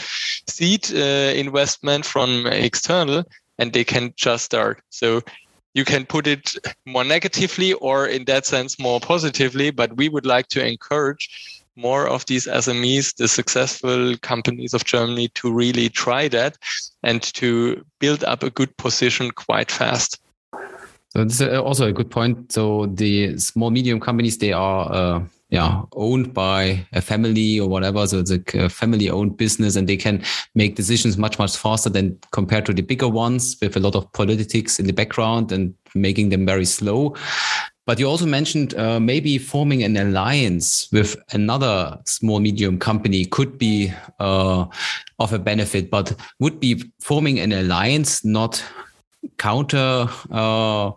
seed 0.48 0.92
uh, 0.94 1.32
investment 1.34 2.04
from 2.04 2.46
external, 2.46 3.24
and 3.58 3.72
they 3.72 3.84
can 3.84 4.12
just 4.16 4.44
start. 4.44 4.82
So 4.90 5.22
you 5.74 5.84
can 5.84 6.06
put 6.06 6.26
it 6.26 6.54
more 6.86 7.04
negatively 7.04 7.72
or 7.74 8.06
in 8.06 8.24
that 8.26 8.46
sense 8.46 8.78
more 8.78 9.00
positively 9.00 9.72
but 9.72 9.96
we 9.96 10.08
would 10.08 10.24
like 10.24 10.46
to 10.46 10.64
encourage 10.64 11.28
more 11.76 12.06
of 12.08 12.24
these 12.26 12.46
SMEs, 12.46 13.16
the 13.16 13.28
successful 13.28 14.16
companies 14.18 14.74
of 14.74 14.84
Germany, 14.84 15.28
to 15.34 15.52
really 15.52 15.88
try 15.88 16.28
that 16.28 16.56
and 17.02 17.22
to 17.34 17.84
build 17.98 18.24
up 18.24 18.42
a 18.42 18.50
good 18.50 18.76
position 18.76 19.30
quite 19.30 19.70
fast. 19.70 20.20
So 21.08 21.24
this 21.24 21.40
is 21.40 21.58
also 21.58 21.86
a 21.86 21.92
good 21.92 22.10
point. 22.10 22.52
So 22.52 22.86
the 22.86 23.38
small 23.38 23.70
medium 23.70 24.00
companies 24.00 24.38
they 24.38 24.52
are 24.52 24.92
uh, 24.92 25.22
yeah 25.54 25.82
owned 25.92 26.34
by 26.34 26.86
a 26.92 27.00
family 27.00 27.60
or 27.60 27.68
whatever. 27.68 28.06
So 28.06 28.18
it's 28.18 28.30
a 28.30 28.68
family 28.68 29.08
owned 29.10 29.36
business, 29.36 29.76
and 29.76 29.88
they 29.88 29.96
can 29.96 30.22
make 30.54 30.76
decisions 30.76 31.16
much 31.16 31.38
much 31.38 31.56
faster 31.56 31.90
than 31.90 32.18
compared 32.30 32.66
to 32.66 32.72
the 32.72 32.82
bigger 32.82 33.08
ones 33.08 33.56
with 33.60 33.76
a 33.76 33.80
lot 33.80 33.94
of 33.94 34.10
politics 34.12 34.78
in 34.78 34.86
the 34.86 34.92
background 34.92 35.52
and 35.52 35.74
making 35.94 36.30
them 36.30 36.46
very 36.46 36.64
slow. 36.64 37.14
But 37.86 37.98
you 37.98 38.08
also 38.08 38.26
mentioned 38.26 38.74
uh, 38.74 38.98
maybe 38.98 39.36
forming 39.36 39.82
an 39.82 39.96
alliance 39.96 40.88
with 40.90 41.16
another 41.32 41.98
small 42.06 42.40
medium 42.40 42.78
company 42.78 43.26
could 43.26 43.58
be 43.58 43.92
uh, 44.20 44.64
of 45.18 45.32
a 45.32 45.38
benefit, 45.38 45.90
but 45.90 46.14
would 46.40 46.60
be 46.60 46.82
forming 47.00 47.40
an 47.40 47.52
alliance 47.52 48.24
not 48.24 48.64
counter 49.36 50.08
uh, 50.30 50.92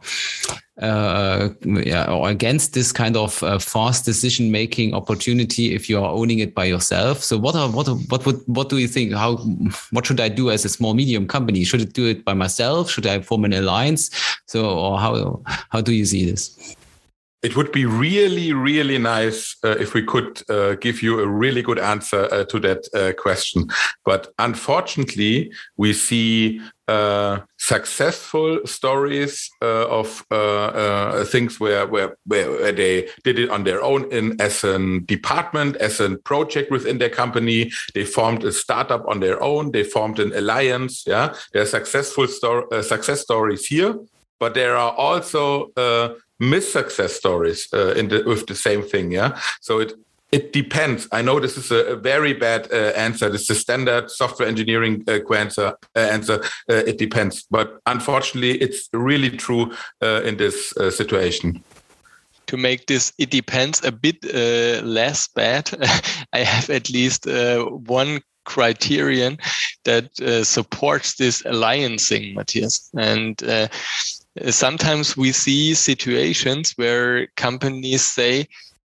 uh, 0.82 1.50
yeah, 1.64 2.12
or 2.12 2.30
against 2.30 2.74
this 2.74 2.92
kind 2.92 3.18
of 3.18 3.42
uh, 3.42 3.58
fast 3.58 4.06
decision 4.06 4.52
making 4.52 4.94
opportunity 4.94 5.74
if 5.74 5.90
you 5.90 5.98
are 5.98 6.12
owning 6.12 6.40
it 6.40 6.54
by 6.54 6.66
yourself. 6.66 7.24
So 7.24 7.38
what 7.38 7.56
are 7.56 7.70
what 7.70 7.88
what 8.10 8.26
would 8.26 8.42
what 8.46 8.70
do 8.70 8.78
you 8.78 8.88
think? 8.88 9.14
How 9.14 9.38
what 9.92 10.06
should 10.06 10.20
I 10.20 10.30
do 10.30 10.52
as 10.52 10.66
a 10.66 10.70
small 10.70 10.94
medium 10.94 11.28
company? 11.28 11.64
Should 11.64 11.82
I 11.82 11.86
do 11.86 12.06
it 12.06 12.24
by 12.24 12.34
myself? 12.34 12.92
Should 12.92 13.08
I 13.08 13.22
form 13.22 13.46
an 13.46 13.54
alliance? 13.54 14.12
So 14.46 14.70
or 14.70 15.00
how 15.00 15.42
how 15.70 15.82
do 15.82 15.94
you 15.94 16.06
see 16.06 16.30
this? 16.30 16.77
It 17.44 17.56
would 17.56 17.72
be 17.72 17.86
really, 17.86 18.52
really 18.52 18.98
nice 18.98 19.56
uh, 19.64 19.76
if 19.80 19.94
we 19.94 20.04
could 20.04 20.42
uh, 20.50 20.74
give 20.76 21.04
you 21.04 21.20
a 21.20 21.28
really 21.28 21.62
good 21.62 21.78
answer 21.78 22.28
uh, 22.32 22.44
to 22.46 22.60
that 22.60 22.88
uh, 22.96 23.14
question. 23.22 23.68
But 24.04 24.34
unfortunately, 24.40 25.52
we 25.78 25.94
see 25.94 26.60
uh, 26.88 27.40
successful 27.58 28.62
stories 28.66 29.52
uh, 29.62 29.88
of 29.88 30.26
things 31.28 31.60
where, 31.60 31.86
where, 31.86 32.18
where 32.26 32.72
they 32.72 33.08
did 33.24 33.38
it 33.38 33.50
on 33.52 33.66
their 33.66 33.84
own 33.84 34.12
in 34.12 34.40
as 34.42 34.64
a 34.64 35.00
department, 35.02 35.76
as 35.76 36.00
a 36.00 36.18
project 36.18 36.72
within 36.72 36.98
their 36.98 37.10
company. 37.10 37.72
They 37.94 38.06
formed 38.06 38.44
a 38.46 38.52
startup 38.52 39.08
on 39.08 39.20
their 39.20 39.42
own. 39.44 39.72
They 39.72 39.84
formed 39.84 40.20
an 40.20 40.34
alliance. 40.34 41.04
Yeah, 41.06 41.36
there 41.54 41.62
are 41.62 41.68
successful 41.68 42.28
sto- 42.28 42.68
success 42.82 43.22
stories 43.22 43.68
here, 43.68 43.96
but 44.40 44.56
there 44.56 44.76
are 44.76 44.94
also 44.94 45.72
miss 46.40 46.72
success 46.72 47.14
stories 47.14 47.68
uh, 47.74 47.94
the, 47.94 48.24
with 48.26 48.48
the 48.48 48.56
same 48.56 48.84
thing. 48.84 49.12
Yeah. 49.12 49.40
So 49.62 49.80
it 49.80 49.94
it 50.32 50.52
depends. 50.52 51.08
I 51.12 51.22
know 51.22 51.40
this 51.40 51.58
is 51.58 51.72
a, 51.72 51.96
very 51.96 52.34
bad 52.34 52.68
uh, 52.72 52.92
answer. 52.98 53.30
This 53.30 53.44
is 53.44 53.50
a 53.52 53.56
standard 53.56 54.12
software 54.12 54.48
engineering 54.48 55.04
uh, 55.08 55.20
answer. 55.34 55.78
Uh, 55.96 56.00
answer. 56.00 56.44
Uh, 56.70 56.84
it 56.86 56.98
depends, 56.98 57.46
but 57.50 57.80
unfortunately, 57.86 58.58
it's 58.60 58.90
really 58.92 59.30
true 59.30 59.72
uh, 60.02 60.22
in 60.24 60.38
this 60.38 60.76
uh, 60.78 60.92
situation. 60.92 61.64
To 62.48 62.58
make 62.58 62.88
this, 62.88 63.14
it 63.18 63.30
depends 63.30 63.84
a 63.84 63.92
bit 63.92 64.24
less 64.84 65.28
bad. 65.28 65.70
I 66.34 66.40
have 66.40 66.70
at 66.70 66.90
least 66.90 67.26
one 67.26 68.22
criterion 68.46 69.38
that 69.84 70.10
supports 70.46 71.16
this 71.16 71.42
alliancing, 71.44 72.36
Matthias, 72.36 72.90
and 72.98 73.38
sometimes 74.50 75.16
we 75.18 75.32
see 75.32 75.74
situations 75.74 76.74
where 76.76 77.28
companies 77.36 78.06
say, 78.06 78.48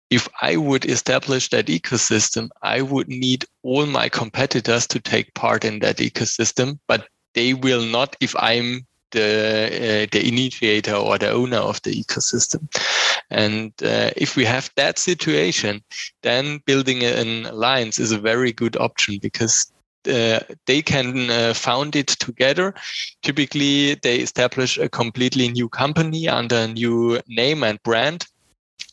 if 0.09 0.27
I 0.41 0.57
would 0.57 0.85
establish 0.85 1.49
that 1.49 1.67
ecosystem, 1.67 2.49
I 2.61 2.81
would 2.81 3.07
need 3.07 3.45
all 3.63 3.85
my 3.85 4.09
competitors 4.09 4.87
to 4.87 4.99
take 4.99 5.33
part 5.35 5.63
in 5.63 5.79
that 5.79 5.97
ecosystem, 5.97 6.79
but 6.87 7.07
they 7.35 7.53
will 7.53 7.85
not 7.85 8.15
if 8.19 8.35
I'm 8.37 8.87
the 9.11 10.03
uh, 10.03 10.07
the 10.11 10.27
initiator 10.27 10.95
or 10.95 11.17
the 11.17 11.31
owner 11.31 11.57
of 11.57 11.81
the 11.83 11.91
ecosystem. 11.91 12.67
And 13.29 13.71
uh, 13.83 14.11
if 14.15 14.35
we 14.35 14.45
have 14.45 14.71
that 14.75 14.97
situation, 14.97 15.83
then 16.23 16.61
building 16.65 17.03
an 17.03 17.45
alliance 17.45 17.99
is 17.99 18.11
a 18.11 18.19
very 18.19 18.51
good 18.51 18.77
option 18.77 19.19
because 19.21 19.71
uh, 20.07 20.39
they 20.65 20.81
can 20.81 21.29
uh, 21.29 21.53
found 21.53 21.95
it 21.95 22.07
together. 22.07 22.73
Typically, 23.23 23.95
they 23.95 24.17
establish 24.17 24.77
a 24.77 24.89
completely 24.89 25.49
new 25.49 25.69
company 25.69 26.27
under 26.27 26.55
a 26.55 26.67
new 26.67 27.19
name 27.27 27.63
and 27.63 27.81
brand. 27.83 28.25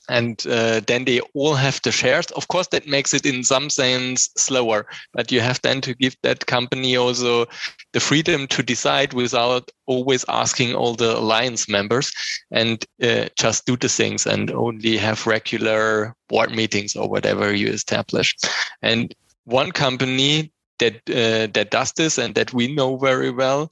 And 0.09 0.45
uh, 0.47 0.83
then 0.87 1.05
they 1.05 1.21
all 1.35 1.55
have 1.55 1.81
the 1.83 1.91
shares. 1.91 2.27
Of 2.27 2.47
course, 2.47 2.69
that 2.69 2.87
makes 2.87 3.13
it 3.13 3.27
in 3.27 3.43
some 3.43 3.71
sense 3.71 4.31
slower, 4.37 4.87
but 5.13 5.33
you 5.33 5.41
have 5.41 5.61
then 5.63 5.81
to 5.81 5.95
give 5.95 6.17
that 6.23 6.47
company 6.47 6.97
also 6.97 7.47
the 7.93 7.99
freedom 7.99 8.47
to 8.49 8.63
decide 8.63 9.15
without 9.15 9.69
always 9.87 10.25
asking 10.29 10.77
all 10.77 10.95
the 10.95 11.19
alliance 11.19 11.69
members 11.69 12.13
and 12.53 12.85
uh, 13.03 13.27
just 13.37 13.67
do 13.67 13.77
the 13.77 13.89
things 13.89 14.27
and 14.27 14.53
only 14.53 14.97
have 14.97 15.27
regular 15.27 16.15
board 16.29 16.53
meetings 16.53 16.95
or 16.95 17.09
whatever 17.09 17.53
you 17.53 17.67
establish. 17.67 18.37
And 18.83 19.13
one 19.45 19.73
company 19.73 20.53
that 20.79 20.95
uh, 21.09 21.47
that 21.53 21.71
does 21.71 21.93
this 21.93 22.19
and 22.19 22.35
that 22.35 22.53
we 22.53 22.75
know 22.75 22.97
very 22.97 23.31
well 23.31 23.69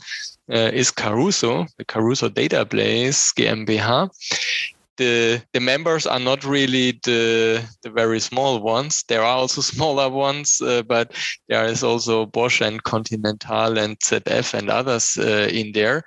uh, 0.50 0.70
is 0.72 0.90
Caruso, 0.90 1.66
the 1.78 1.84
Caruso 1.84 2.28
Database 2.28 3.32
GmbH 3.34 4.73
the 4.96 5.42
the 5.52 5.60
members 5.60 6.06
are 6.06 6.20
not 6.20 6.44
really 6.44 7.00
the 7.04 7.62
the 7.82 7.90
very 7.90 8.20
small 8.20 8.60
ones. 8.60 9.04
There 9.08 9.22
are 9.22 9.36
also 9.36 9.60
smaller 9.74 10.08
ones, 10.08 10.60
uh, 10.60 10.82
but 10.82 11.12
there 11.48 11.64
is 11.66 11.82
also 11.82 12.26
Bosch 12.26 12.60
and 12.60 12.82
Continental 12.82 13.78
and 13.78 13.98
ZF 13.98 14.54
and 14.54 14.70
others 14.70 15.18
uh, 15.18 15.48
in 15.50 15.72
there. 15.72 16.04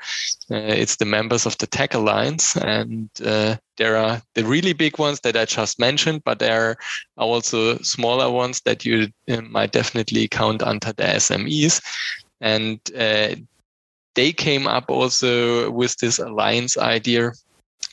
Uh, 0.51 0.55
it's 0.55 0.95
the 0.95 1.05
members 1.05 1.45
of 1.45 1.57
the 1.57 1.67
TecAlliance, 1.67 2.55
and 2.61 3.09
uh, 3.25 3.57
there 3.77 3.97
are 3.97 4.21
the 4.35 4.45
really 4.45 4.73
big 4.73 4.97
ones 4.97 5.19
that 5.21 5.35
I 5.35 5.45
just 5.45 5.79
mentioned, 5.79 6.23
but 6.23 6.39
there 6.39 6.69
are 6.69 6.77
also 7.17 7.77
smaller 7.79 8.31
ones 8.31 8.61
that 8.61 8.85
you 8.85 9.07
uh, 9.29 9.41
might 9.41 9.71
definitely 9.71 10.27
count 10.27 10.63
under 10.63 10.93
the 10.93 11.03
SMEs, 11.03 11.81
and 12.41 12.79
uh, 12.97 13.35
they 14.15 14.31
came 14.31 14.65
up 14.65 14.89
also 14.89 15.69
with 15.69 15.95
this 15.97 16.17
alliance 16.17 16.77
idea 16.77 17.33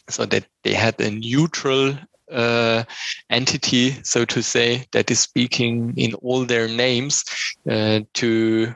so 0.08 0.24
that 0.26 0.46
they 0.62 0.74
had 0.74 1.00
a 1.00 1.10
neutral 1.10 1.96
uh, 2.30 2.84
entity, 3.30 3.92
so 4.02 4.24
to 4.24 4.42
say, 4.42 4.86
that 4.92 5.10
is 5.10 5.20
speaking 5.20 5.94
in 5.96 6.14
all 6.14 6.44
their 6.44 6.68
names 6.68 7.24
uh, 7.70 8.00
to 8.14 8.74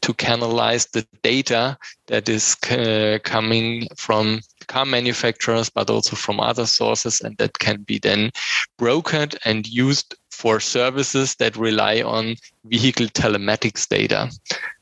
to 0.00 0.14
canalize 0.14 0.86
the 0.86 1.06
data 1.22 1.76
that 2.06 2.26
is 2.26 2.56
uh, 2.70 3.18
coming 3.22 3.86
from 3.98 4.40
car 4.66 4.86
manufacturers, 4.86 5.68
but 5.68 5.90
also 5.90 6.16
from 6.16 6.40
other 6.40 6.64
sources, 6.64 7.20
and 7.20 7.36
that 7.36 7.58
can 7.58 7.82
be 7.82 7.98
then 7.98 8.30
brokered 8.78 9.36
and 9.44 9.66
used 9.66 10.14
for 10.30 10.58
services 10.58 11.34
that 11.36 11.56
rely 11.56 12.00
on 12.00 12.34
vehicle 12.64 13.06
telematics 13.08 13.86
data. 13.86 14.30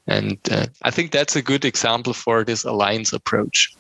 And 0.07 0.39
uh, 0.51 0.67
I 0.83 0.91
think 0.91 1.11
that's 1.11 1.37
a 1.37 1.43
good 1.43 1.65
example 1.65 2.13
for 2.13 2.45
this 2.45 2.65
alliance 2.65 3.13
approach 3.13 3.75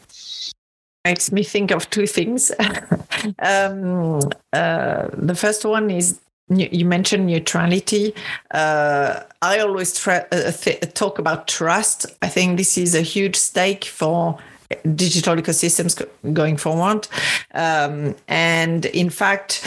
makes 1.04 1.32
me 1.32 1.42
think 1.42 1.70
of 1.70 1.88
two 1.90 2.06
things. 2.06 2.52
um, 3.38 4.20
uh, 4.52 5.08
the 5.12 5.34
first 5.36 5.64
one 5.64 5.90
is 5.90 6.20
you 6.48 6.84
mentioned 6.84 7.26
neutrality. 7.26 8.14
Uh, 8.50 9.20
I 9.40 9.60
always 9.60 9.98
tra- 9.98 10.26
uh, 10.30 10.52
th- 10.52 10.80
talk 10.94 11.18
about 11.18 11.48
trust. 11.48 12.06
I 12.20 12.28
think 12.28 12.58
this 12.58 12.76
is 12.76 12.94
a 12.94 13.00
huge 13.00 13.36
stake 13.36 13.84
for 13.84 14.38
digital 14.94 15.36
ecosystems 15.36 16.04
going 16.32 16.56
forward. 16.56 17.08
Um, 17.54 18.16
and 18.28 18.84
in 18.86 19.08
fact, 19.10 19.66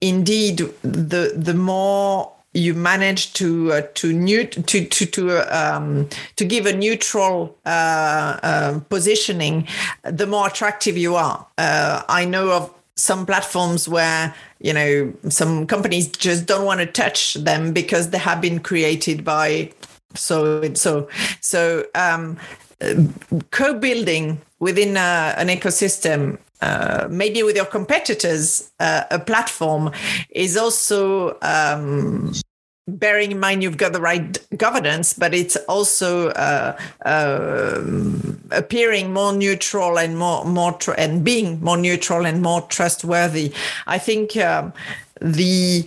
indeed, 0.00 0.58
the 0.82 1.32
the 1.36 1.54
more 1.54 2.32
you 2.54 2.74
manage 2.74 3.32
to 3.34 3.72
uh, 3.72 3.82
to 3.94 4.12
new 4.12 4.44
to 4.46 4.84
to 4.84 5.06
to 5.06 5.40
um, 5.56 6.08
to 6.36 6.44
give 6.44 6.66
a 6.66 6.72
neutral 6.72 7.56
uh, 7.64 8.38
uh, 8.42 8.80
positioning, 8.90 9.66
the 10.04 10.26
more 10.26 10.46
attractive 10.48 10.96
you 10.96 11.16
are. 11.16 11.46
Uh, 11.56 12.02
I 12.08 12.24
know 12.24 12.50
of 12.50 12.74
some 12.96 13.24
platforms 13.24 13.88
where 13.88 14.34
you 14.60 14.72
know 14.72 15.12
some 15.28 15.66
companies 15.66 16.08
just 16.08 16.46
don't 16.46 16.66
want 16.66 16.80
to 16.80 16.86
touch 16.86 17.34
them 17.34 17.72
because 17.72 18.10
they 18.10 18.18
have 18.18 18.40
been 18.40 18.60
created 18.60 19.24
by 19.24 19.72
so 20.14 20.74
so 20.74 21.08
so 21.40 21.86
um, 21.94 22.36
co-building 23.50 24.40
within 24.60 24.96
a, 24.96 25.00
uh, 25.00 25.34
an 25.38 25.48
ecosystem 25.48 26.38
uh, 26.62 27.08
maybe 27.10 27.42
with 27.42 27.56
your 27.56 27.66
competitors, 27.66 28.70
uh, 28.78 29.04
a 29.10 29.18
platform 29.18 29.90
is 30.30 30.56
also 30.56 31.36
um, 31.42 32.32
bearing 32.86 33.32
in 33.32 33.40
mind 33.40 33.62
you've 33.62 33.76
got 33.76 33.92
the 33.92 34.00
right 34.00 34.38
governance, 34.56 35.12
but 35.12 35.34
it's 35.34 35.56
also 35.68 36.28
uh, 36.30 36.78
uh, 37.04 37.82
appearing 38.52 39.12
more 39.12 39.32
neutral 39.32 39.98
and 39.98 40.16
more 40.18 40.44
more 40.44 40.72
tr- 40.72 40.94
and 40.98 41.24
being 41.24 41.60
more 41.60 41.76
neutral 41.76 42.26
and 42.26 42.42
more 42.42 42.62
trustworthy. 42.62 43.52
I 43.86 43.98
think 43.98 44.36
um, 44.36 44.72
the 45.20 45.86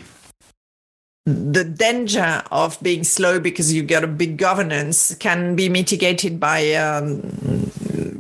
the 1.26 1.64
danger 1.64 2.44
of 2.52 2.78
being 2.84 3.04
slow 3.04 3.40
because 3.40 3.74
you've 3.74 3.88
got 3.88 4.04
a 4.04 4.08
big 4.08 4.38
governance 4.38 5.16
can 5.16 5.56
be 5.56 5.70
mitigated 5.70 6.40
by 6.40 6.74
um, 6.74 7.22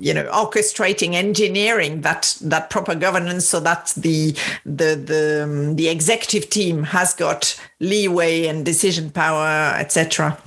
you 0.05 0.13
know 0.13 0.25
orchestrating 0.31 1.15
engineering 1.15 2.01
that 2.01 2.37
that 2.39 2.69
proper 2.69 2.93
governance 2.93 3.47
so 3.47 3.59
that 3.59 3.91
the 3.97 4.35
the 4.63 4.95
the, 4.95 5.43
um, 5.43 5.75
the 5.75 5.89
executive 5.89 6.47
team 6.49 6.83
has 6.83 7.15
got 7.15 7.59
leeway 7.79 8.45
and 8.45 8.63
decision 8.63 9.09
power 9.09 9.75
etc 9.79 10.37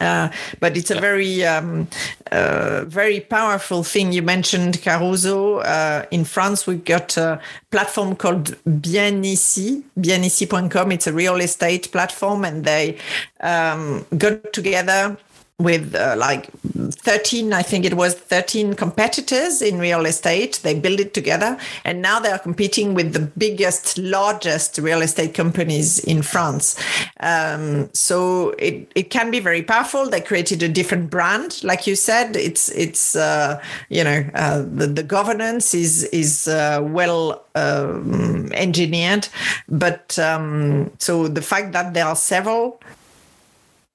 uh, 0.00 0.28
but 0.58 0.76
it's 0.76 0.90
a 0.90 1.00
very, 1.00 1.44
um, 1.44 1.86
uh, 2.32 2.84
very 2.84 3.20
powerful 3.20 3.84
thing. 3.84 4.12
You 4.12 4.22
mentioned 4.22 4.82
Caruso. 4.82 5.58
Uh, 5.58 6.04
in 6.10 6.24
France, 6.24 6.66
we've 6.66 6.84
got 6.84 7.16
a 7.16 7.40
platform 7.70 8.16
called 8.16 8.56
Bienici, 8.66 9.84
bienici.com. 9.98 10.90
It's 10.90 11.06
a 11.06 11.12
real 11.12 11.36
estate 11.36 11.92
platform, 11.92 12.44
and 12.44 12.64
they 12.64 12.98
um, 13.40 14.04
got 14.18 14.52
together 14.52 15.16
with 15.60 15.94
uh, 15.94 16.16
like 16.18 16.50
13 16.50 17.52
i 17.52 17.62
think 17.62 17.84
it 17.84 17.94
was 17.94 18.14
13 18.14 18.74
competitors 18.74 19.62
in 19.62 19.78
real 19.78 20.04
estate. 20.06 20.60
They 20.62 20.78
build 20.78 20.98
it 20.98 21.14
together 21.14 21.56
and 21.84 22.02
now 22.02 22.18
they 22.18 22.30
are 22.30 22.38
competing 22.38 22.94
with 22.94 23.12
the 23.12 23.20
biggest 23.20 23.96
largest 23.98 24.78
real 24.78 25.00
estate 25.00 25.32
companies 25.34 26.00
in 26.00 26.22
france. 26.22 26.76
Um, 27.20 27.88
so 27.92 28.50
it, 28.58 28.90
it 28.94 29.10
can 29.10 29.30
be 29.30 29.38
very 29.38 29.62
powerful. 29.62 30.08
They 30.10 30.20
created 30.20 30.62
a 30.62 30.68
different 30.68 31.10
brand. 31.10 31.62
Like 31.62 31.86
you 31.86 31.94
said 31.94 32.34
it's 32.34 32.68
it's 32.70 33.14
uh, 33.14 33.62
you 33.88 34.02
know 34.02 34.28
uh, 34.34 34.62
the, 34.62 34.88
the 34.88 35.02
governance 35.02 35.72
is 35.74 36.04
is 36.04 36.48
uh, 36.48 36.80
well 36.82 37.44
um, 37.54 38.52
engineered. 38.52 39.28
But 39.68 40.18
um, 40.18 40.90
so 40.98 41.28
the 41.28 41.42
fact 41.42 41.72
that 41.72 41.94
there 41.94 42.06
are 42.06 42.16
several 42.16 42.80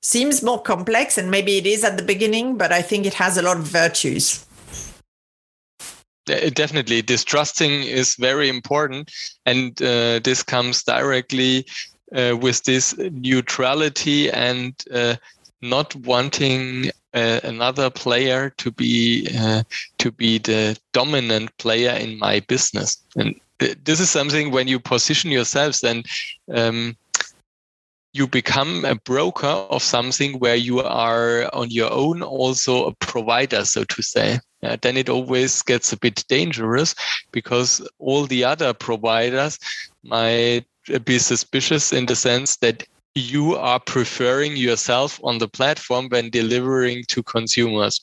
seems 0.01 0.41
more 0.41 0.61
complex 0.61 1.17
and 1.17 1.29
maybe 1.29 1.57
it 1.57 1.65
is 1.65 1.83
at 1.83 1.97
the 1.97 2.03
beginning 2.03 2.57
but 2.57 2.71
i 2.71 2.81
think 2.81 3.05
it 3.05 3.13
has 3.13 3.37
a 3.37 3.41
lot 3.41 3.57
of 3.57 3.63
virtues. 3.63 4.45
Definitely 6.25 7.01
distrusting 7.01 7.83
is 7.83 8.15
very 8.15 8.49
important 8.49 9.11
and 9.47 9.81
uh, 9.81 10.19
this 10.19 10.43
comes 10.43 10.83
directly 10.83 11.65
uh, 12.15 12.37
with 12.39 12.63
this 12.63 12.95
neutrality 12.97 14.29
and 14.29 14.73
uh, 14.93 15.15
not 15.61 15.95
wanting 15.95 16.91
uh, 17.13 17.39
another 17.43 17.89
player 17.89 18.51
to 18.57 18.71
be 18.71 19.27
uh, 19.37 19.63
to 19.97 20.11
be 20.11 20.37
the 20.37 20.77
dominant 20.93 21.55
player 21.57 21.91
in 21.91 22.19
my 22.19 22.39
business. 22.41 22.97
And 23.15 23.39
this 23.59 23.99
is 23.99 24.09
something 24.09 24.51
when 24.51 24.67
you 24.67 24.79
position 24.79 25.31
yourselves 25.31 25.81
then 25.81 26.03
um, 26.53 26.95
you 28.13 28.27
become 28.27 28.85
a 28.85 28.95
broker 28.95 29.45
of 29.47 29.83
something 29.83 30.39
where 30.39 30.55
you 30.55 30.79
are 30.81 31.53
on 31.53 31.69
your 31.69 31.91
own 31.91 32.23
also 32.23 32.85
a 32.85 32.95
provider 32.95 33.63
so 33.65 33.83
to 33.83 34.01
say. 34.01 34.39
Then 34.81 34.97
it 34.97 35.09
always 35.09 35.61
gets 35.61 35.93
a 35.93 35.97
bit 35.97 36.25
dangerous 36.27 36.95
because 37.31 37.87
all 37.99 38.25
the 38.25 38.43
other 38.43 38.73
providers 38.73 39.59
might 40.03 40.65
be 41.05 41.19
suspicious 41.19 41.93
in 41.93 42.07
the 42.07 42.15
sense 42.15 42.57
that 42.57 42.83
you 43.15 43.55
are 43.55 43.79
preferring 43.79 44.57
yourself 44.57 45.19
on 45.23 45.37
the 45.37 45.47
platform 45.47 46.09
when 46.09 46.29
delivering 46.29 47.03
to 47.07 47.23
consumers. 47.23 48.01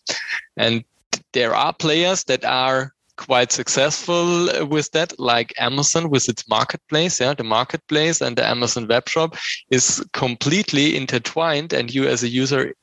And 0.57 0.85
there 1.33 1.55
are 1.55 1.73
players 1.73 2.25
that 2.25 2.45
are 2.45 2.93
quite 3.17 3.53
successful 3.53 4.67
with 4.67 4.91
that, 4.93 5.19
like 5.19 5.53
Amazon 5.59 6.11
with 6.11 6.29
its 6.29 6.49
marketplace. 6.49 7.21
Yeah, 7.21 7.35
the 7.35 7.45
marketplace 7.45 8.21
and 8.21 8.37
the 8.37 8.47
Amazon 8.47 8.87
web 8.89 9.09
shop 9.09 9.37
is 9.71 10.05
completely 10.13 10.97
intertwined, 10.97 11.73
and 11.73 11.93
you 11.95 12.07
as 12.07 12.23
a 12.23 12.29
user 12.29 12.75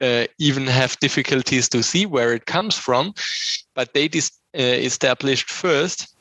uh, 0.00 0.26
even 0.38 0.66
have 0.66 0.98
difficulties 1.00 1.68
to 1.70 1.82
see 1.82 2.06
where 2.06 2.32
it 2.32 2.46
comes 2.46 2.76
from. 2.76 3.14
But 3.74 3.94
they 3.94 4.08
dis- 4.08 4.38
uh, 4.56 4.62
established 4.62 5.50
first 5.50 6.14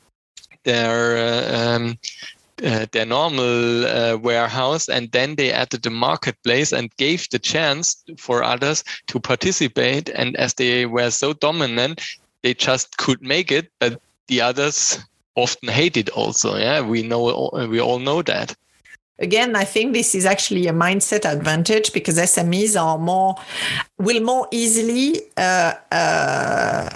their 0.64 1.18
uh, 1.18 1.76
um, 1.76 1.98
uh, 2.64 2.86
their 2.92 3.06
normal 3.06 3.86
uh, 3.86 4.18
warehouse 4.18 4.90
and 4.90 5.12
then 5.12 5.36
they 5.36 5.52
added 5.52 5.84
the 5.84 5.90
marketplace 5.90 6.72
and 6.74 6.96
gave 6.98 7.30
the 7.30 7.40
chance 7.40 8.04
for 8.18 8.44
others 8.44 8.84
to 9.06 9.20
participate 9.20 10.10
and 10.10 10.36
as 10.38 10.56
they 10.56 10.86
were 10.86 11.12
so 11.12 11.34
dominant 11.34 12.02
they 12.44 12.54
just 12.54 12.98
could 12.98 13.22
make 13.22 13.52
it, 13.52 13.72
but 13.80 14.02
the 14.28 14.42
others 14.42 15.00
often 15.36 15.70
hate 15.70 15.98
it 15.98 16.10
also. 16.10 16.58
Yeah, 16.58 16.82
we 16.82 17.04
know 17.04 17.50
we 17.70 17.80
all 17.80 18.00
know 18.00 18.22
that. 18.24 18.56
Again, 19.20 19.56
I 19.56 19.64
think 19.64 19.94
this 19.94 20.14
is 20.14 20.26
actually 20.26 20.68
a 20.68 20.74
mindset 20.74 21.26
advantage 21.26 21.92
because 21.92 22.18
SMEs 22.18 22.80
are 22.80 23.00
more 23.00 23.36
will 23.98 24.22
more 24.22 24.48
easily 24.52 25.22
uh, 25.38 25.74
uh, 25.92 26.90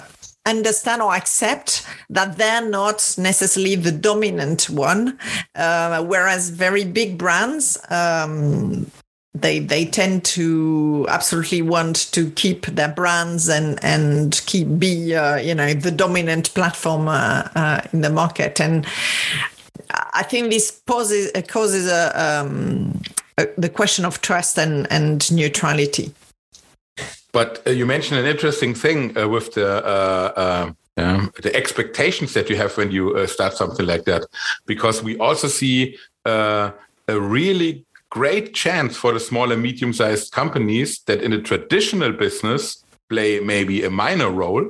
understand 0.46 1.02
or 1.02 1.14
accept 1.14 1.84
that 2.10 2.36
they're 2.36 2.68
not 2.68 3.14
necessarily 3.18 3.74
the 3.74 3.90
dominant 3.90 4.70
one, 4.70 5.18
uh, 5.56 6.04
whereas 6.04 6.50
very 6.50 6.84
big 6.84 7.18
brands. 7.18 7.76
Um, 7.90 8.86
they 9.34 9.58
they 9.58 9.84
tend 9.86 10.24
to 10.24 11.06
absolutely 11.08 11.62
want 11.62 12.12
to 12.12 12.30
keep 12.32 12.66
their 12.66 12.88
brands 12.88 13.48
and 13.48 13.82
and 13.82 14.42
keep 14.46 14.78
be 14.78 15.14
uh, 15.14 15.36
you 15.36 15.54
know 15.54 15.72
the 15.72 15.90
dominant 15.90 16.52
platform 16.54 17.08
uh, 17.08 17.48
uh, 17.54 17.80
in 17.92 18.02
the 18.02 18.10
market 18.10 18.60
and 18.60 18.86
I 20.14 20.22
think 20.22 20.50
this 20.50 20.70
poses 20.70 21.30
uh, 21.34 21.42
causes 21.42 21.90
a, 21.90 22.12
um, 22.14 23.00
a, 23.38 23.46
the 23.56 23.70
question 23.70 24.04
of 24.04 24.20
trust 24.20 24.58
and 24.58 24.86
and 24.90 25.30
neutrality. 25.32 26.12
But 27.32 27.62
uh, 27.66 27.70
you 27.70 27.86
mentioned 27.86 28.20
an 28.20 28.26
interesting 28.26 28.74
thing 28.74 29.16
uh, 29.16 29.28
with 29.28 29.54
the. 29.54 30.74
Um, 30.96 31.32
the 31.42 31.56
expectations 31.56 32.34
that 32.34 32.50
you 32.50 32.56
have 32.56 32.76
when 32.76 32.90
you 32.90 33.26
start 33.26 33.54
something 33.54 33.86
like 33.86 34.04
that, 34.04 34.26
because 34.66 35.02
we 35.02 35.16
also 35.16 35.48
see 35.48 35.96
a 36.26 36.74
really 37.08 37.86
great 38.12 38.52
chance 38.52 38.94
for 38.94 39.10
the 39.14 39.18
small 39.18 39.50
and 39.52 39.62
medium 39.62 39.90
sized 39.90 40.32
companies 40.32 41.00
that 41.06 41.22
in 41.22 41.32
a 41.32 41.40
traditional 41.40 42.12
business 42.12 42.84
play 43.08 43.40
maybe 43.40 43.82
a 43.84 43.90
minor 43.90 44.30
role 44.30 44.66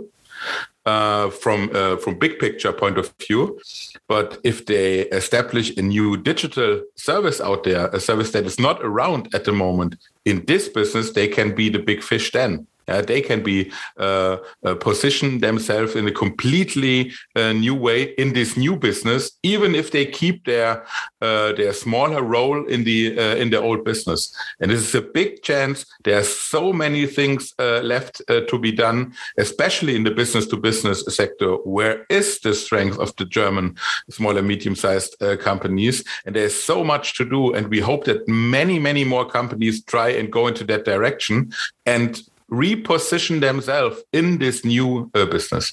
uh, 0.86 1.28
from 1.28 1.68
uh, 1.74 1.96
from 1.96 2.18
big 2.20 2.38
picture 2.38 2.72
point 2.72 2.98
of 2.98 3.12
view. 3.26 3.58
But 4.06 4.38
if 4.44 4.66
they 4.66 5.00
establish 5.20 5.76
a 5.76 5.82
new 5.82 6.16
digital 6.16 6.82
service 6.94 7.40
out 7.40 7.64
there, 7.64 7.88
a 7.88 7.98
service 7.98 8.30
that 8.30 8.46
is 8.46 8.60
not 8.60 8.78
around 8.80 9.28
at 9.34 9.44
the 9.44 9.52
moment 9.52 9.96
in 10.24 10.44
this 10.46 10.68
business, 10.68 11.10
they 11.10 11.26
can 11.26 11.52
be 11.52 11.68
the 11.68 11.80
big 11.80 12.00
fish 12.02 12.30
then. 12.30 12.66
Uh, 12.88 13.02
they 13.02 13.20
can 13.20 13.42
be 13.42 13.70
uh, 13.98 14.36
uh, 14.64 14.74
position 14.74 15.40
themselves 15.40 15.94
in 15.94 16.06
a 16.06 16.12
completely 16.12 17.12
uh, 17.36 17.52
new 17.52 17.74
way 17.74 18.02
in 18.18 18.32
this 18.32 18.56
new 18.56 18.76
business, 18.76 19.38
even 19.42 19.74
if 19.74 19.90
they 19.90 20.04
keep 20.06 20.44
their 20.44 20.84
uh, 21.20 21.52
their 21.52 21.72
smaller 21.72 22.22
role 22.22 22.66
in 22.66 22.84
the 22.84 23.18
uh, 23.18 23.36
in 23.36 23.50
the 23.50 23.60
old 23.60 23.84
business. 23.84 24.34
And 24.60 24.70
this 24.70 24.80
is 24.80 24.94
a 24.94 25.02
big 25.02 25.42
chance. 25.42 25.86
There 26.04 26.18
are 26.18 26.24
so 26.24 26.72
many 26.72 27.06
things 27.06 27.54
left 27.58 28.22
to 28.28 28.58
be 28.58 28.72
done, 28.72 29.14
especially 29.38 29.94
in 29.96 30.04
the 30.04 30.10
business 30.10 30.46
to 30.48 30.56
business 30.56 31.04
sector, 31.08 31.54
where 31.64 32.04
is 32.08 32.40
the 32.40 32.54
strength 32.54 32.98
of 32.98 33.14
the 33.16 33.24
German 33.24 33.76
small 34.10 34.36
and 34.36 34.48
medium 34.48 34.74
sized 34.74 35.16
companies, 35.40 36.04
and 36.26 36.34
there's 36.36 36.54
so 36.54 36.82
much 36.84 37.14
to 37.16 37.24
do. 37.24 37.52
And 37.54 37.68
we 37.68 37.80
hope 37.80 38.04
that 38.04 38.26
many 38.28 38.78
many 38.78 39.04
more 39.04 39.26
companies 39.26 39.84
try 39.84 40.08
and 40.08 40.32
go 40.32 40.46
into 40.46 40.64
that 40.64 40.84
direction 40.84 41.52
and 41.86 42.22
reposition 42.52 43.40
themselves 43.40 44.02
in 44.12 44.38
this 44.38 44.64
new 44.64 45.10
uh, 45.14 45.24
business. 45.24 45.72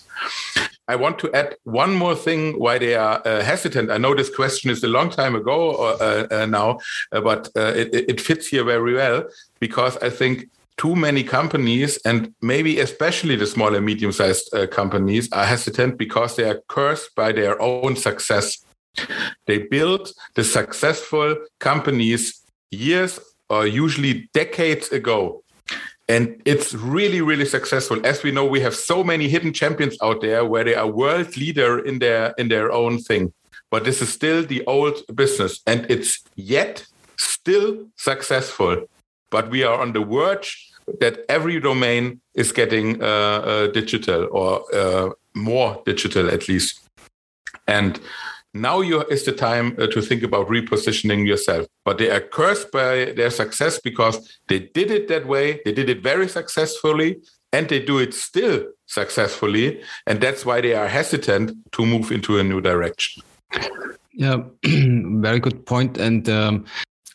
I 0.87 0.95
want 0.95 1.19
to 1.19 1.31
add 1.33 1.55
one 1.65 1.93
more 1.93 2.15
thing 2.15 2.57
why 2.57 2.79
they 2.79 2.95
are 2.95 3.21
uh, 3.25 3.43
hesitant. 3.43 3.91
I 3.91 3.97
know 3.97 4.15
this 4.15 4.33
question 4.33 4.71
is 4.71 4.83
a 4.83 4.87
long 4.87 5.09
time 5.09 5.35
ago 5.35 5.75
or, 5.75 6.01
uh, 6.01 6.27
uh 6.31 6.45
now, 6.45 6.79
uh, 7.11 7.21
but 7.21 7.49
uh, 7.55 7.73
it, 7.75 7.93
it 7.93 8.21
fits 8.21 8.47
here 8.47 8.63
very 8.63 8.93
well 8.95 9.25
because 9.59 9.97
I 9.97 10.09
think 10.09 10.49
too 10.77 10.95
many 10.95 11.23
companies 11.23 11.99
and 12.05 12.33
maybe 12.41 12.79
especially 12.79 13.35
the 13.35 13.45
small 13.45 13.75
and 13.75 13.85
medium 13.85 14.13
sized 14.13 14.49
companies 14.71 15.29
are 15.33 15.45
hesitant 15.45 15.97
because 15.97 16.37
they 16.37 16.49
are 16.49 16.61
cursed 16.69 17.13
by 17.13 17.33
their 17.33 17.61
own 17.61 17.97
success. 17.97 18.65
They 19.45 19.59
build 19.59 20.11
the 20.35 20.45
successful 20.45 21.35
companies 21.59 22.41
years 22.71 23.19
or 23.49 23.67
usually 23.67 24.29
decades 24.33 24.89
ago 24.89 25.43
and 26.09 26.41
it's 26.43 26.73
really 26.73 27.21
really 27.21 27.45
successful. 27.45 28.05
As 28.05 28.23
we 28.23 28.31
know 28.31 28.45
we 28.45 28.59
have 28.61 28.75
so 28.75 29.03
many 29.03 29.29
hidden 29.29 29.53
champions 29.53 29.95
out 30.01 30.21
there 30.21 30.43
where 30.43 30.63
they 30.63 30.75
are 30.75 30.87
world 30.87 31.37
leader 31.37 31.79
in 31.85 31.99
their 31.99 32.33
in 32.37 32.49
their 32.49 32.71
own 32.71 32.97
thing. 32.97 33.31
But 33.71 33.83
this 33.83 34.01
is 34.01 34.09
still 34.11 34.43
the 34.43 34.65
old 34.65 34.95
business 35.15 35.61
and 35.67 35.85
it's 35.89 36.19
yet 36.35 36.85
still 37.17 37.85
successful. 37.95 38.89
But 39.29 39.51
we 39.51 39.63
are 39.63 39.79
on 39.79 39.93
the 39.93 40.03
verge 40.03 40.71
that 40.99 41.19
every 41.29 41.59
domain 41.59 42.19
is 42.33 42.51
getting 42.51 43.01
uh, 43.01 43.05
uh, 43.05 43.67
digital 43.67 44.27
or 44.31 44.63
uh, 44.75 45.09
more 45.35 45.83
digital 45.85 46.29
at 46.31 46.47
least. 46.47 46.81
And 47.67 47.99
now 48.53 48.81
you, 48.81 49.03
is 49.05 49.25
the 49.25 49.31
time 49.31 49.75
uh, 49.79 49.87
to 49.87 50.01
think 50.01 50.23
about 50.23 50.47
repositioning 50.47 51.27
yourself. 51.27 51.67
But 51.85 51.97
they 51.97 52.09
are 52.09 52.21
cursed 52.21 52.71
by 52.71 53.13
their 53.15 53.29
success 53.29 53.79
because 53.79 54.39
they 54.47 54.59
did 54.59 54.91
it 54.91 55.07
that 55.07 55.27
way. 55.27 55.61
They 55.65 55.71
did 55.71 55.89
it 55.89 56.01
very 56.01 56.27
successfully 56.27 57.17
and 57.53 57.67
they 57.69 57.79
do 57.79 57.99
it 57.99 58.13
still 58.13 58.65
successfully. 58.85 59.81
And 60.07 60.21
that's 60.21 60.45
why 60.45 60.61
they 60.61 60.73
are 60.73 60.87
hesitant 60.87 61.51
to 61.73 61.85
move 61.85 62.11
into 62.11 62.39
a 62.39 62.43
new 62.43 62.61
direction. 62.61 63.23
Yeah, 64.13 64.43
very 64.65 65.39
good 65.39 65.65
point. 65.65 65.97
And 65.97 66.27
um, 66.29 66.65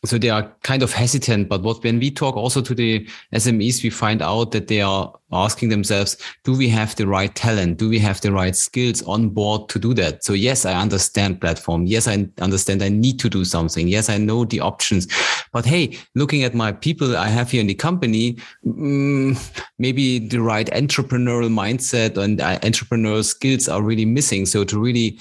so 0.04 0.18
they 0.18 0.30
are 0.30 0.50
kind 0.62 0.82
of 0.82 0.92
hesitant. 0.92 1.48
But 1.48 1.62
what 1.62 1.82
when 1.82 1.98
we 1.98 2.10
talk 2.10 2.36
also 2.36 2.60
to 2.60 2.74
the 2.74 3.08
SMEs, 3.32 3.82
we 3.82 3.90
find 3.90 4.22
out 4.22 4.52
that 4.52 4.68
they 4.68 4.80
are 4.80 5.12
asking 5.32 5.68
themselves, 5.68 6.16
do 6.44 6.56
we 6.56 6.68
have 6.68 6.94
the 6.96 7.06
right 7.06 7.34
talent? 7.34 7.78
Do 7.78 7.88
we 7.88 7.98
have 7.98 8.20
the 8.20 8.32
right 8.32 8.54
skills 8.54 9.02
on 9.02 9.30
board 9.30 9.68
to 9.70 9.78
do 9.78 9.94
that? 9.94 10.24
So 10.24 10.32
yes, 10.32 10.64
I 10.64 10.74
understand 10.74 11.40
platform. 11.40 11.86
Yes, 11.86 12.06
I 12.06 12.28
understand 12.40 12.82
I 12.82 12.88
need 12.88 13.18
to 13.20 13.28
do 13.28 13.44
something. 13.44 13.88
Yes, 13.88 14.08
I 14.08 14.18
know 14.18 14.44
the 14.44 14.60
options. 14.60 15.08
But 15.52 15.64
hey, 15.64 15.96
looking 16.14 16.44
at 16.44 16.54
my 16.54 16.72
people 16.72 17.16
I 17.16 17.28
have 17.28 17.50
here 17.50 17.60
in 17.60 17.66
the 17.66 17.74
company, 17.74 18.38
mm, 18.64 19.36
maybe 19.78 20.18
the 20.18 20.38
right 20.38 20.68
entrepreneurial 20.68 21.50
mindset 21.50 22.16
and 22.16 22.40
uh, 22.40 22.58
entrepreneurial 22.60 23.24
skills 23.24 23.68
are 23.68 23.82
really 23.82 24.04
missing. 24.04 24.46
So 24.46 24.64
to 24.64 24.78
really 24.78 25.18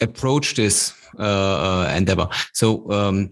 approach 0.00 0.54
this 0.54 0.94
uh, 1.18 1.22
uh, 1.22 1.94
endeavor. 1.94 2.28
So 2.54 2.90
um, 2.90 3.30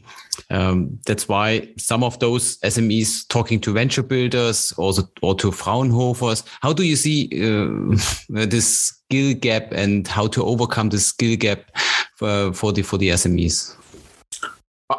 um, 0.50 0.98
that's 1.06 1.28
why 1.28 1.68
some 1.78 2.04
of 2.04 2.18
those 2.18 2.58
SMEs 2.58 3.26
talking 3.28 3.60
to 3.60 3.72
venture 3.72 4.02
builders, 4.02 4.74
or 4.76 4.92
to 4.92 5.50
Fraunhofers. 5.50 6.44
How 6.60 6.72
do 6.72 6.82
you 6.82 6.96
see 6.96 7.28
uh, 7.32 7.96
this 8.28 8.68
skill 8.68 9.34
gap 9.34 9.72
and 9.72 10.06
how 10.06 10.26
to 10.28 10.44
overcome 10.44 10.90
this 10.90 11.06
skill 11.06 11.36
gap 11.36 11.70
for, 12.16 12.52
for 12.52 12.72
the 12.72 12.82
for 12.82 12.98
the 12.98 13.10
SMEs? 13.10 13.74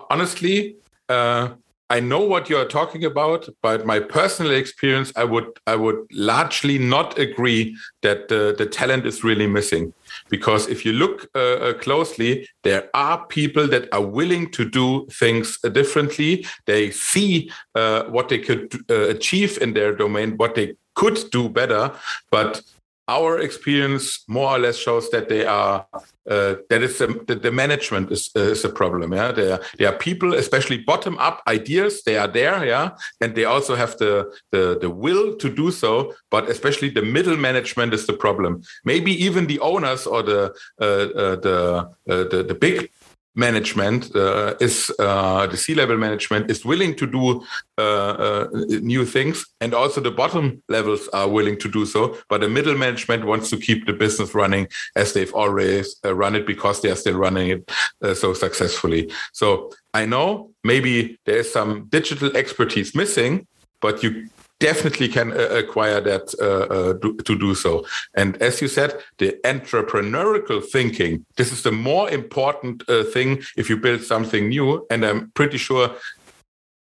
Honestly, 0.09 0.76
uh, 1.09 1.49
I 1.91 1.99
know 1.99 2.22
what 2.22 2.49
you're 2.49 2.70
talking 2.70 3.03
about, 3.03 3.49
but 3.62 3.86
my 3.86 3.99
personal 3.99 4.53
experience, 4.53 5.12
I 5.18 5.26
would 5.26 5.59
I 5.68 5.76
would 5.76 6.07
largely 6.12 6.78
not 6.78 7.20
agree 7.20 7.76
that 8.01 8.30
the, 8.30 8.55
the 8.57 8.66
talent 8.66 9.05
is 9.05 9.24
really 9.24 9.45
missing. 9.45 9.93
Because 10.32 10.68
if 10.70 10.86
you 10.86 10.94
look 10.94 11.28
uh, 11.36 11.40
uh, 11.40 11.74
closely, 11.74 12.48
there 12.64 12.90
are 12.96 13.26
people 13.28 13.68
that 13.68 13.88
are 13.94 14.02
willing 14.02 14.50
to 14.52 14.68
do 14.68 15.06
things 15.12 15.60
differently. 15.74 16.46
They 16.66 16.90
see 16.90 17.52
uh, 17.76 18.06
what 18.06 18.30
they 18.30 18.40
could 18.40 18.74
uh, 18.90 19.10
achieve 19.10 19.60
in 19.62 19.74
their 19.74 19.94
domain, 19.94 20.38
what 20.38 20.56
they 20.56 20.74
could 20.96 21.20
do 21.32 21.50
better, 21.50 21.92
but 22.32 22.62
our 23.08 23.40
experience 23.40 24.24
more 24.28 24.50
or 24.56 24.60
less 24.60 24.78
shows 24.78 25.10
that 25.12 25.28
they 25.28 25.46
are 25.46 25.86
uh, 26.30 26.55
that 26.69 26.82
is 26.84 26.97
the, 26.99 27.39
the 27.41 27.51
management 27.51 28.11
is, 28.11 28.30
uh, 28.36 28.41
is 28.41 28.63
a 28.63 28.69
problem. 28.69 29.13
Yeah, 29.13 29.32
there 29.32 29.59
there 29.78 29.89
are 29.89 29.97
people, 29.97 30.34
especially 30.36 30.78
bottom 30.78 31.17
up 31.17 31.41
ideas. 31.47 32.03
They 32.03 32.17
are 32.17 32.28
there, 32.28 32.65
yeah, 32.65 32.91
and 33.19 33.36
they 33.36 33.45
also 33.45 33.76
have 33.76 33.97
the 33.97 34.32
the 34.51 34.78
the 34.80 34.89
will 34.89 35.36
to 35.38 35.49
do 35.49 35.72
so. 35.72 36.13
But 36.30 36.49
especially 36.49 36.89
the 36.89 37.01
middle 37.01 37.38
management 37.38 37.93
is 37.93 38.05
the 38.05 38.13
problem. 38.13 38.61
Maybe 38.86 39.11
even 39.26 39.47
the 39.47 39.59
owners 39.59 40.05
or 40.05 40.24
the 40.24 40.53
uh, 40.80 40.86
uh 40.86 41.36
the, 41.38 41.89
uh, 42.09 42.24
the 42.30 42.43
the 42.47 42.55
big 42.55 42.91
management 43.36 44.14
uh, 44.16 44.56
is 44.60 44.92
uh, 45.00 45.48
the 45.48 45.58
C-level 45.58 45.98
management 45.98 46.52
is 46.52 46.66
willing 46.66 46.96
to 46.96 47.08
do 47.08 47.44
uh, 47.78 47.82
uh, 47.82 48.48
new 48.82 49.06
things 49.06 49.46
and 49.62 49.74
also 49.74 50.02
the 50.02 50.12
bottom 50.12 50.62
levels 50.68 51.08
are 51.14 51.30
willing 51.30 51.58
to 51.60 51.70
do 51.70 51.86
so 51.86 52.18
but 52.30 52.42
the 52.42 52.50
middle 52.50 52.78
management 52.78 53.26
wants 53.26 53.50
to 53.50 53.58
keep 53.58 53.86
the 53.86 53.94
business 53.94 54.36
running 54.36 54.68
as 54.96 55.14
they've 55.14 55.34
always 55.34 55.96
uh, 56.04 56.14
run 56.14 56.36
it 56.36 56.46
because 56.46 56.82
they 56.82 56.90
are 56.90 56.96
still 56.96 57.16
running 57.16 57.50
it 57.50 57.72
uh, 58.04 58.14
so 58.14 58.34
successfully. 58.34 59.12
So 59.34 59.72
i 59.94 60.06
know 60.06 60.52
maybe 60.64 61.20
there 61.26 61.38
is 61.38 61.52
some 61.52 61.88
digital 61.90 62.36
expertise 62.36 62.96
missing 62.96 63.48
but 63.82 64.04
you 64.04 64.30
definitely 64.62 65.09
can 65.09 65.34
uh, 65.34 65.47
acquire 65.64 65.99
that 65.99 66.34
uh, 66.39 66.74
uh, 66.74 66.93
do, 66.93 67.18
to 67.18 67.38
do 67.38 67.53
so. 67.53 67.86
And 68.14 68.41
as 68.41 68.62
you 68.62 68.70
said, 68.70 68.91
the 69.18 69.36
entrepreneurial 69.43 70.64
thinking, 70.64 71.26
this 71.36 71.51
is 71.51 71.64
the 71.64 71.72
more 71.72 72.09
important 72.09 72.84
thing 73.12 73.41
if 73.57 73.70
you 73.70 73.78
build 73.78 74.03
something 74.03 74.49
new. 74.49 74.86
And 74.89 75.03
I'm 75.03 75.32
pretty 75.32 75.57
sure 75.57 75.89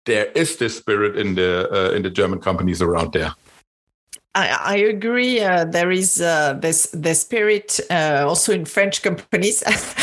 there 0.05 0.27
is 0.35 0.57
this 0.57 0.77
spirit 0.77 1.17
in 1.17 1.35
the 1.37 1.51
in 1.95 2.03
the 2.03 2.11
German 2.11 2.41
companies 2.41 2.83
around 2.83 3.13
there. 3.13 3.33
I, 4.35 4.49
I 4.49 4.77
agree. 4.77 5.41
Uh, 5.41 5.65
there 5.65 5.91
is 5.91 6.21
uh, 6.21 6.53
this 6.53 6.87
the 6.93 7.15
spirit 7.15 7.81
uh, 7.91 8.25
also 8.29 8.53
in 8.53 8.65
French 8.65 9.03
companies, 9.03 9.63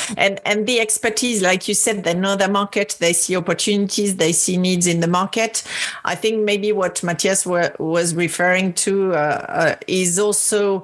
and 0.18 0.42
and 0.46 0.68
the 0.68 0.82
expertise, 0.82 1.42
like 1.42 1.68
you 1.70 1.74
said, 1.74 2.04
they 2.04 2.14
know 2.14 2.36
the 2.36 2.50
market, 2.50 2.98
they 3.00 3.14
see 3.14 3.38
opportunities, 3.38 4.18
they 4.18 4.34
see 4.34 4.58
needs 4.58 4.86
in 4.86 5.00
the 5.00 5.08
market. 5.08 5.64
I 6.04 6.16
think 6.16 6.44
maybe 6.44 6.74
what 6.74 7.02
Matthias 7.04 7.46
were, 7.46 7.74
was 7.80 8.16
referring 8.16 8.74
to 8.74 9.14
uh, 9.14 9.46
uh, 9.48 9.76
is 9.88 10.20
also, 10.20 10.84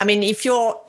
I 0.00 0.04
mean, 0.04 0.24
if 0.24 0.44
you're 0.44 0.80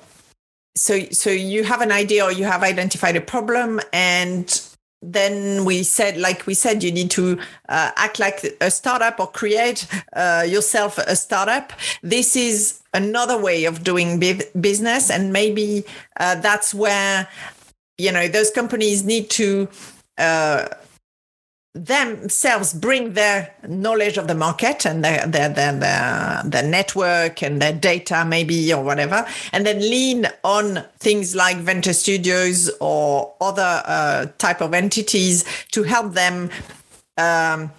so 0.76 1.00
so 1.12 1.30
you 1.30 1.64
have 1.64 1.82
an 1.82 1.92
idea 1.92 2.24
or 2.24 2.32
you 2.32 2.46
have 2.46 2.64
identified 2.64 3.16
a 3.16 3.22
problem 3.22 3.80
and 3.94 4.67
then 5.02 5.64
we 5.64 5.84
said, 5.84 6.18
like 6.18 6.48
we 6.48 6.54
said, 6.54 6.84
you 6.84 6.92
need 6.92 7.12
to 7.12 7.40
uh, 7.70 7.92
act 7.96 8.20
like 8.20 8.56
a 8.62 8.72
startup 8.72 9.20
or 9.20 9.28
create 9.28 9.88
uh, 10.14 10.44
yourself 10.48 10.98
a 10.98 11.16
startup. 11.16 11.72
This 12.02 12.36
is 12.36 12.82
another 12.94 13.40
way 13.40 13.66
of 13.66 13.84
doing 13.84 14.20
business, 14.60 15.12
and 15.12 15.32
maybe 15.32 15.86
uh, 16.20 16.36
that's 16.36 16.74
where 16.74 17.28
you 17.98 18.12
know 18.12 18.28
those 18.28 18.52
companies 18.52 19.04
need 19.04 19.30
to 19.32 19.68
uh, 20.18 20.68
themselves 21.78 22.74
bring 22.74 23.14
their 23.14 23.54
knowledge 23.68 24.18
of 24.18 24.28
the 24.28 24.36
market 24.36 24.86
and 24.86 25.04
their, 25.04 25.26
their 25.28 25.50
their, 25.50 25.74
their 25.74 26.42
their 26.44 26.64
network 26.64 27.44
and 27.44 27.62
their 27.62 27.74
data 27.74 28.26
maybe 28.26 28.74
or 28.74 28.84
whatever 28.84 29.26
and 29.54 29.66
then 29.66 29.80
lean 29.80 30.28
on 30.44 30.84
things 31.00 31.36
like 31.36 31.58
venture 31.58 31.94
studios 31.94 32.70
or 32.80 33.34
other 33.42 33.82
uh, 33.86 34.26
type 34.38 34.62
of 34.62 34.74
entities 34.74 35.46
to 35.72 35.84
help 35.84 36.14
them 36.14 36.50
um, 37.18 37.72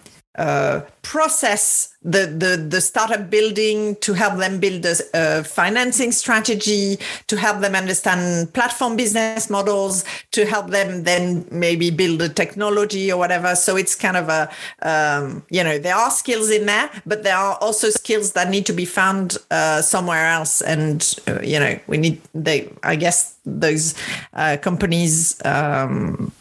process 1.02 1.94
the, 2.02 2.26
the, 2.26 2.56
the 2.68 2.80
startup 2.80 3.28
building 3.28 3.96
to 3.96 4.12
help 4.12 4.38
them 4.38 4.60
build 4.60 4.84
a, 4.84 4.94
a, 5.14 5.42
financing 5.42 6.12
strategy, 6.12 6.98
to 7.26 7.36
help 7.36 7.60
them 7.60 7.74
understand 7.74 8.52
platform 8.54 8.96
business 8.96 9.50
models, 9.50 10.04
to 10.30 10.46
help 10.46 10.68
them 10.70 11.02
then 11.02 11.46
maybe 11.50 11.90
build 11.90 12.22
a 12.22 12.28
technology 12.28 13.10
or 13.10 13.18
whatever. 13.18 13.56
So 13.56 13.76
it's 13.76 13.96
kind 13.96 14.16
of 14.16 14.28
a, 14.28 14.48
um, 14.82 15.44
you 15.50 15.64
know, 15.64 15.78
there 15.78 15.96
are 15.96 16.10
skills 16.10 16.50
in 16.50 16.66
there, 16.66 16.88
but 17.04 17.24
there 17.24 17.36
are 17.36 17.56
also 17.56 17.90
skills 17.90 18.32
that 18.32 18.48
need 18.48 18.64
to 18.66 18.72
be 18.72 18.84
found 18.84 19.38
uh, 19.50 19.82
somewhere 19.82 20.28
else. 20.28 20.60
And, 20.62 21.14
uh, 21.26 21.40
you 21.42 21.58
know, 21.58 21.80
we 21.88 21.98
need, 21.98 22.20
they, 22.32 22.72
I 22.84 22.94
guess 22.94 23.36
those 23.44 23.94
uh, 24.34 24.56
companies, 24.60 25.40
um, 25.44 26.32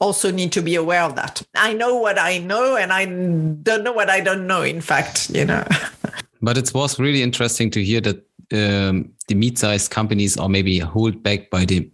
also 0.00 0.30
need 0.30 0.52
to 0.52 0.62
be 0.62 0.74
aware 0.74 1.02
of 1.02 1.16
that. 1.16 1.42
I 1.54 1.72
know 1.72 1.96
what 1.96 2.18
I 2.18 2.38
know 2.38 2.76
and 2.76 2.92
I 2.92 3.04
don't 3.06 3.84
know 3.84 3.92
what 3.92 4.10
I 4.10 4.20
don't 4.20 4.46
know, 4.46 4.62
in 4.62 4.80
fact, 4.80 5.30
you 5.30 5.44
know. 5.44 5.64
but 6.42 6.56
it 6.56 6.72
was 6.74 6.98
really 6.98 7.22
interesting 7.22 7.70
to 7.70 7.82
hear 7.82 8.00
that 8.02 8.16
um, 8.52 9.12
the 9.28 9.34
mid-sized 9.34 9.90
companies 9.90 10.36
are 10.36 10.48
maybe 10.48 10.78
held 10.78 11.22
back 11.22 11.50
by 11.50 11.64
the 11.64 11.90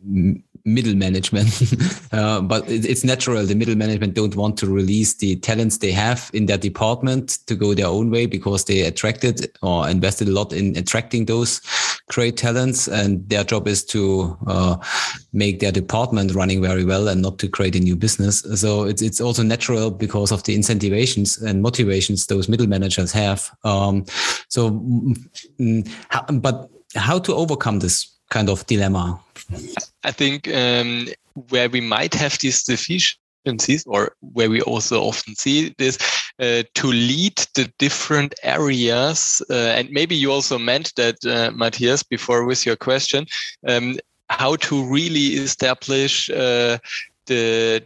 middle 0.64 0.94
management. 0.94 1.62
uh, 2.12 2.40
but 2.40 2.68
it, 2.68 2.84
it's 2.84 3.05
natural. 3.05 3.44
The 3.44 3.55
middle 3.55 3.76
management 3.76 4.14
don't 4.14 4.34
want 4.36 4.57
to 4.59 4.66
release 4.66 5.14
the 5.14 5.36
talents 5.36 5.78
they 5.78 5.92
have 5.92 6.30
in 6.32 6.46
their 6.46 6.59
department 6.59 7.38
to 7.46 7.55
go 7.55 7.74
their 7.74 7.86
own 7.86 8.11
way 8.11 8.26
because 8.26 8.64
they 8.64 8.82
attracted 8.82 9.50
or 9.62 9.88
invested 9.88 10.28
a 10.28 10.32
lot 10.32 10.52
in 10.52 10.76
attracting 10.76 11.26
those 11.26 11.61
great 12.09 12.36
talents. 12.36 12.88
And 12.88 13.28
their 13.28 13.44
job 13.44 13.66
is 13.66 13.84
to 13.86 14.36
uh, 14.46 14.76
make 15.32 15.61
their 15.61 15.72
department 15.72 16.34
running 16.34 16.62
very 16.62 16.84
well 16.84 17.09
and 17.09 17.22
not 17.22 17.38
to 17.38 17.48
create 17.48 17.76
a 17.76 17.80
new 17.80 17.96
business. 17.96 18.40
So 18.55 18.84
it's, 18.84 19.02
it's 19.02 19.20
also 19.20 19.42
natural 19.42 19.90
because 19.90 20.32
of 20.32 20.42
the 20.44 20.55
incentivations 20.55 21.38
and 21.38 21.62
motivations 21.62 22.26
those 22.26 22.48
middle 22.48 22.66
managers 22.66 23.12
have. 23.12 23.50
Um, 23.64 24.05
so, 24.48 24.70
mm, 24.70 25.16
mm, 25.61 26.42
but 26.42 26.68
how 26.94 27.18
to 27.18 27.34
overcome 27.34 27.80
this 27.80 28.14
kind 28.30 28.48
of 28.48 28.66
dilemma? 28.66 29.20
I 30.02 30.11
think 30.11 30.48
um, 30.48 31.09
where 31.48 31.68
we 31.68 31.80
might 31.80 32.14
have 32.14 32.38
these 32.38 32.62
deficiencies, 33.45 33.84
or 33.86 34.14
where 34.20 34.51
we 34.51 34.61
also 34.62 35.03
often 35.03 35.34
see 35.34 35.74
this, 35.78 35.99
uh, 36.38 36.62
to 36.74 36.86
lead 36.88 37.36
the 37.55 37.70
different 37.78 38.34
areas, 38.42 39.42
uh, 39.51 39.55
and 39.55 39.88
maybe 39.90 40.14
you 40.14 40.32
also 40.32 40.59
meant 40.59 40.92
that, 40.97 41.24
uh, 41.24 41.51
Matthias, 41.55 42.03
before 42.03 42.45
with 42.45 42.66
your 42.66 42.76
question, 42.76 43.26
um, 43.66 43.97
how 44.30 44.57
to 44.57 44.84
really 44.84 45.34
establish 45.34 46.30
uh, 46.30 46.78
the 47.26 47.82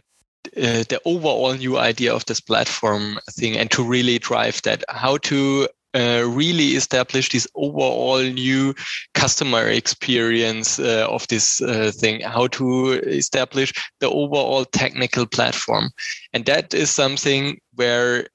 uh, 0.57 0.83
the 0.89 0.99
overall 1.05 1.53
new 1.53 1.77
idea 1.77 2.15
of 2.15 2.25
this 2.25 2.39
platform 2.39 3.19
thing 3.31 3.57
and 3.57 3.69
to 3.69 3.83
really 3.83 4.17
drive 4.17 4.61
that. 4.63 4.83
How 4.89 5.17
to 5.17 5.67
uh, 5.93 6.23
really 6.27 6.75
establish 6.75 7.29
this 7.29 7.47
overall 7.55 8.21
new 8.21 8.73
customer 9.13 9.67
experience 9.67 10.79
uh, 10.79 11.07
of 11.09 11.27
this 11.27 11.61
uh, 11.61 11.91
thing, 11.93 12.21
how 12.21 12.47
to 12.47 12.93
establish 13.03 13.73
the 13.99 14.09
overall 14.09 14.65
technical 14.65 15.25
platform. 15.25 15.89
And 16.33 16.45
that 16.45 16.73
is 16.73 16.91
something 16.91 17.59
where 17.75 18.27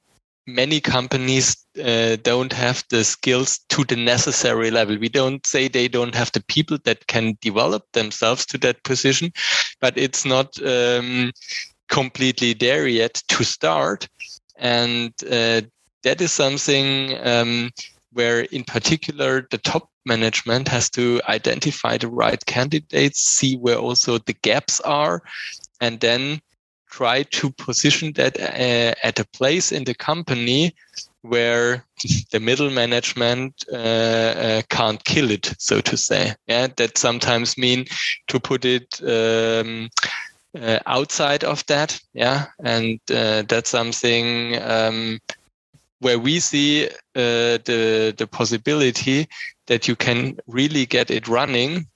many 0.47 0.81
companies 0.81 1.57
uh, 1.83 2.17
don't 2.23 2.53
have 2.53 2.85
the 2.91 3.03
skills 3.03 3.61
to 3.71 3.85
the 3.85 3.97
necessary 3.97 4.71
level. 4.71 4.99
We 4.99 5.09
don't 5.09 5.47
say 5.47 5.69
they 5.69 5.89
don't 5.89 6.15
have 6.15 6.33
the 6.33 6.45
people 6.45 6.79
that 6.85 7.07
can 7.07 7.39
develop 7.41 7.85
themselves 7.93 8.45
to 8.47 8.59
that 8.59 8.83
position, 8.85 9.33
but 9.81 9.97
it's 9.97 10.25
not. 10.25 10.61
Um, 10.63 11.33
completely 11.89 12.55
there 12.55 12.87
yet 12.87 13.23
to 13.29 13.45
start. 13.45 14.09
And 14.57 15.13
uh, 15.31 15.63
that 16.05 16.21
is 16.21 16.33
something 16.33 17.19
um, 17.27 17.71
where, 18.13 18.43
in 18.43 18.65
particular, 18.65 19.47
the 19.51 19.59
top 19.59 19.91
management 20.07 20.69
has 20.69 20.89
to 20.91 21.21
identify 21.29 21.99
the 21.99 22.09
right 22.09 22.45
candidates, 22.47 23.21
see 23.21 23.57
where 23.57 23.79
also 23.79 24.19
the 24.19 24.35
gaps 24.35 24.81
are, 24.81 25.23
and 25.81 26.01
then 26.01 26.41
try 26.91 27.25
to 27.25 27.51
position 27.51 28.13
that 28.13 28.39
uh, 28.39 28.95
at 29.03 29.19
a 29.19 29.27
place 29.33 29.73
in 29.73 29.85
the 29.85 29.95
company 29.95 30.75
where 31.23 31.85
the 32.31 32.39
middle 32.39 32.71
management 32.71 33.65
uh, 33.73 33.77
uh, 33.77 34.63
can't 34.69 35.03
kill 35.05 35.31
it, 35.31 35.53
so 35.59 35.81
to 35.81 35.97
say. 35.97 36.35
Yeah, 36.47 36.69
that 36.77 36.99
sometimes 36.99 37.59
mean 37.59 37.87
to 38.29 38.39
put 38.39 38.65
it 38.65 39.01
um, 39.03 39.89
uh, 40.61 40.79
outside 40.87 41.43
of 41.43 41.67
that. 41.67 42.01
Yeah, 42.13 42.47
and 42.63 43.01
uh, 43.11 43.43
that's 43.49 43.71
something 43.71 44.63
um, 44.63 45.19
where 46.05 46.19
we 46.19 46.39
see 46.39 46.87
uh, 47.17 47.59
the 47.65 48.15
the 48.17 48.27
possibility 48.27 49.27
that 49.67 49.89
you 49.89 49.97
can 49.97 50.37
really 50.47 50.87
get 50.87 51.11
it 51.11 51.27
running. 51.27 51.87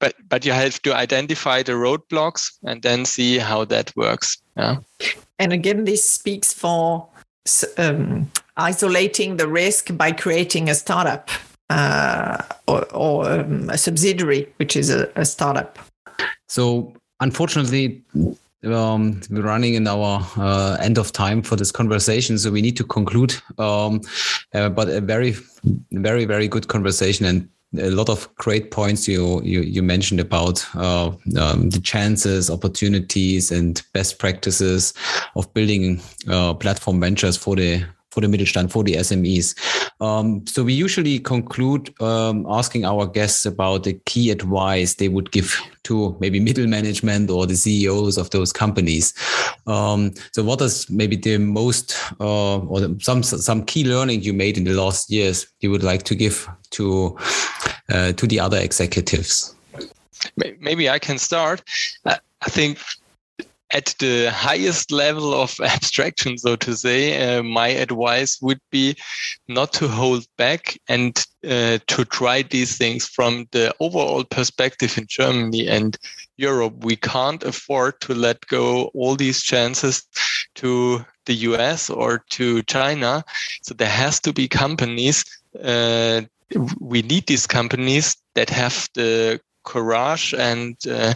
But 0.00 0.14
but 0.28 0.44
you 0.46 0.52
have 0.52 0.80
to 0.82 0.94
identify 0.94 1.62
the 1.62 1.72
roadblocks 1.72 2.50
and 2.64 2.82
then 2.82 3.04
see 3.04 3.38
how 3.38 3.64
that 3.66 3.92
works. 3.96 4.38
Yeah. 4.56 4.76
And 5.38 5.52
again, 5.52 5.84
this 5.84 6.08
speaks 6.08 6.52
for 6.52 7.06
um, 7.76 8.30
isolating 8.56 9.36
the 9.36 9.46
risk 9.46 9.96
by 9.96 10.12
creating 10.12 10.68
a 10.68 10.74
startup 10.74 11.30
uh, 11.70 12.42
or, 12.66 12.84
or 12.92 13.30
um, 13.30 13.70
a 13.70 13.78
subsidiary, 13.78 14.52
which 14.56 14.76
is 14.76 14.90
a, 14.90 15.10
a 15.14 15.24
startup. 15.24 15.78
So, 16.48 16.92
unfortunately, 17.20 18.02
um, 18.64 19.20
we're 19.30 19.42
running 19.42 19.74
in 19.74 19.86
our 19.86 20.26
uh, 20.36 20.76
end 20.80 20.98
of 20.98 21.12
time 21.12 21.42
for 21.42 21.56
this 21.56 21.72
conversation, 21.72 22.38
so 22.38 22.50
we 22.50 22.62
need 22.62 22.76
to 22.76 22.84
conclude. 22.84 23.34
Um, 23.58 24.00
uh, 24.54 24.68
but 24.68 24.88
a 24.88 25.00
very, 25.00 25.36
very, 25.92 26.24
very 26.24 26.48
good 26.48 26.68
conversation 26.68 27.26
and 27.26 27.48
a 27.76 27.90
lot 27.90 28.08
of 28.08 28.34
great 28.36 28.70
points 28.70 29.06
you 29.06 29.42
you, 29.42 29.60
you 29.60 29.82
mentioned 29.82 30.20
about 30.20 30.64
uh, 30.74 31.10
um, 31.38 31.68
the 31.70 31.80
chances, 31.82 32.50
opportunities, 32.50 33.50
and 33.52 33.82
best 33.92 34.18
practices 34.18 34.94
of 35.36 35.52
building 35.52 36.00
uh, 36.28 36.54
platform 36.54 36.98
ventures 37.00 37.36
for 37.36 37.56
the 37.56 37.84
for 38.10 38.20
the 38.20 38.26
Mittelstand, 38.26 38.70
for 38.70 38.82
the 38.82 38.94
SMEs. 38.94 39.54
Um, 40.00 40.46
so 40.46 40.64
we 40.64 40.72
usually 40.72 41.18
conclude 41.18 41.94
um, 42.00 42.46
asking 42.48 42.84
our 42.84 43.06
guests 43.06 43.44
about 43.44 43.84
the 43.84 43.94
key 44.06 44.30
advice 44.30 44.94
they 44.94 45.08
would 45.08 45.30
give 45.32 45.60
to 45.84 46.16
maybe 46.20 46.40
middle 46.40 46.66
management 46.66 47.30
or 47.30 47.46
the 47.46 47.56
CEOs 47.56 48.18
of 48.18 48.30
those 48.30 48.52
companies. 48.52 49.14
Um, 49.66 50.14
so 50.32 50.42
what 50.42 50.60
is 50.60 50.88
maybe 50.90 51.16
the 51.16 51.38
most 51.38 51.96
uh, 52.20 52.58
or 52.58 52.88
some 53.00 53.22
some 53.22 53.64
key 53.64 53.84
learning 53.84 54.22
you 54.22 54.32
made 54.32 54.56
in 54.56 54.64
the 54.64 54.74
last 54.74 55.10
years 55.10 55.46
you 55.60 55.70
would 55.70 55.82
like 55.82 56.02
to 56.04 56.14
give 56.14 56.48
to 56.70 57.16
uh, 57.88 58.12
to 58.12 58.26
the 58.26 58.40
other 58.40 58.58
executives? 58.58 59.54
Maybe 60.36 60.88
I 60.90 60.98
can 60.98 61.18
start. 61.18 61.62
I 62.04 62.50
think 62.50 62.78
at 63.70 63.94
the 63.98 64.30
highest 64.30 64.90
level 64.90 65.34
of 65.34 65.54
abstraction, 65.62 66.38
so 66.38 66.56
to 66.56 66.74
say, 66.74 67.36
uh, 67.38 67.42
my 67.42 67.68
advice 67.68 68.40
would 68.40 68.60
be 68.70 68.96
not 69.46 69.72
to 69.74 69.88
hold 69.88 70.26
back 70.36 70.78
and 70.88 71.24
uh, 71.44 71.78
to 71.86 72.04
try 72.04 72.42
these 72.42 72.76
things 72.78 73.06
from 73.06 73.46
the 73.52 73.74
overall 73.80 74.24
perspective 74.24 74.96
in 74.96 75.06
Germany 75.08 75.68
and 75.68 75.96
Europe. 76.36 76.84
We 76.84 76.96
can't 76.96 77.42
afford 77.42 78.00
to 78.02 78.14
let 78.14 78.46
go 78.46 78.86
all 78.94 79.16
these 79.16 79.42
chances 79.42 80.06
to 80.56 81.04
the 81.26 81.34
US 81.34 81.90
or 81.90 82.24
to 82.30 82.62
China. 82.62 83.24
So 83.62 83.74
there 83.74 83.88
has 83.88 84.20
to 84.20 84.32
be 84.32 84.48
companies. 84.48 85.24
Uh, 85.62 86.22
we 86.80 87.02
need 87.02 87.26
these 87.26 87.46
companies 87.46 88.16
that 88.34 88.48
have 88.48 88.88
the 88.94 89.40
courage 89.64 90.32
and 90.32 90.76
uh, 90.88 91.12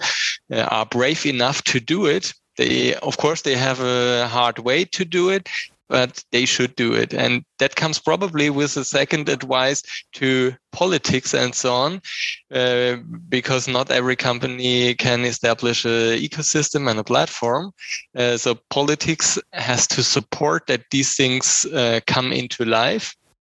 uh, 0.52 0.60
are 0.70 0.86
brave 0.86 1.24
enough 1.24 1.62
to 1.64 1.80
do 1.80 2.04
it 2.04 2.34
they 2.56 2.94
of 2.96 3.16
course 3.16 3.42
they 3.42 3.56
have 3.56 3.80
a 3.80 4.28
hard 4.28 4.58
way 4.58 4.84
to 4.84 5.04
do 5.04 5.30
it 5.30 5.48
but 5.92 6.24
they 6.32 6.46
should 6.46 6.74
do 6.74 6.94
it. 6.94 7.12
And 7.12 7.44
that 7.58 7.76
comes 7.76 7.98
probably 7.98 8.48
with 8.48 8.78
a 8.78 8.84
second 8.84 9.28
advice 9.28 9.82
to 10.14 10.54
politics 10.72 11.34
and 11.34 11.54
so 11.54 11.74
on 11.74 12.00
uh, 12.50 12.96
because 13.28 13.68
not 13.68 13.90
every 13.90 14.16
company 14.16 14.94
can 14.94 15.26
establish 15.26 15.84
an 15.84 16.18
ecosystem 16.18 16.90
and 16.90 16.98
a 16.98 17.04
platform. 17.04 17.72
Uh, 18.16 18.38
so 18.38 18.58
politics 18.70 19.38
has 19.52 19.86
to 19.88 20.02
support 20.02 20.66
that 20.68 20.86
these 20.90 21.14
things 21.14 21.66
uh, 21.66 22.00
come 22.06 22.32
into 22.32 22.64
life 22.64 23.14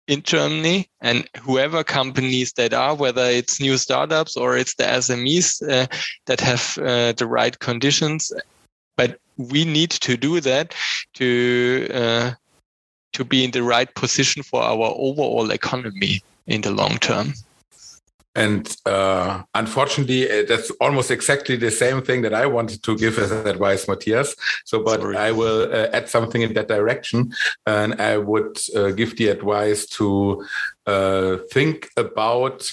in 0.08 0.24
Germany 0.24 0.90
and 1.02 1.30
whoever 1.40 1.84
companies 1.84 2.54
that 2.54 2.74
are, 2.74 2.96
whether 2.96 3.26
it's 3.26 3.62
new 3.62 3.78
startups 3.78 4.36
or 4.36 4.58
it's 4.58 4.74
the 4.74 4.84
SMEs 4.86 5.62
uh, 5.70 5.86
that 6.26 6.42
have 6.42 6.80
uh, 6.80 7.14
the 7.14 7.28
right 7.28 7.60
conditions 7.60 8.34
but 8.96 9.18
we 9.38 9.66
need 9.66 9.92
to 9.92 10.18
do 10.18 10.40
that 10.42 10.74
to 11.16 11.88
uh, 11.94 12.32
to 13.14 13.24
be 13.24 13.44
in 13.44 13.52
the 13.52 13.64
right 13.64 13.94
position 13.96 14.44
for 14.44 14.62
our 14.62 14.94
overall 14.98 15.52
economy 15.52 16.22
in 16.48 16.62
the 16.62 16.72
long 16.72 16.98
term. 16.98 17.34
And 18.36 18.76
uh, 18.88 19.44
unfortunately, 19.54 20.30
uh, 20.30 20.46
that's 20.48 20.72
almost 20.82 21.12
exactly 21.12 21.56
the 21.56 21.70
same 21.70 22.02
thing 22.02 22.24
that 22.24 22.34
I 22.34 22.48
wanted 22.48 22.82
to 22.84 22.98
give 22.98 23.20
as 23.20 23.32
advice, 23.32 23.88
Matthias. 23.88 24.36
So, 24.66 24.84
but 24.84 25.02
Sorry. 25.02 25.18
I 25.18 25.32
will 25.32 25.72
uh, 25.72 25.90
add 25.94 26.10
something 26.10 26.42
in 26.42 26.54
that 26.54 26.68
direction, 26.68 27.32
and 27.68 28.02
I 28.02 28.18
would 28.18 28.58
uh, 28.76 28.90
give 28.90 29.18
the 29.18 29.28
advice 29.28 29.86
to 29.98 30.44
uh, 30.88 31.38
think 31.52 31.90
about 31.96 32.72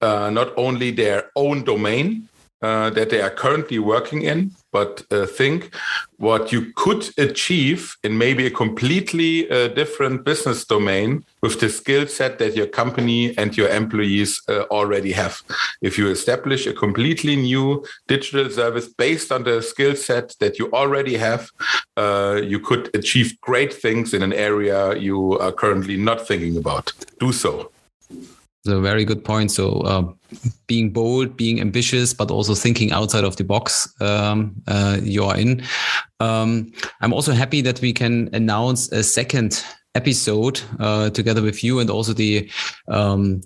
uh, 0.00 0.30
not 0.30 0.56
only 0.56 0.92
their 0.92 1.30
own 1.34 1.64
domain, 1.64 2.28
uh, 2.62 2.90
that 2.90 3.10
they 3.10 3.20
are 3.20 3.30
currently 3.30 3.80
working 3.80 4.22
in, 4.22 4.52
but 4.72 5.02
uh, 5.10 5.26
think 5.26 5.74
what 6.18 6.52
you 6.52 6.72
could 6.76 7.08
achieve 7.18 7.96
in 8.04 8.16
maybe 8.16 8.46
a 8.46 8.50
completely 8.50 9.50
uh, 9.50 9.68
different 9.68 10.24
business 10.24 10.64
domain 10.64 11.24
with 11.42 11.58
the 11.60 11.68
skill 11.68 12.06
set 12.06 12.38
that 12.38 12.54
your 12.54 12.66
company 12.66 13.36
and 13.38 13.56
your 13.56 13.68
employees 13.68 14.42
uh, 14.48 14.62
already 14.70 15.12
have. 15.12 15.42
If 15.80 15.98
you 15.98 16.08
establish 16.10 16.66
a 16.66 16.72
completely 16.72 17.36
new 17.36 17.84
digital 18.06 18.50
service 18.50 18.88
based 18.88 19.32
on 19.32 19.44
the 19.44 19.62
skill 19.62 19.96
set 19.96 20.34
that 20.40 20.58
you 20.58 20.70
already 20.72 21.16
have, 21.16 21.50
uh, 21.96 22.40
you 22.42 22.60
could 22.60 22.90
achieve 22.94 23.40
great 23.40 23.72
things 23.72 24.14
in 24.14 24.22
an 24.22 24.32
area 24.32 24.96
you 24.96 25.38
are 25.38 25.52
currently 25.52 25.96
not 25.96 26.26
thinking 26.26 26.56
about. 26.56 26.92
Do 27.18 27.32
so. 27.32 27.70
So 28.64 28.80
very 28.80 29.04
good 29.04 29.24
point. 29.24 29.50
So 29.50 29.80
uh, 29.80 30.12
being 30.66 30.92
bold, 30.92 31.36
being 31.36 31.60
ambitious, 31.60 32.12
but 32.12 32.30
also 32.30 32.54
thinking 32.54 32.92
outside 32.92 33.24
of 33.24 33.36
the 33.36 33.44
box 33.44 33.92
um, 34.00 34.54
uh, 34.68 34.98
you 35.02 35.24
are 35.24 35.36
in. 35.36 35.62
Um, 36.20 36.72
I'm 37.00 37.12
also 37.12 37.32
happy 37.32 37.62
that 37.62 37.80
we 37.80 37.92
can 37.92 38.28
announce 38.34 38.92
a 38.92 39.02
second 39.02 39.64
episode 39.94 40.60
uh, 40.78 41.10
together 41.10 41.42
with 41.42 41.64
you 41.64 41.80
and 41.80 41.90
also 41.90 42.12
the 42.12 42.50
um, 42.88 43.40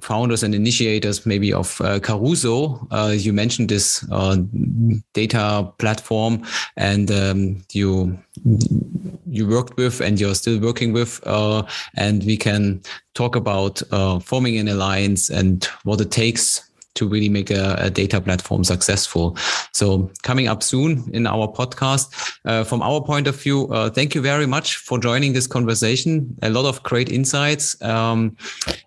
founders 0.00 0.42
and 0.42 0.54
initiators 0.54 1.24
maybe 1.24 1.52
of 1.52 1.80
uh, 1.80 1.98
Caruso. 2.00 2.86
Uh, 2.90 3.14
you 3.16 3.32
mentioned 3.32 3.68
this 3.68 4.06
uh, 4.10 4.36
data 5.14 5.72
platform 5.78 6.42
and 6.76 7.10
um, 7.10 7.62
you 7.72 8.18
you 9.26 9.48
worked 9.48 9.76
with 9.76 10.00
and 10.00 10.20
you're 10.20 10.34
still 10.34 10.60
working 10.60 10.92
with 10.92 11.20
uh, 11.26 11.62
and 11.96 12.24
we 12.24 12.36
can 12.36 12.80
talk 13.14 13.36
about 13.36 13.82
uh, 13.92 14.18
forming 14.18 14.58
an 14.58 14.68
alliance 14.68 15.30
and 15.30 15.64
what 15.84 16.00
it 16.00 16.10
takes 16.10 16.62
to 16.96 17.06
really 17.06 17.28
make 17.28 17.50
a, 17.50 17.76
a, 17.78 17.90
data 17.90 18.20
platform 18.20 18.64
successful. 18.64 19.36
So 19.72 20.10
coming 20.22 20.48
up 20.48 20.62
soon 20.62 21.08
in 21.12 21.26
our 21.26 21.46
podcast. 21.46 22.08
Uh, 22.46 22.64
from 22.64 22.80
our 22.80 23.02
point 23.02 23.26
of 23.26 23.40
view, 23.40 23.68
uh, 23.68 23.90
thank 23.90 24.14
you 24.14 24.22
very 24.22 24.46
much 24.46 24.76
for 24.76 24.98
joining 24.98 25.34
this 25.34 25.46
conversation. 25.46 26.34
A 26.42 26.48
lot 26.48 26.64
of 26.64 26.82
great 26.82 27.10
insights. 27.10 27.80
Um, 27.82 28.34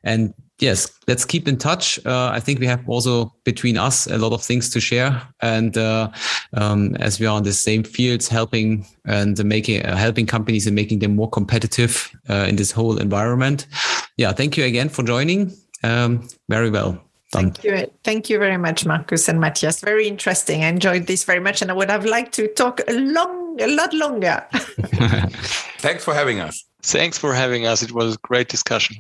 and 0.04 0.34
yes, 0.60 0.90
let's 1.08 1.26
keep 1.26 1.48
in 1.48 1.58
touch. 1.58 2.04
Uh, 2.06 2.30
I 2.34 2.40
think 2.40 2.60
we 2.60 2.68
have 2.68 2.88
also 2.88 3.34
between 3.44 3.78
us 3.78 4.08
a 4.08 4.18
lot 4.18 4.34
of 4.34 4.44
things 4.44 4.70
to 4.72 4.80
share, 4.80 5.22
and 5.42 5.78
uh, 5.78 6.10
um, 6.54 6.96
as 6.98 7.20
we 7.20 7.26
are 7.26 7.38
in 7.38 7.44
the 7.44 7.54
same 7.54 7.84
fields, 7.84 8.28
helping 8.28 8.86
and 9.06 9.44
making 9.44 9.86
uh, 9.86 9.96
helping 9.96 10.26
companies 10.26 10.68
and 10.68 10.76
making 10.76 11.00
them 11.00 11.16
more 11.16 11.30
competitive 11.30 12.12
uh, 12.30 12.46
in 12.48 12.56
this 12.56 12.72
whole 12.72 12.98
environment. 12.98 13.68
Yeah, 14.18 14.32
thank 14.32 14.58
you 14.58 14.66
again 14.66 14.90
for 14.90 15.04
joining. 15.04 15.52
Um, 15.84 16.28
very 16.50 16.70
well. 16.70 17.02
Done. 17.32 17.52
Thank 17.52 17.64
you. 17.64 17.92
Thank 18.04 18.30
you 18.30 18.40
very 18.40 18.58
much, 18.58 18.86
Markus 18.86 19.30
and 19.30 19.40
Matthias. 19.40 19.82
Very 19.82 20.08
interesting. 20.08 20.64
I 20.64 20.68
enjoyed 20.68 21.06
this 21.06 21.24
very 21.24 21.40
much, 21.40 21.62
and 21.62 21.70
I 21.70 21.76
would 21.76 21.92
have 21.92 22.06
liked 22.06 22.34
to 22.34 22.48
talk 22.48 22.82
a 22.88 22.94
long, 22.94 23.62
a 23.62 23.68
lot 23.68 23.94
longer. 23.94 24.46
Thanks 25.80 26.04
for 26.04 26.14
having 26.16 26.40
us. 26.40 26.66
Thanks 26.82 27.18
for 27.18 27.34
having 27.34 27.68
us. 27.68 27.84
It 27.84 27.92
was 27.92 28.16
a 28.16 28.18
great 28.20 28.50
discussion. 28.50 28.98